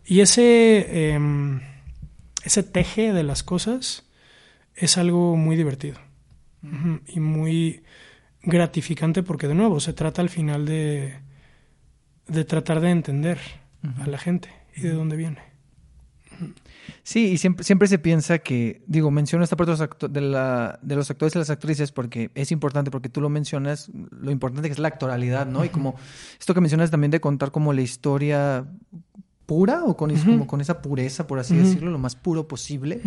[0.06, 1.62] y ese, em,
[2.44, 4.04] ese teje de las cosas
[4.76, 5.98] es algo muy divertido
[7.08, 7.84] y muy
[8.44, 11.16] gratificante porque de nuevo se trata al final de,
[12.28, 15.52] de tratar de entender a la gente y de dónde viene.
[17.04, 19.74] Sí, y siempre, siempre se piensa que, digo, menciono esta parte
[20.10, 23.92] de, la, de los actores y las actrices porque es importante, porque tú lo mencionas,
[24.12, 25.64] lo importante que es la actoralidad, ¿no?
[25.66, 25.96] Y como
[26.40, 28.66] esto que mencionas también de contar como la historia
[29.52, 33.02] pura o con, como con esa pureza, por así decirlo, lo más puro posible,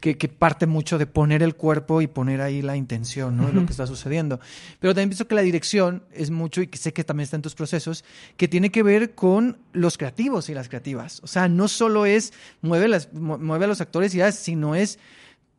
[0.00, 3.48] que, que, parte mucho de poner el cuerpo y poner ahí la intención, ¿no?
[3.48, 4.40] De lo que está sucediendo.
[4.80, 7.42] Pero también pienso que la dirección es mucho, y que sé que también está en
[7.42, 8.06] tus procesos,
[8.38, 11.20] que tiene que ver con los creativos y las creativas.
[11.24, 12.32] O sea, no solo es
[12.62, 14.98] mueve, las, mueve a los actores y ya, sino es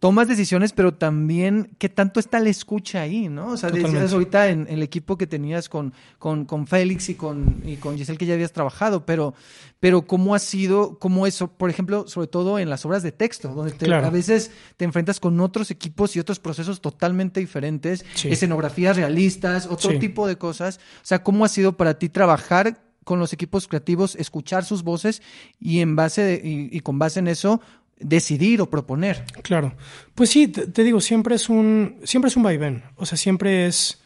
[0.03, 3.53] tomas decisiones, pero también qué tanto está la escucha ahí, ¿no?
[3.53, 7.61] O sea, decías ahorita en, el equipo que tenías con, con, con, Félix y con,
[7.63, 9.33] y con Giselle que ya habías trabajado, pero,
[9.79, 13.53] pero cómo ha sido, cómo eso, por ejemplo, sobre todo en las obras de texto,
[13.53, 19.67] donde a veces te enfrentas con otros equipos y otros procesos totalmente diferentes, escenografías realistas,
[19.67, 20.81] otro tipo de cosas.
[20.97, 25.21] O sea, ¿cómo ha sido para ti trabajar con los equipos creativos, escuchar sus voces
[25.59, 27.61] y en base y con base en eso
[28.03, 29.25] decidir o proponer.
[29.41, 29.73] Claro.
[30.15, 34.01] Pues sí, te, digo, siempre es un siempre es un vaivén, o sea, siempre es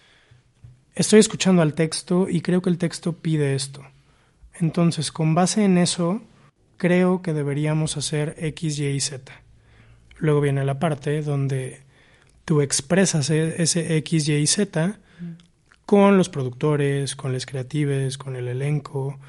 [0.96, 3.84] estoy escuchando al texto y creo que el texto pide esto.
[4.60, 6.22] Entonces, con base en eso,
[6.78, 9.32] creo que deberíamos hacer X, Y y Z.
[10.18, 11.82] Luego viene la parte donde
[12.46, 15.00] tú expresas e, ese X, Y y Z
[15.86, 19.20] con los productores, con los creatives, con el elenco.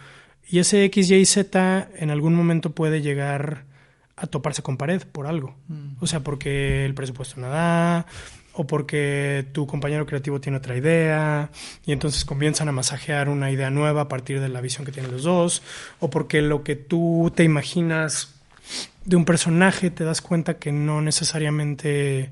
[0.48, 3.67] Y ese X, Y y Z en algún momento puede llegar
[4.20, 5.56] a toparse con pared por algo.
[5.68, 5.96] Mm.
[6.00, 8.06] O sea, porque el presupuesto no da,
[8.52, 11.50] o porque tu compañero creativo tiene otra idea,
[11.86, 15.12] y entonces comienzan a masajear una idea nueva a partir de la visión que tienen
[15.12, 15.62] los dos,
[16.00, 18.34] o porque lo que tú te imaginas
[19.04, 22.30] de un personaje te das cuenta que no necesariamente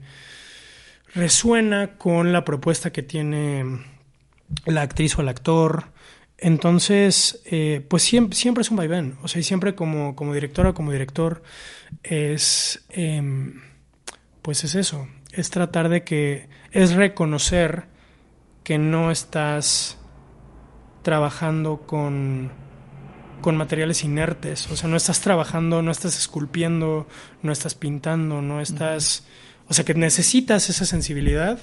[1.14, 3.64] resuena con la propuesta que tiene
[4.66, 5.84] la actriz o el actor.
[6.38, 9.16] Entonces, eh, pues siempre, siempre es un vaivén.
[9.22, 11.42] O sea, y siempre como, como directora como director
[12.02, 13.62] es, em,
[14.42, 17.84] pues es eso, es tratar de que, es reconocer
[18.64, 19.98] que no estás
[21.02, 22.50] trabajando con,
[23.40, 27.06] con materiales inertes, o sea, no estás trabajando, no estás esculpiendo,
[27.42, 29.24] no estás pintando, no estás,
[29.68, 31.60] o sea, que necesitas esa sensibilidad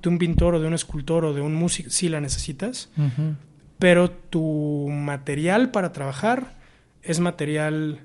[0.00, 2.88] de un pintor o de un escultor o de un músico, sí la necesitas,
[3.78, 6.56] pero tu material para trabajar
[7.02, 8.04] es material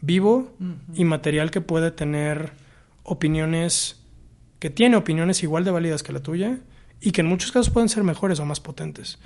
[0.00, 0.52] vivo
[0.94, 2.52] y material que puede tener
[3.02, 4.02] opiniones,
[4.58, 6.58] que tiene opiniones igual de válidas que la tuya
[7.00, 9.18] y que en muchos casos pueden ser mejores o más potentes.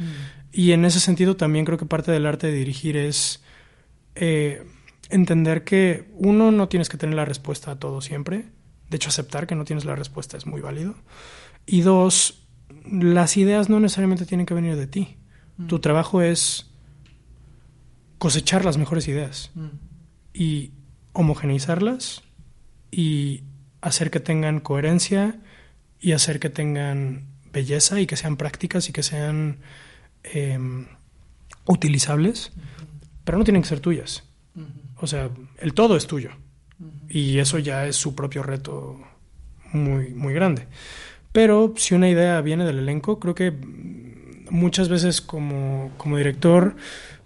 [0.52, 3.42] Y en ese sentido también creo que parte del arte de dirigir es
[4.14, 4.64] eh,
[5.10, 8.46] entender que uno no tienes que tener la respuesta a todo siempre,
[8.88, 10.94] de hecho aceptar que no tienes la respuesta es muy válido.
[11.66, 12.46] Y dos,
[12.90, 15.17] las ideas no necesariamente tienen que venir de ti.
[15.66, 16.70] Tu trabajo es
[18.18, 19.50] cosechar las mejores ideas
[20.32, 20.72] y
[21.12, 22.22] homogeneizarlas
[22.90, 23.42] y
[23.80, 25.40] hacer que tengan coherencia
[26.00, 29.58] y hacer que tengan belleza y que sean prácticas y que sean
[30.22, 30.86] em,
[31.66, 32.52] utilizables,
[33.24, 34.24] pero no tienen que ser tuyas.
[34.96, 36.30] O sea, el todo es tuyo.
[37.08, 39.00] Y eso ya es su propio reto
[39.72, 40.66] muy, muy grande.
[41.32, 43.52] Pero si una idea viene del elenco, creo que
[44.50, 46.76] muchas veces como, como director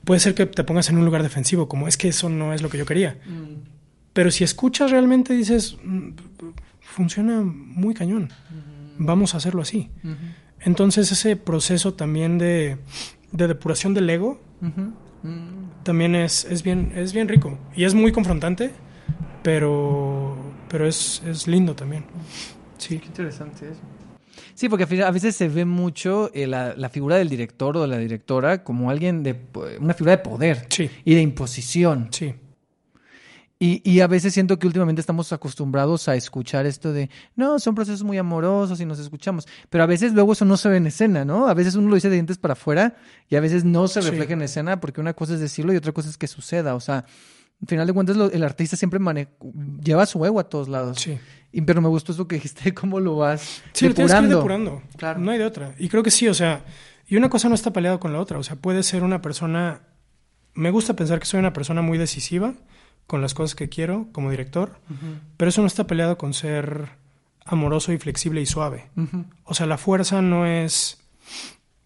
[0.04, 2.62] puede ser que te pongas en un lugar defensivo, como es que eso no es
[2.62, 3.18] lo que yo quería.
[3.26, 3.68] Mm.
[4.12, 6.10] Pero si escuchas realmente dices, mm,
[6.80, 8.30] funciona muy cañón,
[8.98, 9.90] vamos a hacerlo así.
[10.60, 12.78] Entonces ese proceso también de,
[13.32, 14.40] depuración del ego
[15.82, 18.72] también es, es, bien, es bien rico y es muy confrontante,
[19.42, 20.36] pero,
[20.68, 22.04] pero es, es lindo también.
[22.78, 22.98] Sí.
[22.98, 23.80] Qué interesante eso.
[24.62, 27.98] Sí, porque a veces se ve mucho eh, la, figura del director o de la
[27.98, 29.36] directora como alguien de
[29.80, 30.68] una figura de poder
[31.04, 32.06] y de imposición.
[32.12, 32.32] Sí.
[33.58, 38.04] Y, a veces siento que últimamente estamos acostumbrados a escuchar esto de, no, son procesos
[38.04, 41.24] muy amorosos y nos escuchamos, pero a veces luego eso no se ve en escena,
[41.24, 41.48] ¿no?
[41.48, 42.94] A veces uno lo dice de dientes para afuera
[43.28, 45.90] y a veces no se refleja en escena porque una cosa es decirlo y otra
[45.90, 47.04] cosa es que suceda, o sea,
[47.62, 49.00] al final de cuentas el artista siempre
[49.82, 51.00] lleva su ego a todos lados.
[51.00, 51.18] Sí.
[51.52, 54.36] Y, pero me gustó eso que dijiste, cómo lo vas sí, depurando.
[54.36, 54.82] depurando.
[54.96, 55.20] Claro.
[55.20, 55.74] No hay de otra.
[55.78, 56.64] Y creo que sí, o sea,
[57.06, 58.38] y una cosa no está peleada con la otra.
[58.38, 59.82] O sea, puede ser una persona.
[60.54, 62.54] Me gusta pensar que soy una persona muy decisiva
[63.06, 64.78] con las cosas que quiero como director,
[65.36, 66.90] pero eso no está peleado con ser
[67.44, 68.90] amoroso y flexible y suave.
[69.44, 70.98] O sea, la fuerza no es.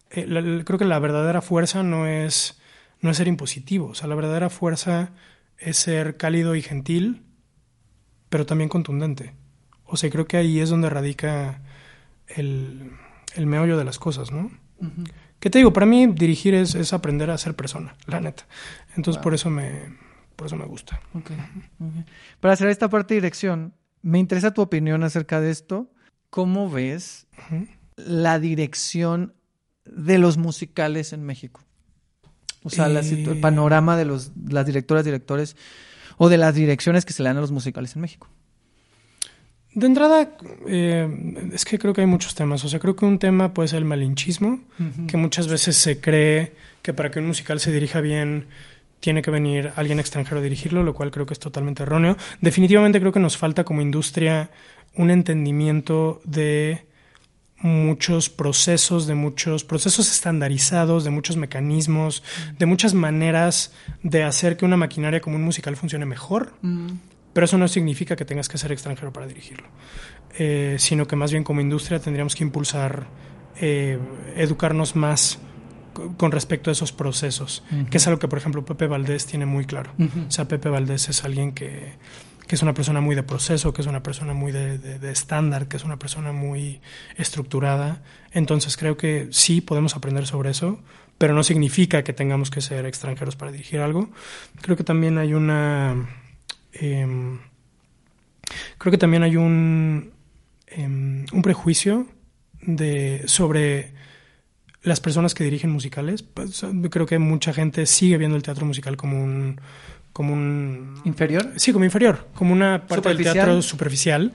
[0.09, 2.59] Eh, creo que la verdadera fuerza no es,
[2.99, 3.89] no es ser impositivo.
[3.89, 5.11] O sea, la verdadera fuerza
[5.57, 7.23] es ser cálido y gentil,
[8.29, 9.33] pero también contundente.
[9.85, 11.61] O sea, creo que ahí es donde radica
[12.27, 12.91] el,
[13.37, 14.51] meollo de las cosas, ¿no?
[15.39, 15.73] ¿Qué te digo?
[15.73, 18.45] Para mí dirigir es, aprender a ser persona, la neta.
[18.95, 19.95] Entonces por eso me
[20.35, 21.01] por eso me gusta.
[22.39, 23.73] Para hacer esta parte de dirección,
[24.03, 25.91] me interesa tu opinión acerca de esto.
[26.29, 27.27] ¿Cómo ves
[27.95, 29.33] la dirección
[29.85, 31.61] de los musicales en México?
[32.67, 33.35] O sea, la el Eh.
[33.41, 35.55] panorama de los, las directoras, directores
[36.17, 38.27] o de las direcciones que se le dan a los musicales en México.
[39.73, 40.31] De entrada,
[40.67, 41.07] eh,
[41.53, 42.63] es que creo que hay muchos temas.
[42.63, 44.59] O sea, creo que un tema puede ser el malinchismo,
[45.07, 48.47] que muchas veces se cree que para que un musical se dirija bien
[48.99, 52.17] tiene que venir alguien extranjero a dirigirlo, lo cual creo que es totalmente erróneo.
[52.41, 54.49] Definitivamente creo que nos falta como industria
[54.95, 56.86] un entendimiento de
[57.61, 62.23] muchos procesos, de muchos procesos estandarizados, de muchos mecanismos,
[62.57, 63.71] de muchas maneras
[64.03, 66.53] de hacer que una maquinaria como un musical funcione mejor.
[67.33, 69.67] Pero eso no significa que tengas que ser extranjero para dirigirlo,
[70.39, 73.07] Eh, sino que más bien como industria tendríamos que impulsar,
[73.59, 73.97] eh,
[74.35, 75.39] educarnos más
[75.93, 79.45] co- con respecto a esos procesos, que es algo que, por ejemplo, Pepe Valdés tiene
[79.47, 79.93] muy claro.
[80.27, 81.93] O sea, Pepe Valdés es alguien que,
[82.47, 85.67] que es una persona muy de proceso, que es una persona muy de, de- estándar,
[85.67, 86.81] que es una persona muy
[87.17, 88.01] estructurada.
[88.31, 90.79] Entonces creo que sí podemos aprender sobre eso,
[91.17, 94.09] pero no significa que tengamos que ser extranjeros para dirigir algo.
[94.61, 96.07] Creo que también hay una...
[96.73, 97.39] em,
[98.77, 100.11] creo que también hay un,
[100.67, 102.07] em, un prejuicio
[102.61, 103.93] de, sobre
[104.83, 106.23] las personas que dirigen musicales.
[106.23, 109.59] Pues, creo que mucha gente sigue viendo el teatro musical como un...
[110.17, 111.51] Como un ¿Inferior?
[111.57, 114.33] Sí, como inferior, como una parte del teatro superficial.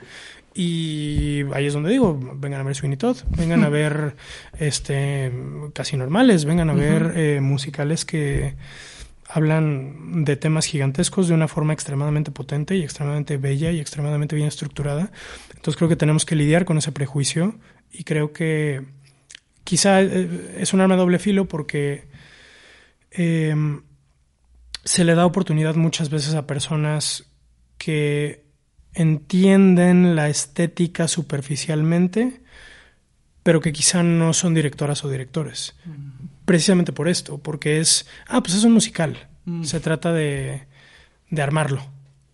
[0.54, 4.14] Y ahí es donde digo, vengan a ver Sweeney Todd, vengan a ver
[4.60, 5.32] este
[5.74, 8.54] casi normales, vengan a ver eh, musicales que
[9.26, 14.46] hablan de temas gigantescos de una forma extremadamente potente y extremadamente bella y extremadamente bien
[14.46, 15.10] estructurada.
[15.48, 17.56] Entonces creo que tenemos que lidiar con ese prejuicio
[17.90, 18.82] y creo que
[19.64, 22.04] quizá eh, es un arma de doble filo porque
[23.10, 23.52] eh,
[24.84, 27.30] se le da oportunidad muchas veces a personas
[27.78, 28.44] que
[28.94, 32.42] entienden la estética superficialmente,
[33.42, 35.74] pero que quizá no son directoras o directores.
[36.44, 39.28] Precisamente por esto, porque es, ah, pues es un musical,
[39.62, 40.66] se trata de,
[41.30, 41.82] de armarlo.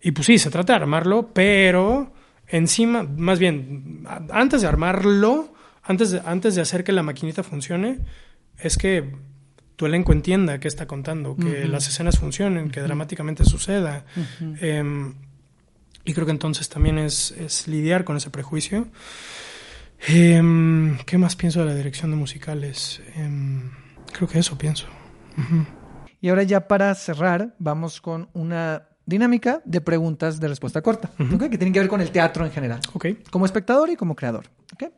[0.01, 2.13] Y pues sí, se trata de armarlo, pero
[2.47, 5.53] encima, más bien, antes de armarlo,
[5.83, 7.99] antes de, antes de hacer que la maquinita funcione,
[8.57, 9.15] es que
[9.79, 14.03] tu elenco entienda qué está contando, que las escenas funcionen, que dramáticamente suceda.
[14.59, 15.13] Em,
[16.03, 18.89] y creo que entonces también es, es lidiar con ese prejuicio.
[20.05, 23.01] Em, ¿Qué más pienso de la dirección de musicales?
[23.15, 23.71] Em,
[24.11, 24.85] creo que eso pienso.
[26.19, 31.57] Y ahora ya para cerrar, vamos con una dinámica de preguntas de respuesta corta, que
[31.57, 33.05] tienen que ver con el teatro en general, Ok.
[33.31, 34.47] como espectador y como creador.
[34.73, 34.91] ¿ok?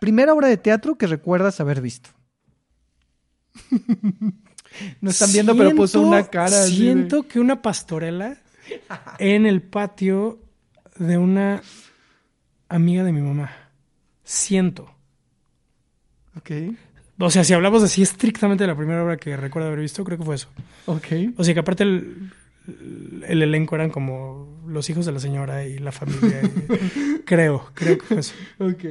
[0.00, 2.10] Primera obra de teatro que recuerdas haber visto.
[5.00, 6.64] no están viendo, pero puso una cara.
[6.64, 8.36] de- Siento que una pastorela
[9.18, 10.40] en el patio
[10.96, 11.62] de una
[12.68, 13.50] amiga de mi mamá.
[14.24, 14.90] Siento.
[16.36, 16.50] Ok,
[17.18, 20.18] O sea, si hablamos así estrictamente de la primera obra que recuerdo haber visto, creo
[20.18, 20.48] que fue eso.
[20.86, 21.06] ok.
[21.36, 22.30] O sea, que aparte el,
[23.26, 26.42] el elenco eran como los hijos de la señora y la familia.
[26.44, 28.34] y- creo, creo que fue eso.
[28.58, 28.84] Ok.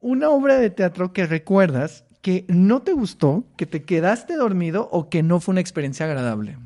[0.00, 5.10] Una obra de teatro que recuerdas que no te gustó, que te quedaste dormido o
[5.10, 6.56] que no fue una experiencia agradable.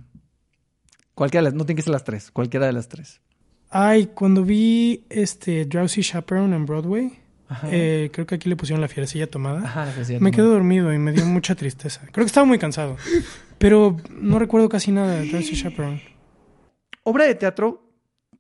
[1.17, 3.21] Cualquiera de las, no tiene que ser las tres, cualquiera de las tres.
[3.69, 7.19] Ay, cuando vi este Drowsy Chaperone en Broadway,
[7.73, 9.65] eh, creo que aquí le pusieron la fierecilla tomada.
[9.65, 10.37] Ajá, la felicidad Me tomada.
[10.37, 12.03] quedé dormido y me dio mucha tristeza.
[12.13, 12.97] Creo que estaba muy cansado.
[13.59, 16.05] Pero no recuerdo casi nada de Drowsy Chaperone.
[17.03, 17.83] Obra de teatro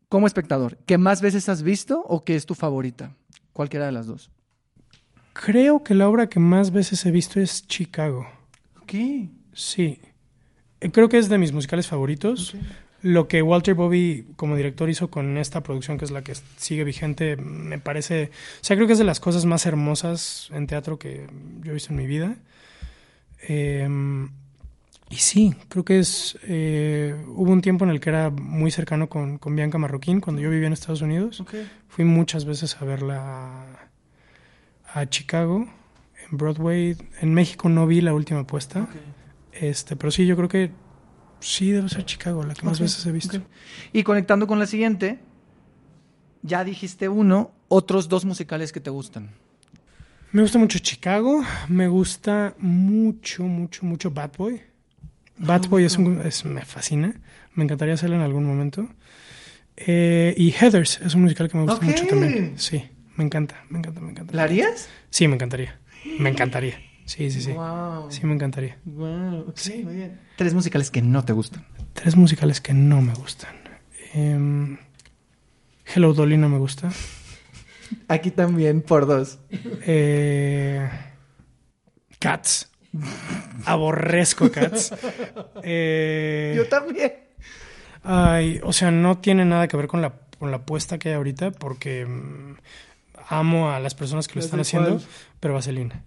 [0.08, 3.16] como espectador, que más veces has visto o que es tu favorita.
[3.52, 4.30] Cualquiera de las dos.
[5.44, 8.26] Creo que la obra que más veces he visto es Chicago.
[8.82, 8.92] Ok.
[9.52, 10.00] Sí.
[10.80, 12.56] Eh, Creo que es de mis musicales favoritos.
[13.02, 16.82] Lo que Walter Bobby como director hizo con esta producción, que es la que sigue
[16.82, 18.30] vigente, me parece...
[18.60, 21.28] O sea, creo que es de las cosas más hermosas en teatro que
[21.62, 22.36] yo he visto en mi vida.
[23.42, 23.88] Eh,
[25.08, 26.36] y sí, creo que es...
[26.42, 30.42] eh, hubo un tiempo en el que era muy cercano con, con Bianca Marroquín, cuando
[30.42, 31.40] yo vivía en Estados Unidos.
[31.40, 31.54] Ok.
[31.86, 33.87] Fui muchas veces a verla
[34.94, 35.68] a, Chicago,
[36.30, 36.96] en Broadway.
[37.20, 38.88] En México no vi la última puesta.
[39.52, 40.70] Este, pero sí, yo creo que
[41.40, 43.40] sí debe ser Chicago, la que más veces he visto.
[43.92, 45.18] Y conectando con la siguiente,
[46.42, 49.30] ya dijiste uno, otros dos musicales que te gustan.
[50.30, 54.60] Me gusta mucho Chicago, me gusta mucho, mucho, mucho Bad Boy.
[55.38, 57.14] Bad Boy es un, es- me fascina,
[57.54, 58.88] me encantaría hacerlo en algún momento.
[59.76, 62.54] Eh, y Heathers es un musical que me gusta mucho también.
[62.58, 62.84] Sí,
[63.18, 64.32] me encanta, me encanta, me encanta.
[64.34, 64.88] ¿La harías?
[65.10, 65.78] Sí, me encantaría.
[66.18, 66.80] Me encantaría.
[67.04, 67.52] Sí, sí, sí.
[67.52, 68.10] Wow.
[68.10, 68.78] Sí, me encantaría.
[68.84, 70.20] Wow, ok, muy bien.
[70.36, 71.66] Tres musicales que no te gustan.
[71.94, 73.54] Tres musicales que no me gustan.
[74.14, 74.78] Em,
[75.84, 76.90] Hello Dolly no me gusta.
[78.06, 79.38] Aquí también, por dos.
[79.86, 80.88] Eh,
[82.20, 82.70] Cats.
[83.64, 84.92] Aborrezco Cats.
[85.64, 87.14] Eh, Yo también.
[88.04, 91.14] Ay, o sea, no tiene nada que ver con la, con la apuesta que hay
[91.16, 92.56] ahorita porque mm,
[93.28, 95.02] amo a las personas que lo ¿Ya están haciendo, cuál?
[95.40, 96.02] pero Vaselina.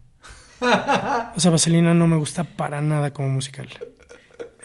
[1.36, 3.68] O sea, Vaselina no me gusta para nada como musical.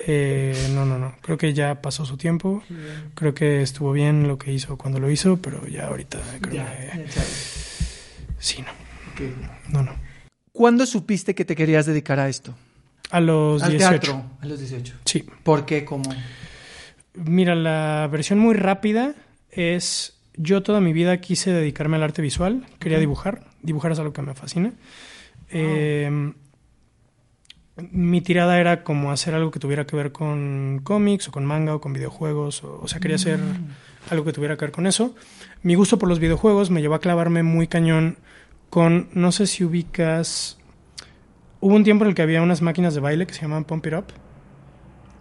[0.07, 1.17] Eh, no, no, no.
[1.23, 2.63] Creo que ya pasó su tiempo.
[3.15, 7.07] Creo que estuvo bien lo que hizo cuando lo hizo, pero ya ahorita creo que
[8.39, 8.69] sí, no.
[9.71, 9.93] No, no.
[10.53, 12.55] ¿Cuándo supiste que te querías dedicar a esto?
[13.11, 13.89] A los Al 18.
[14.01, 14.25] teatro.
[14.41, 14.95] A los 18.
[15.05, 15.25] Sí.
[15.43, 15.85] ¿Por qué?
[15.85, 16.05] ¿Cómo?
[17.15, 19.15] Mira, la versión muy rápida
[19.51, 24.13] es yo toda mi vida quise dedicarme al arte visual, quería dibujar, dibujar es algo
[24.13, 24.73] que me fascina.
[25.51, 26.33] Eh,
[27.77, 31.75] mi tirada era como hacer algo que tuviera que ver con cómics o con manga
[31.75, 33.39] o con videojuegos, o, o sea, quería hacer
[34.11, 35.15] algo que tuviera que ver con eso.
[35.63, 38.17] Mi gusto por los videojuegos me llevó a clavarme muy cañón
[38.71, 40.59] con, no sé si ubicas,
[41.61, 43.87] hubo un tiempo en el que había unas máquinas de baile que se llamaban Pump
[43.87, 44.07] It Up,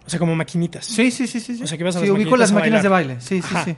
[0.06, 0.86] o sea, como maquinitas.
[0.86, 1.60] Sí, sí, sí, sí.
[1.62, 3.20] O sea, que ibas a sí, las ubico las a máquinas de baile.
[3.20, 3.64] Sí, sí, Ajá.
[3.64, 3.76] sí.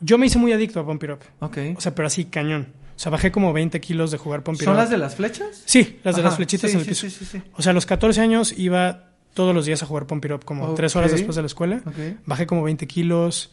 [0.00, 1.20] Yo me hice muy adicto a Pump It Up.
[1.40, 1.58] Ok.
[1.76, 2.68] O sea, pero así cañón.
[2.96, 4.78] O sea, bajé como 20 kilos de jugar Pump It ¿Son Up.
[4.78, 5.62] las de las flechas?
[5.64, 7.08] Sí, las de las flechitas sí, en el piso.
[7.08, 7.42] Sí, sí, sí.
[7.54, 10.44] O sea, a los 14 años iba todos los días a jugar Pump It Up,
[10.44, 11.82] como tres horas después de la escuela.
[11.86, 12.18] Ok.
[12.26, 13.52] Bajé como 20 kilos.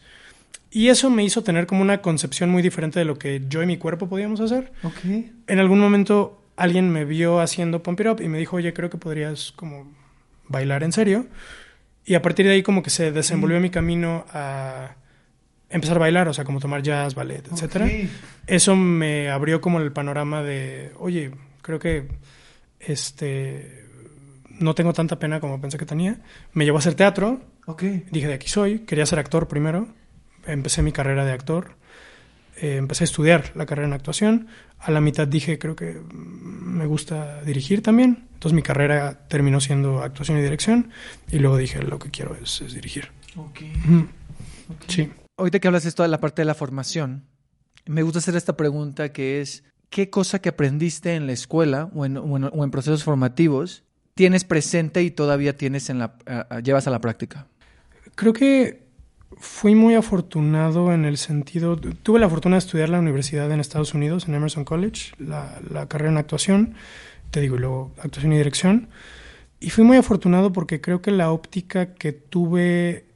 [0.70, 3.66] Y eso me hizo tener como una concepción muy diferente de lo que yo y
[3.66, 4.72] mi cuerpo podíamos hacer.
[4.82, 4.98] Ok.
[5.46, 8.90] En algún momento alguien me vio haciendo Pump It Up y me dijo, oye, creo
[8.90, 9.90] que podrías como
[10.46, 11.26] bailar en serio.
[12.04, 14.96] Y a partir de ahí como que se desenvolvió mi camino a
[15.70, 17.84] empezar a bailar, o sea, como tomar jazz, ballet, etcétera.
[17.86, 17.92] Ok.
[18.46, 21.30] Eso me abrió como el panorama de, oye,
[21.62, 22.08] creo que
[22.80, 23.84] este
[24.58, 26.18] no tengo tanta pena como pensé que tenía.
[26.52, 27.82] Me llevó a hacer teatro, Ok.
[28.10, 29.88] dije de aquí soy, quería ser actor primero,
[30.46, 31.76] empecé mi carrera de actor,
[32.60, 34.48] eh, empecé a estudiar la carrera en actuación,
[34.80, 40.02] a la mitad dije creo que me gusta dirigir también, entonces mi carrera terminó siendo
[40.02, 40.90] actuación y dirección
[41.30, 43.08] y luego dije lo que quiero es, es dirigir.
[43.36, 43.60] Ok.
[43.84, 44.06] Ujú.
[44.88, 45.08] Sí.
[45.38, 47.24] Ahorita que hablas esto de la parte de la formación,
[47.86, 52.04] me gusta hacer esta pregunta que es, ¿qué cosa que aprendiste en la escuela o
[52.04, 53.84] en, procesos formativos
[54.14, 56.16] tienes presente y todavía tienes en la,
[56.62, 57.46] llevas a la práctica?
[58.16, 58.88] Creo que
[59.36, 63.94] fui muy afortunado en el sentido, tuve la fortuna de estudiar la universidad en Estados
[63.94, 66.74] Unidos, en Emerson College, la, la carrera en actuación,
[67.30, 68.88] te digo, luego actuación y dirección.
[69.60, 73.06] Y fui muy afortunado porque creo que la óptica que tuve,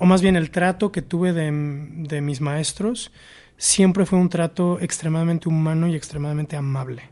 [0.00, 3.12] o más bien el trato que tuve de, de mis maestros,
[3.60, 7.02] siempre fue un trato extremadamente humano y extremadamente amable.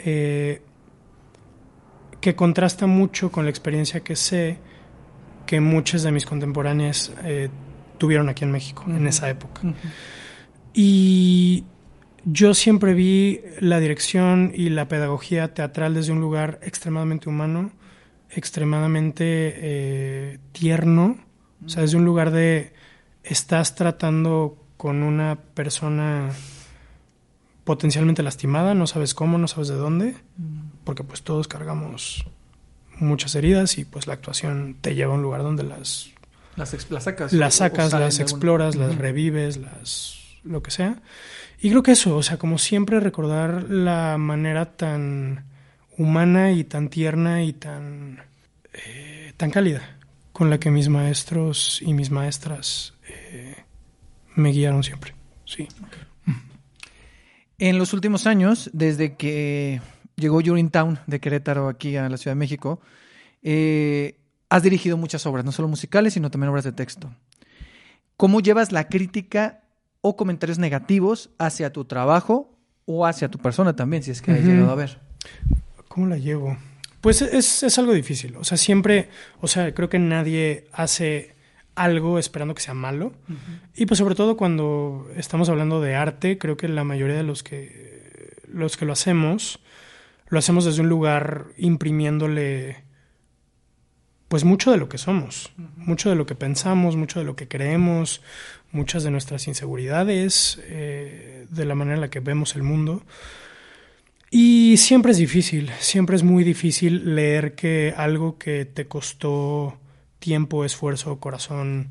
[0.00, 0.60] Eh,
[2.20, 4.58] que contrasta mucho con la experiencia que sé
[5.46, 7.48] que muchas de mis contemporáneas eh,
[7.98, 9.60] tuvieron aquí en México en esa época.
[10.74, 11.64] Y
[12.24, 17.70] yo siempre vi la dirección y la pedagogía teatral desde un lugar extremadamente humano,
[18.30, 21.18] extremadamente eh, tierno,
[21.64, 22.72] o sea, desde un lugar de
[23.22, 26.30] estás tratando con una persona
[27.64, 30.16] potencialmente lastimada, no sabes cómo, no sabes de dónde,
[30.84, 32.26] porque pues todos cargamos
[32.98, 36.10] muchas heridas y pues la actuación te lleva a un lugar donde las
[36.56, 37.32] Las, las sacas.
[37.32, 41.00] las sacas, las de exploras, las revives, las lo que sea.
[41.60, 45.44] Y creo que eso, o sea, como siempre recordar la manera tan
[45.96, 48.20] humana y tan tierna y tan
[48.72, 50.01] eh, tan cálida
[50.42, 53.54] con la que mis maestros y mis maestras eh,
[54.34, 55.14] me guiaron siempre.
[55.44, 55.68] Sí.
[57.58, 59.80] En los últimos años, desde que
[60.16, 60.42] llegó
[60.72, 62.80] Town de Querétaro aquí a la Ciudad de México,
[63.40, 67.14] eh, has dirigido muchas obras, no solo musicales, sino también obras de texto.
[68.16, 69.62] ¿Cómo llevas la crítica
[70.00, 74.40] o comentarios negativos hacia tu trabajo o hacia tu persona también, si es que has
[74.40, 74.48] Ujú.
[74.48, 74.98] llegado a ver?
[75.86, 76.58] ¿Cómo la llevo?
[77.02, 78.36] Pues es, es algo difícil.
[78.36, 79.10] O sea, siempre,
[79.40, 81.34] o sea, creo que nadie hace
[81.74, 83.12] algo esperando que sea malo.
[83.74, 87.42] Y pues sobre todo cuando estamos hablando de arte, creo que la mayoría de los
[87.42, 89.60] que, los que lo hacemos,
[90.28, 92.84] lo hacemos desde un lugar imprimiéndole
[94.28, 97.48] pues mucho de lo que somos, mucho de lo que pensamos, mucho de lo que
[97.48, 98.22] creemos,
[98.70, 103.02] muchas de nuestras inseguridades, eh, de la manera en la que vemos el mundo.
[104.34, 109.78] Y siempre es difícil, siempre es muy difícil leer que algo que te costó
[110.20, 111.90] tiempo, esfuerzo, corazón,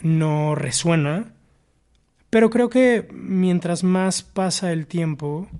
[0.00, 1.34] no resuena.
[2.30, 5.50] Pero creo que mientras más pasa el tiempo,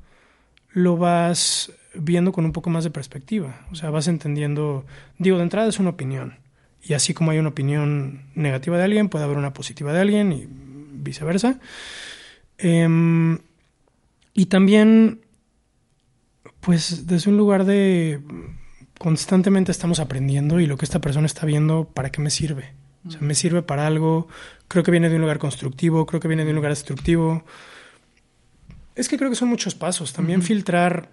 [0.71, 3.67] lo vas viendo con un poco más de perspectiva.
[3.71, 4.87] O sea, vas entendiendo,
[5.19, 6.39] digo, de entrada es una opinión.
[6.83, 10.33] Y así como hay una opinión negativa de alguien, puede haber una positiva de alguien
[10.33, 11.61] y viceversa.
[12.57, 13.39] Em,
[14.33, 15.26] y también,
[16.67, 18.21] pues desde un lugar de
[18.99, 22.75] constantemente estamos aprendiendo y lo que esta persona está viendo, ¿para qué me sirve?
[23.07, 24.27] O sea, me sirve para algo,
[24.67, 27.45] creo que viene de un lugar constructivo, creo que viene de un lugar destructivo.
[28.97, 30.13] Es que creo que son muchos pasos.
[30.13, 31.09] También filtrar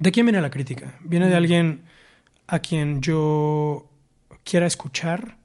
[0.00, 0.98] de quién viene la crítica.
[1.04, 1.84] Viene de alguien
[2.48, 3.88] a quien yo
[4.42, 5.36] quiera escuchar.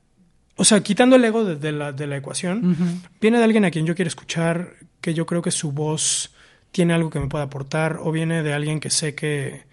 [0.56, 3.70] O sea, quitando el ego de, de la, de la ecuación, viene de alguien a
[3.70, 6.34] quien yo quiero escuchar, que yo creo que su voz
[6.72, 9.64] tiene algo que me pueda aportar, o viene de alguien que sé que,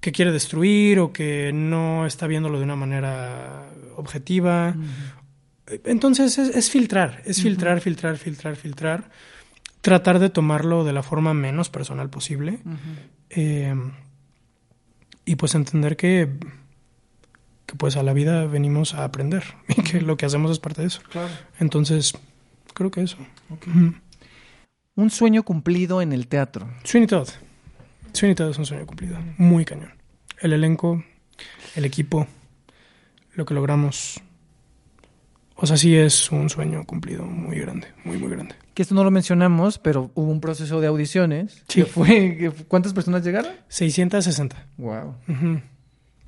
[0.00, 4.74] que quiere destruir o que no está viéndolo de una manera objetiva.
[5.84, 9.10] Entonces es, es, filtrar, es filtrar, filtrar, filtrar, filtrar.
[9.82, 12.58] Tratar de tomarlo de la forma menos personal posible.
[13.30, 13.74] Eh,
[15.24, 16.28] y pues entender que,
[17.66, 20.80] que pues a la vida venimos a aprender y que lo que hacemos es parte
[20.82, 21.02] de eso.
[21.10, 21.28] Claro.
[21.58, 22.14] Entonces,
[22.74, 23.18] creo que eso.
[23.50, 23.94] Okay.
[25.00, 26.68] Un sueño cumplido en el teatro.
[26.84, 27.26] Sweeney Todd.
[28.12, 29.16] Sweeney Todd es un sueño cumplido.
[29.38, 29.94] Muy cañón.
[30.42, 31.02] El elenco,
[31.74, 32.26] el equipo,
[33.32, 34.20] lo que logramos.
[35.54, 38.56] O sea, sí es un sueño cumplido muy grande, muy, muy grande.
[38.74, 41.64] Que esto no lo mencionamos, pero hubo un proceso de audiciones.
[41.66, 41.80] Sí.
[41.80, 43.52] Que fue, que, ¿Cuántas personas llegaron?
[43.68, 44.66] 660.
[44.76, 45.14] Wow.
[45.28, 45.62] Uh -huh.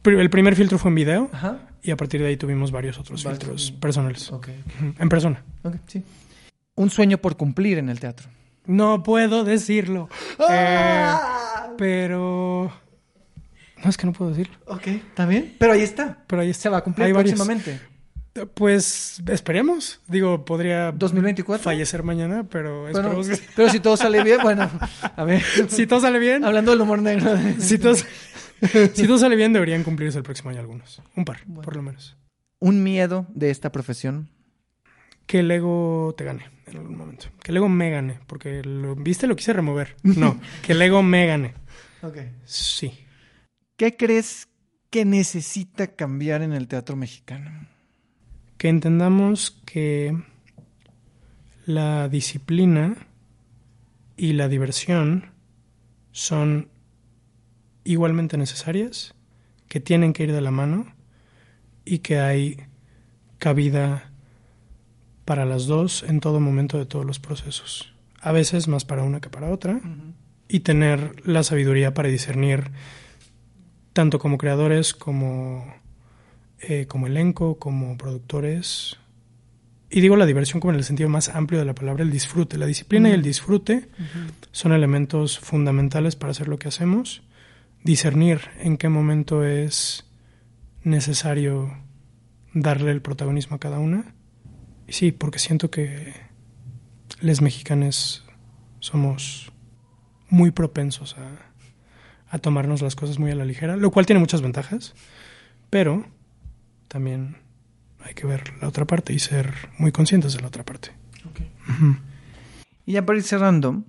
[0.05, 1.69] El primer filtro fue en video Ajá.
[1.83, 4.33] y a partir de ahí tuvimos varios otros filtros personales.
[4.33, 4.55] Okay.
[4.81, 4.95] Uh -huh.
[4.99, 5.45] En persona.
[5.63, 6.03] Okay, sí.
[6.75, 8.31] Un sueño por cumplir en el teatro.
[8.67, 10.09] No puedo decirlo.
[10.39, 11.67] ¡Ah!
[11.69, 12.73] Eh, pero.
[13.83, 14.57] No, es que no puedo decirlo.
[14.67, 15.57] Ok, está bien.
[15.59, 16.23] Pero ahí está.
[16.27, 16.63] Pero ahí está.
[16.63, 17.73] Se va a cumplir Hay próximamente.
[17.73, 17.93] Varios.
[18.55, 20.01] Pues esperemos.
[20.09, 20.93] Digo, podría.
[20.93, 21.63] 2024.
[21.63, 23.39] Fallecer mañana, pero bueno, esperemos que...
[23.55, 24.71] Pero si todo sale bien, bueno,
[25.17, 25.43] a ver.
[25.69, 26.45] Si todo sale bien.
[26.45, 27.31] Hablando del humor negro.
[27.59, 31.03] si, todo, si todo sale bien, deberían cumplirse el próximo año algunos.
[31.15, 31.63] Un par, bueno.
[31.63, 32.17] por lo menos.
[32.59, 34.31] Un miedo de esta profesión.
[35.27, 37.27] Que el ego te gane en algún momento.
[37.43, 38.19] Que el ego me gane.
[38.27, 39.97] Porque lo viste, lo quise remover.
[40.03, 41.55] No, que el ego me gane.
[42.03, 42.19] Ok.
[42.45, 42.93] Sí.
[43.77, 44.49] ¿Qué crees
[44.91, 47.69] que necesita cambiar en el teatro mexicano?
[48.59, 50.17] Que entendamos que
[51.67, 52.97] la disciplina
[54.17, 55.33] y la diversión
[56.13, 56.69] son
[57.85, 59.15] igualmente necesarias,
[59.69, 60.95] que tienen que ir de la mano
[61.85, 62.59] y que hay
[63.39, 64.12] cabida
[65.25, 67.93] para las dos en todo momento de todos los procesos.
[68.21, 69.75] A veces más para una que para otra.
[69.75, 70.13] Uh -huh.
[70.49, 72.71] Y tener la sabiduría para discernir
[73.93, 75.67] tanto como creadores como,
[76.61, 78.99] eh, como elenco, como productores.
[79.91, 82.59] Y digo la diversión como en el sentido más amplio de la palabra, el disfrute.
[82.59, 83.15] La disciplina uh -huh.
[83.15, 84.31] y el disfrute uh -huh.
[84.51, 87.23] son elementos fundamentales para hacer lo que hacemos.
[87.85, 90.05] Discernir en qué momento es
[90.85, 91.77] necesario
[92.55, 94.15] darle el protagonismo a cada una.
[94.93, 96.13] Y sí, porque siento que
[97.23, 98.27] los mexicanos
[98.79, 99.51] somos
[100.29, 101.31] muy propensos a,
[102.29, 104.93] a, tomarnos las cosas muy a la ligera, lo cual tiene muchas ventajas,
[105.71, 106.05] pero
[106.89, 107.39] también
[108.05, 110.91] hay que ver la otra parte y ser muy conscientes de la otra parte.
[111.31, 111.51] Okay.
[111.69, 111.99] Uh -huh.
[112.85, 113.85] Y ya para ir cerrando,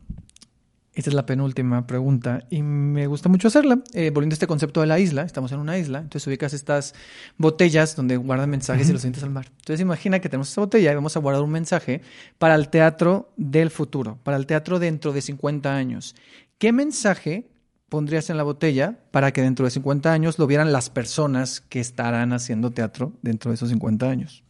[0.96, 3.80] esta es la penúltima pregunta y me gusta mucho hacerla.
[3.94, 6.94] Eh, volviendo a este concepto de la isla, estamos en una isla, entonces ubicas estas
[7.38, 8.90] botellas donde guardan mensajes uh -huh.
[8.92, 9.48] y los sientes al mar.
[9.50, 12.02] Entonces imagina que tenemos esta botella y vamos a guardar un mensaje
[12.38, 16.16] para el teatro del futuro, para el teatro dentro de 50 años.
[16.60, 17.50] ¿Qué mensaje
[17.90, 21.80] pondrías en la botella para que dentro de 50 años lo vieran las personas que
[21.80, 24.44] estarán haciendo teatro dentro de esos 50 años?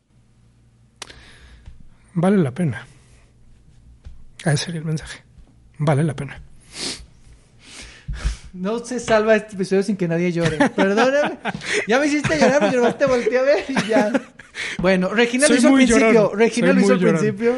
[2.14, 2.86] Vale la pena.
[4.46, 5.24] Ese sería el mensaje.
[5.78, 6.42] Vale la pena.
[8.54, 10.58] No se salva este episodio sin que nadie llore.
[10.76, 11.40] Perdóname.
[11.88, 14.12] Ya me hiciste llorar porque nomás te volteé a ver y ya.
[14.78, 16.12] Bueno, Regina Soy lo hizo al principio.
[16.12, 16.38] Llorón.
[16.40, 17.20] Regina Soy lo hizo al llorón.
[17.20, 17.56] principio.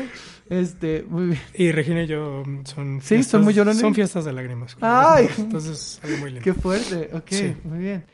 [0.50, 1.42] Este, muy bien.
[1.56, 3.24] Y Regina y yo son ¿Sí?
[3.24, 3.82] ¿Son muy llorones?
[3.82, 4.78] Son fiestas de lágrimas.
[4.80, 5.28] Ay.
[5.38, 6.44] Entonces, algo muy lindo.
[6.44, 7.10] Qué fuerte.
[7.14, 7.56] Ok, Sí.
[7.66, 8.06] muy bien.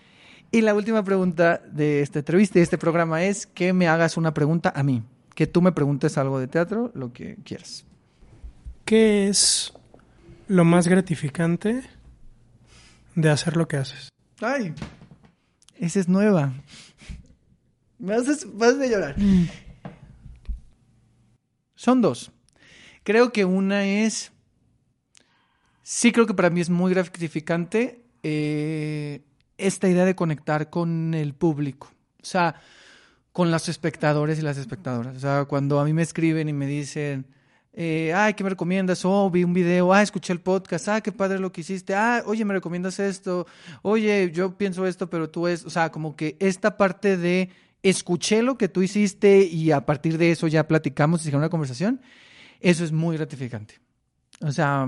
[0.49, 4.33] Y la última pregunta de esta entrevista, de este programa, es que me hagas una
[4.33, 5.03] pregunta a mí.
[5.35, 7.85] Que tú me preguntes algo de teatro, lo que quieras.
[8.85, 9.71] ¿Qué es
[10.51, 11.81] lo más gratificante
[13.15, 14.09] de hacer lo que haces?
[14.41, 14.73] Ay,
[15.79, 16.53] esa es nueva.
[17.97, 19.15] Me haces, vas a llorar.
[21.75, 22.31] Son dos.
[23.03, 24.33] Creo que una es.
[25.83, 29.21] Sí, creo que para mí es muy gratificante eh,
[29.57, 31.91] esta idea de conectar con el público.
[32.21, 32.55] O sea,
[33.31, 35.15] con los espectadores y las espectadoras.
[35.15, 37.25] O sea, cuando a mí me escriben y me dicen.
[37.73, 39.05] Eh, ay, ¿qué me recomiendas?
[39.05, 42.21] Oh, vi un video, ah, escuché el podcast, ah, qué padre lo que hiciste, ah,
[42.25, 43.47] oye, me recomiendas esto,
[43.81, 47.49] oye, yo pienso esto, pero tú es, o sea, como que esta parte de
[47.81, 51.49] escuché lo que tú hiciste y a partir de eso ya platicamos y se una
[51.49, 52.01] conversación,
[52.59, 53.79] eso es muy gratificante.
[54.41, 54.87] O sea,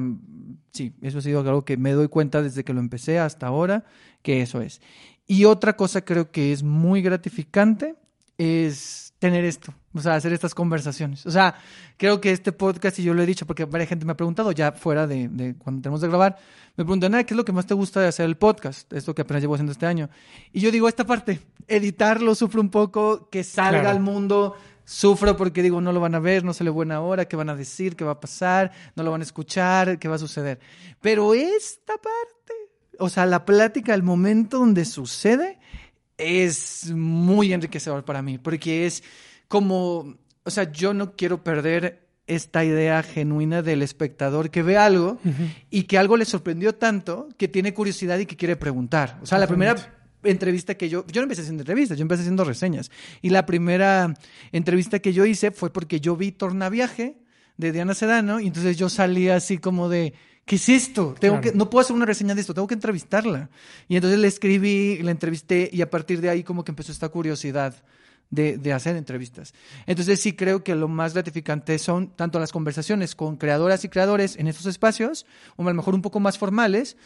[0.72, 3.86] sí, eso ha sido algo que me doy cuenta desde que lo empecé hasta ahora,
[4.22, 4.82] que eso es.
[5.26, 7.96] Y otra cosa creo que es muy gratificante
[8.38, 11.26] es tener esto, o sea, hacer estas conversaciones.
[11.26, 11.56] O sea,
[11.96, 14.52] creo que este podcast, y yo lo he dicho porque varias gente me ha preguntado
[14.52, 16.36] ya fuera de, de cuando tenemos de grabar,
[16.76, 18.92] me preguntan, ¿qué es lo que más te gusta de hacer el podcast?
[18.92, 20.10] Esto que apenas llevo haciendo este año.
[20.52, 21.40] Y yo digo, esta parte,
[21.70, 23.96] editarlo, sufro un poco, que salga Claro.
[23.98, 27.38] al mundo, sufro porque digo, no lo van a ver, no sale buena hora, qué
[27.38, 30.20] van a decir, qué va a pasar, no lo van a escuchar, qué va a
[30.20, 30.60] suceder.
[31.00, 32.54] Pero esta parte,
[33.00, 35.60] o sea, la plática, el momento donde sucede,
[36.24, 39.04] es muy enriquecedor para mí, porque es
[39.48, 45.20] como, o sea, yo no quiero perder esta idea genuina del espectador que ve algo
[45.70, 49.20] y que algo le sorprendió tanto que tiene curiosidad y que quiere preguntar.
[49.22, 49.76] O sea, la primera
[50.24, 52.92] entrevista que yo, yo no empecé haciendo entrevistas, yo empecé haciendo reseñas.
[53.22, 54.14] Y la primera
[54.52, 57.18] entrevista que yo hice fue porque yo vi Tornaviaje
[57.58, 60.14] de Diana Sedano y entonces yo salí así como de,
[60.46, 61.16] ¿qué es esto?
[61.20, 61.52] Tengo Claro.
[61.52, 63.50] que, no puedo hacer una reseña de esto, tengo que entrevistarla.
[63.88, 67.10] Y entonces le escribí, la entrevisté y a partir de ahí como que empezó esta
[67.10, 67.76] curiosidad
[68.30, 69.54] de, de hacer entrevistas.
[69.86, 74.38] Entonces sí creo que lo más gratificante son tanto las conversaciones con creadoras y creadores
[74.38, 75.26] en estos espacios,
[75.56, 76.98] o a lo mejor un poco más formales,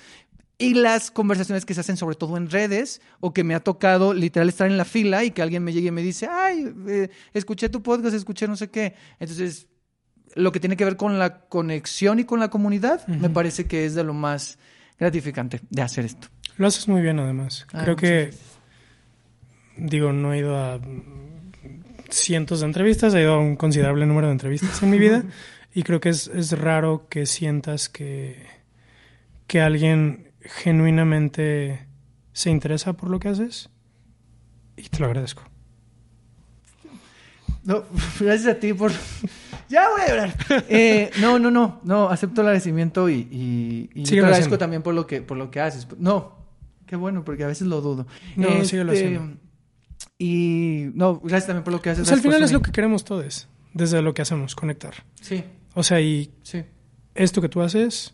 [0.60, 4.14] y las conversaciones que se hacen sobre todo en redes, o que me ha tocado
[4.14, 7.10] literal estar en la fila y que alguien me llegue y me dice, ay, eh,
[7.34, 8.96] escuché tu podcast, escuché no sé qué.
[9.20, 9.68] Entonces,
[10.36, 13.86] lo que tiene que ver con la conexión y con la comunidad, me parece que
[13.86, 14.60] es de lo más
[15.00, 16.28] gratificante de hacer esto.
[16.58, 17.68] Lo haces muy bien, además.
[17.72, 18.32] Ah, Creo que,
[19.78, 20.80] digo, no he ido a
[22.10, 25.24] cientos de entrevistas, he ido a un considerable número de entrevistas en mi vida
[25.74, 28.46] y creo que es, es raro que sientas que,
[29.46, 31.88] que alguien genuinamente
[32.34, 33.70] se interesa por lo que haces
[34.76, 35.44] y te lo agradezco.
[37.68, 37.84] No,
[38.20, 38.92] gracias a ti por...
[39.70, 40.36] ya voy a llorar.
[40.70, 44.58] Eh, no, no, no, no, acepto el agradecimiento y, y, y yo te agradezco haciendo.
[44.58, 45.86] también por lo que, por lo que haces.
[46.00, 46.34] No,
[46.86, 48.08] qué bueno, porque a veces lo dudo.
[48.38, 49.38] No, Este, síguelo haciendo.
[50.18, 52.04] Y no, gracias también por lo que haces.
[52.08, 54.94] Pues al final es lo que queremos todos, desde lo que hacemos, conectar.
[55.22, 55.44] Sí,
[55.76, 56.64] O sea, y sí.
[57.16, 58.14] esto que tú haces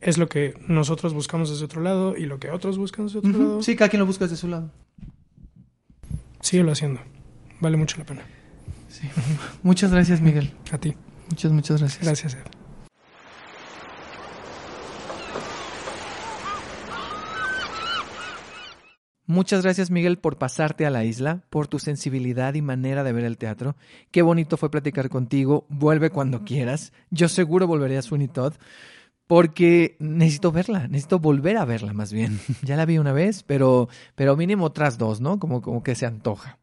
[0.00, 3.30] es lo que nosotros buscamos desde otro lado y lo que otros buscan desde otro
[3.30, 3.62] lado.
[3.62, 4.70] Sí, cada quien lo busca desde su lado.
[6.40, 7.00] Síguelo haciendo.
[7.60, 8.22] Vale mucho la pena.
[8.94, 9.10] Sí.
[9.64, 10.52] Muchas gracias, Miguel.
[10.70, 10.94] A ti.
[11.28, 12.04] Muchas, muchas gracias.
[12.04, 12.44] Gracias, Ed.
[19.26, 23.24] Muchas gracias, Miguel, por pasarte a la isla, por tu sensibilidad y manera de ver
[23.24, 23.74] el teatro.
[24.12, 25.66] Qué bonito fue platicar contigo.
[25.70, 26.92] Vuelve cuando quieras.
[27.10, 28.52] Yo seguro volveré a Sweeney Todd
[29.26, 32.38] porque necesito verla, necesito volver a verla más bien.
[32.62, 35.40] ya la vi una vez, pero, pero mínimo otras dos, ¿no?
[35.40, 36.58] Como, como que se antoja.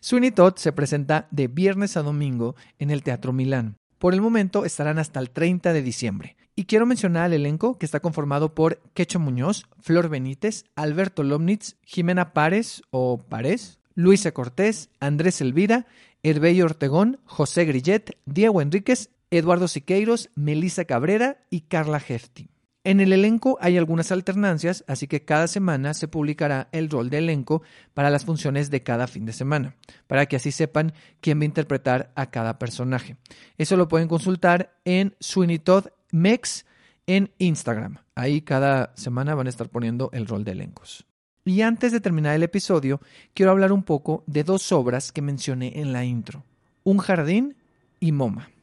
[0.00, 3.76] Sweeney Todd se presenta de viernes a domingo en el Teatro Milán.
[3.98, 6.36] Por el momento estarán hasta el 30 de diciembre.
[6.56, 11.76] Y quiero mencionar al elenco que está conformado por Quecho Muñoz, Flor Benítez, Alberto Lomnitz,
[11.82, 15.86] Jimena Párez o Párez, Luisa Cortés, Andrés Elvira,
[16.22, 22.53] Herbey Ortegón, José Grillet, Diego Enríquez, Eduardo Siqueiros, Melissa Cabrera y Carla Hefti.
[22.86, 27.16] En el elenco hay algunas alternancias, así que cada semana se publicará el rol de
[27.16, 27.62] elenco
[27.94, 29.74] para las funciones de cada fin de semana,
[30.06, 30.92] para que así sepan
[31.22, 33.16] quién va a interpretar a cada personaje.
[33.56, 36.66] Eso lo pueden consultar en Sweeney Todd Mex
[37.06, 38.00] en Instagram.
[38.14, 41.06] Ahí cada semana van a estar poniendo el rol de elencos.
[41.46, 43.00] Y antes de terminar el episodio,
[43.32, 46.44] quiero hablar un poco de dos obras que mencioné en la intro.
[46.84, 47.56] Un jardín
[47.98, 48.53] y MoMA.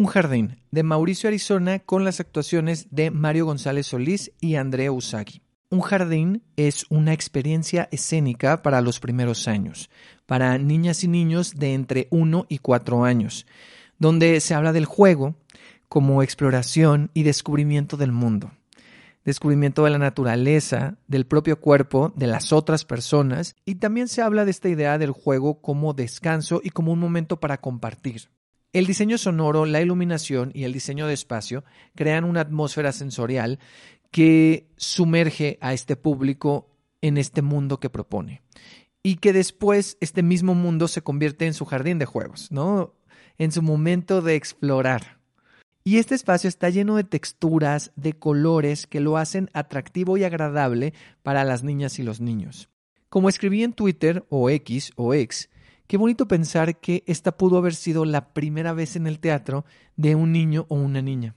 [0.00, 5.42] Un jardín de Mauricio Arizona con las actuaciones de Mario González Solís y Andrea Usagi.
[5.68, 9.90] Un jardín es una experiencia escénica para los primeros años,
[10.24, 13.44] para niñas y niños de entre 1 y 4 años,
[13.98, 15.34] donde se habla del juego
[15.90, 18.52] como exploración y descubrimiento del mundo,
[19.26, 24.46] descubrimiento de la naturaleza, del propio cuerpo, de las otras personas, y también se habla
[24.46, 28.30] de esta idea del juego como descanso y como un momento para compartir.
[28.72, 31.64] El diseño sonoro, la iluminación y el diseño de espacio
[31.96, 33.58] crean una atmósfera sensorial
[34.12, 36.70] que sumerge a este público
[37.00, 38.42] en este mundo que propone.
[39.02, 42.94] Y que después este mismo mundo se convierte en su jardín de juegos, ¿no?
[43.38, 45.18] En su momento de explorar.
[45.82, 50.92] Y este espacio está lleno de texturas, de colores que lo hacen atractivo y agradable
[51.22, 52.68] para las niñas y los niños.
[53.08, 55.48] Como escribí en Twitter o X o X,
[55.90, 59.64] Qué bonito pensar que esta pudo haber sido la primera vez en el teatro
[59.96, 61.34] de un niño o una niña.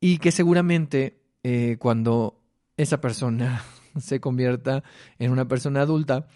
[0.00, 2.42] Y que seguramente eh, cuando
[2.76, 3.64] esa persona
[4.00, 4.82] se convierta
[5.20, 6.26] en una persona adulta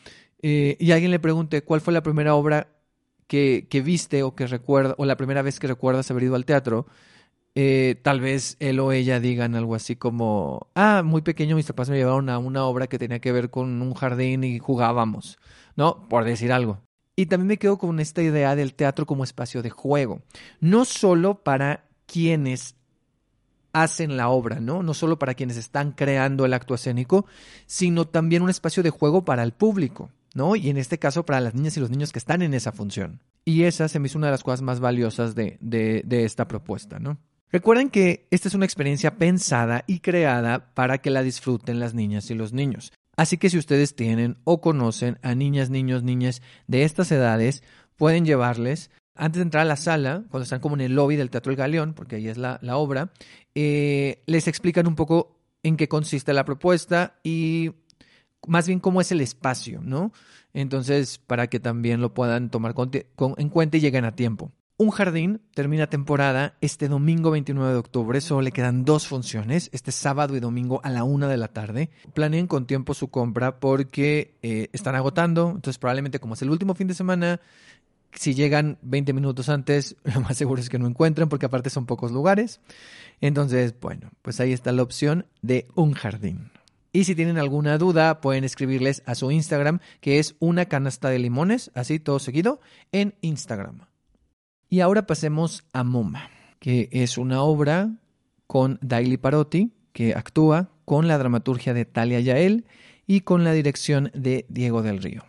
[0.40, 2.68] eh, y alguien le pregunte cuál fue la primera obra
[3.26, 6.86] que, viste o que recuerda, o la primera vez que recuerdas haber ido al teatro,
[7.56, 11.90] eh, tal vez él o ella digan algo así como, ah, muy pequeño mis papás
[11.90, 15.38] me llevaron a una obra que tenía que ver con un jardín y jugábamos,
[15.74, 16.08] ¿no?
[16.08, 16.85] Por decir algo.
[17.16, 20.20] Y también me quedo con esta idea del teatro como espacio de juego,
[20.60, 22.76] no solo para quienes
[23.72, 24.82] hacen la obra, ¿no?
[24.82, 27.26] No solo para quienes están creando el acto escénico,
[27.66, 30.56] sino también un espacio de juego para el público, ¿no?
[30.56, 33.20] Y en este caso para las niñas y los niños que están en esa función.
[33.44, 36.98] Y esa se me hizo una de las cosas más valiosas de, de, esta propuesta,
[36.98, 37.18] ¿no?
[37.52, 42.30] Recuerden que esta es una experiencia pensada y creada para que la disfruten las niñas
[42.30, 42.92] y los niños.
[43.16, 47.62] Así que si ustedes tienen o conocen a niñas, niños, niñas de estas edades,
[47.96, 51.30] pueden llevarles antes de entrar a la sala, cuando están como en el lobby del
[51.30, 53.12] Teatro El Galeón, porque ahí es la, obra,
[53.54, 57.72] eh, les explican un poco en qué consiste la propuesta y
[58.46, 60.12] más bien cómo es el espacio, ¿no?
[60.52, 62.74] Entonces, para que también lo puedan tomar
[63.38, 64.52] en cuenta y lleguen a tiempo.
[64.78, 68.20] Un Jardín termina temporada este domingo 29 de octubre.
[68.20, 71.88] Solo le quedan dos funciones, este sábado y domingo a la una de la tarde.
[72.12, 75.48] Planeen con tiempo su compra porque eh, están agotando.
[75.48, 77.40] Entonces, probablemente, como es el último fin de semana,
[78.12, 81.86] si llegan 20 minutos antes, lo más seguro es que no encuentren porque, aparte, son
[81.86, 82.60] pocos lugares.
[83.22, 86.50] Entonces, bueno, pues ahí está la opción de Un Jardín.
[86.92, 91.18] Y si tienen alguna duda, pueden escribirles a su Instagram, que es una canasta de
[91.18, 92.60] limones, así todo seguido,
[92.92, 93.85] en Instagram.
[94.68, 96.28] Y ahora pasemos a MoMA,
[96.58, 97.90] que es una obra
[98.46, 102.66] con Daily Parotti, que actúa con la dramaturgia de Talia Yael
[103.06, 105.24] y con la dirección de Diego del Río.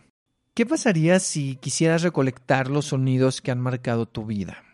[0.54, 4.64] ¿Qué pasaría si quisieras recolectar los sonidos que han marcado tu vida?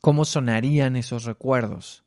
[0.00, 2.02] ¿Cómo sonarían esos recuerdos?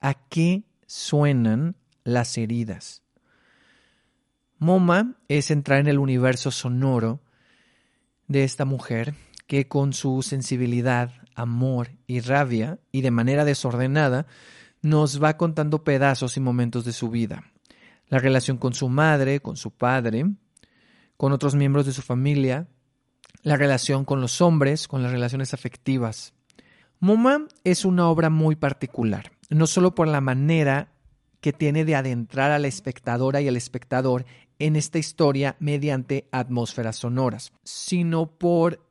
[0.00, 3.02] ¿A qué suenan las heridas?
[4.58, 7.20] MoMA es entrar en el universo sonoro
[8.28, 9.14] de esta mujer
[9.46, 14.26] que con su sensibilidad, amor y rabia, y de manera desordenada,
[14.82, 17.44] nos va contando pedazos y momentos de su vida.
[18.08, 20.26] La relación con su madre, con su padre,
[21.16, 22.68] con otros miembros de su familia,
[23.42, 26.34] la relación con los hombres, con las relaciones afectivas.
[27.00, 30.92] Moma es una obra muy particular, no solo por la manera
[31.40, 34.24] que tiene de adentrar a la espectadora y al espectador
[34.58, 38.83] en esta historia mediante atmósferas sonoras, sino por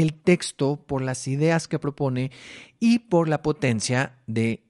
[0.00, 2.30] el texto, por las ideas que propone
[2.78, 4.64] y por la potencia de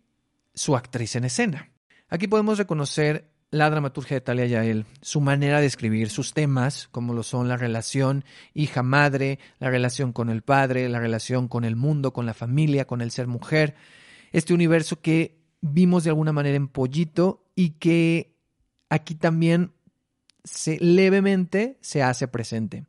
[0.55, 1.71] su actriz en escena.
[2.09, 7.15] Aquí podemos reconocer la dramaturgia de Talia Yael, su manera de escribir, sus temas, como
[7.15, 8.25] lo son la relación
[8.55, 13.01] hija-madre, la relación con el padre, la relación con el mundo, con la familia, con
[13.01, 13.75] el ser mujer,
[14.33, 18.37] este universo que vimos de alguna manera en Pollito y que
[18.89, 19.73] aquí también
[20.45, 22.87] se, levemente se hace presente.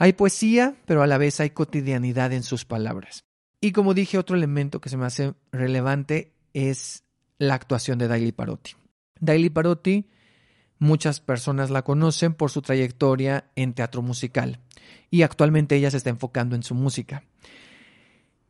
[0.00, 3.24] Hay poesía, pero a la vez hay cotidianidad en sus palabras.
[3.60, 7.02] Y como dije, otro elemento que se me hace relevante es
[7.38, 8.76] la actuación de Daily Parotti.
[9.18, 10.08] Daily Parotti,
[10.78, 14.60] muchas personas la conocen por su trayectoria en teatro musical
[15.10, 17.24] y actualmente ella se está enfocando en su música.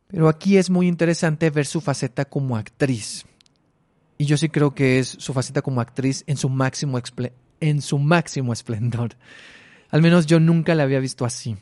[0.07, 3.25] Pero aquí es muy interesante ver su faceta como actriz.
[4.19, 6.99] Y yo sí creo que es su faceta como actriz en su máximo,
[7.59, 9.15] en su máximo esplendor.
[9.89, 11.57] Al menos yo nunca la había visto así,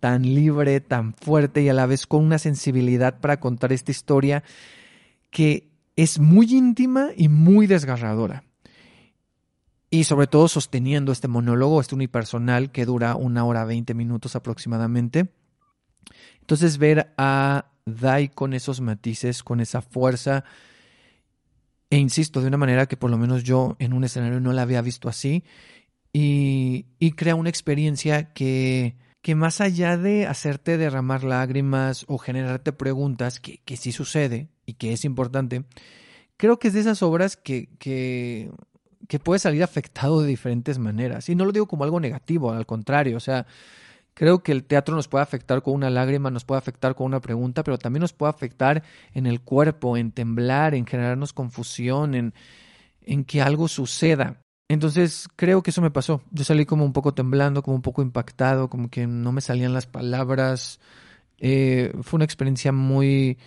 [0.00, 4.42] tan libre, tan fuerte y a la vez con una sensibilidad para contar esta historia
[5.30, 8.44] que es muy íntima y muy desgarradora.
[9.90, 15.32] Y sobre todo sosteniendo este monólogo, este unipersonal que dura una hora veinte minutos aproximadamente.
[16.40, 20.44] Entonces ver a Dai con esos matices, con esa fuerza,
[21.90, 24.62] e insisto, de una manera que por lo menos yo en un escenario no la
[24.62, 25.42] había visto así,
[26.20, 33.40] y, crea una experiencia que, que más allá de hacerte derramar lágrimas o generarte preguntas,
[33.40, 35.64] que, que sí sucede y que es importante,
[36.36, 38.50] creo que es de esas obras que, que,
[39.06, 41.28] que puede salir afectado de diferentes maneras.
[41.28, 43.46] Y no lo digo como algo negativo, al contrario, o sea,
[44.14, 47.20] creo que el teatro nos puede afectar con una lágrima, nos puede afectar con una
[47.20, 48.82] pregunta, pero también nos puede afectar
[49.14, 52.34] en el cuerpo, en temblar, en generarnos confusión, en,
[53.02, 54.42] en que algo suceda.
[54.68, 56.22] Entonces creo que eso me pasó.
[56.30, 59.72] Yo salí como un poco temblando, como un poco impactado, como que no me salían
[59.72, 60.78] las palabras.
[61.38, 63.38] Eh, fue una experiencia muy,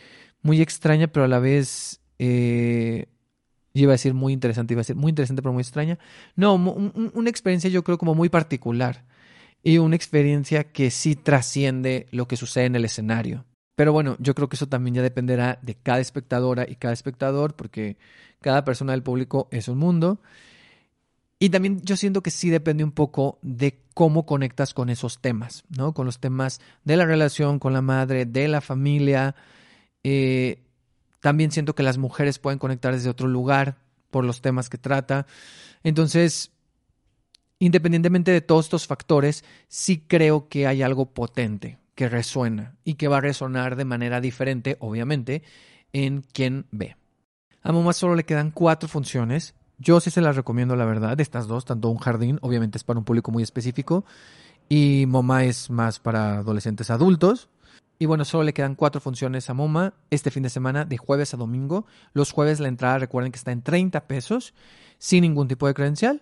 [0.42, 3.06] muy extraña, pero a la vez eh,
[3.74, 6.00] iba a decir muy interesante, iba a decir muy interesante, pero muy extraña.
[6.36, 9.06] No, una experiencia yo creo como muy particular
[9.64, 13.46] y una experiencia que sí trasciende lo que sucede en el escenario.
[13.76, 17.56] Pero bueno, yo creo que eso también ya dependerá de cada espectadora y cada espectador,
[17.56, 17.98] porque
[18.42, 20.20] cada persona del público es un mundo.
[21.42, 25.64] Y también yo siento que sí depende un poco de cómo conectas con esos temas,
[25.76, 25.92] ¿no?
[25.92, 29.34] Con los temas de la relación con la madre, de la familia.
[30.04, 30.62] Eh,
[31.20, 33.78] También siento que las mujeres pueden conectar desde otro lugar
[34.12, 35.26] por los temas que trata.
[35.84, 36.52] Entonces,
[37.58, 43.08] independientemente de todos estos factores, sí creo que hay algo potente que resuena y que
[43.08, 45.42] va a resonar de manera diferente, obviamente,
[45.92, 46.98] en quien ve.
[47.64, 49.56] A Moma solo le quedan cuatro funciones.
[49.82, 53.00] Yo sí se las recomiendo, la verdad, estas dos, tanto un jardín, obviamente es para
[53.00, 54.06] un público muy específico,
[54.70, 57.50] y MoMA es más para adolescentes adultos.
[57.98, 61.34] Y bueno, solo le quedan cuatro funciones a MoMA este fin de semana, de jueves
[61.34, 61.88] a domingo.
[62.14, 64.54] Los jueves la entrada, recuerden que está en 30 pesos,
[65.00, 66.22] sin ningún tipo de credencial.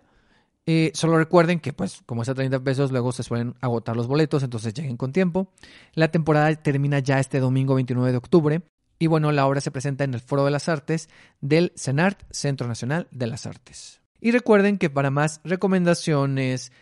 [0.66, 4.08] Eh, solo recuerden que, pues, como es a 30 pesos, luego se suelen agotar los
[4.08, 5.52] boletos, entonces lleguen con tiempo.
[5.96, 8.62] La temporada termina ya este domingo 29 de octubre.
[9.00, 11.10] Y bueno, la obra se presenta en el Foro de las Artes
[11.40, 14.02] del CENART, Centro Nacional de las Artes.
[14.20, 16.74] Y recuerden que para más recomendaciones,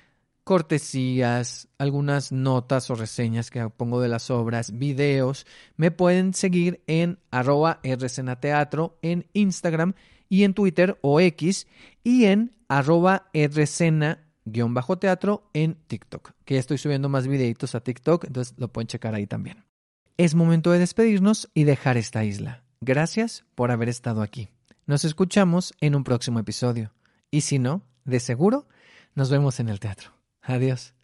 [0.44, 5.45] cortesías, algunas notas o reseñas que pongo de las obras, videos,
[5.76, 9.94] me pueden seguir en arroba rcenateatro en Instagram
[10.30, 11.68] y en Twitter o X
[12.03, 18.56] y en arroba rcena-teatro en TikTok, que ya estoy subiendo más videitos a TikTok, entonces
[18.57, 19.66] lo pueden checar ahí también.
[20.18, 22.64] Es momento de despedirnos y dejar esta isla.
[22.81, 24.49] Gracias por haber estado aquí.
[24.88, 26.91] Nos escuchamos en un próximo episodio.
[27.30, 28.68] Y si no, de seguro,
[29.14, 30.10] nos vemos en el teatro.
[30.41, 30.95] Adiós.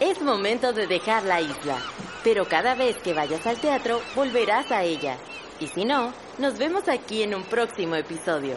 [0.00, 1.78] Es momento de dejar la isla,
[2.24, 5.16] pero cada vez que vayas al teatro volverás a ella.
[5.60, 8.56] Y si no, nos vemos aquí en un próximo episodio.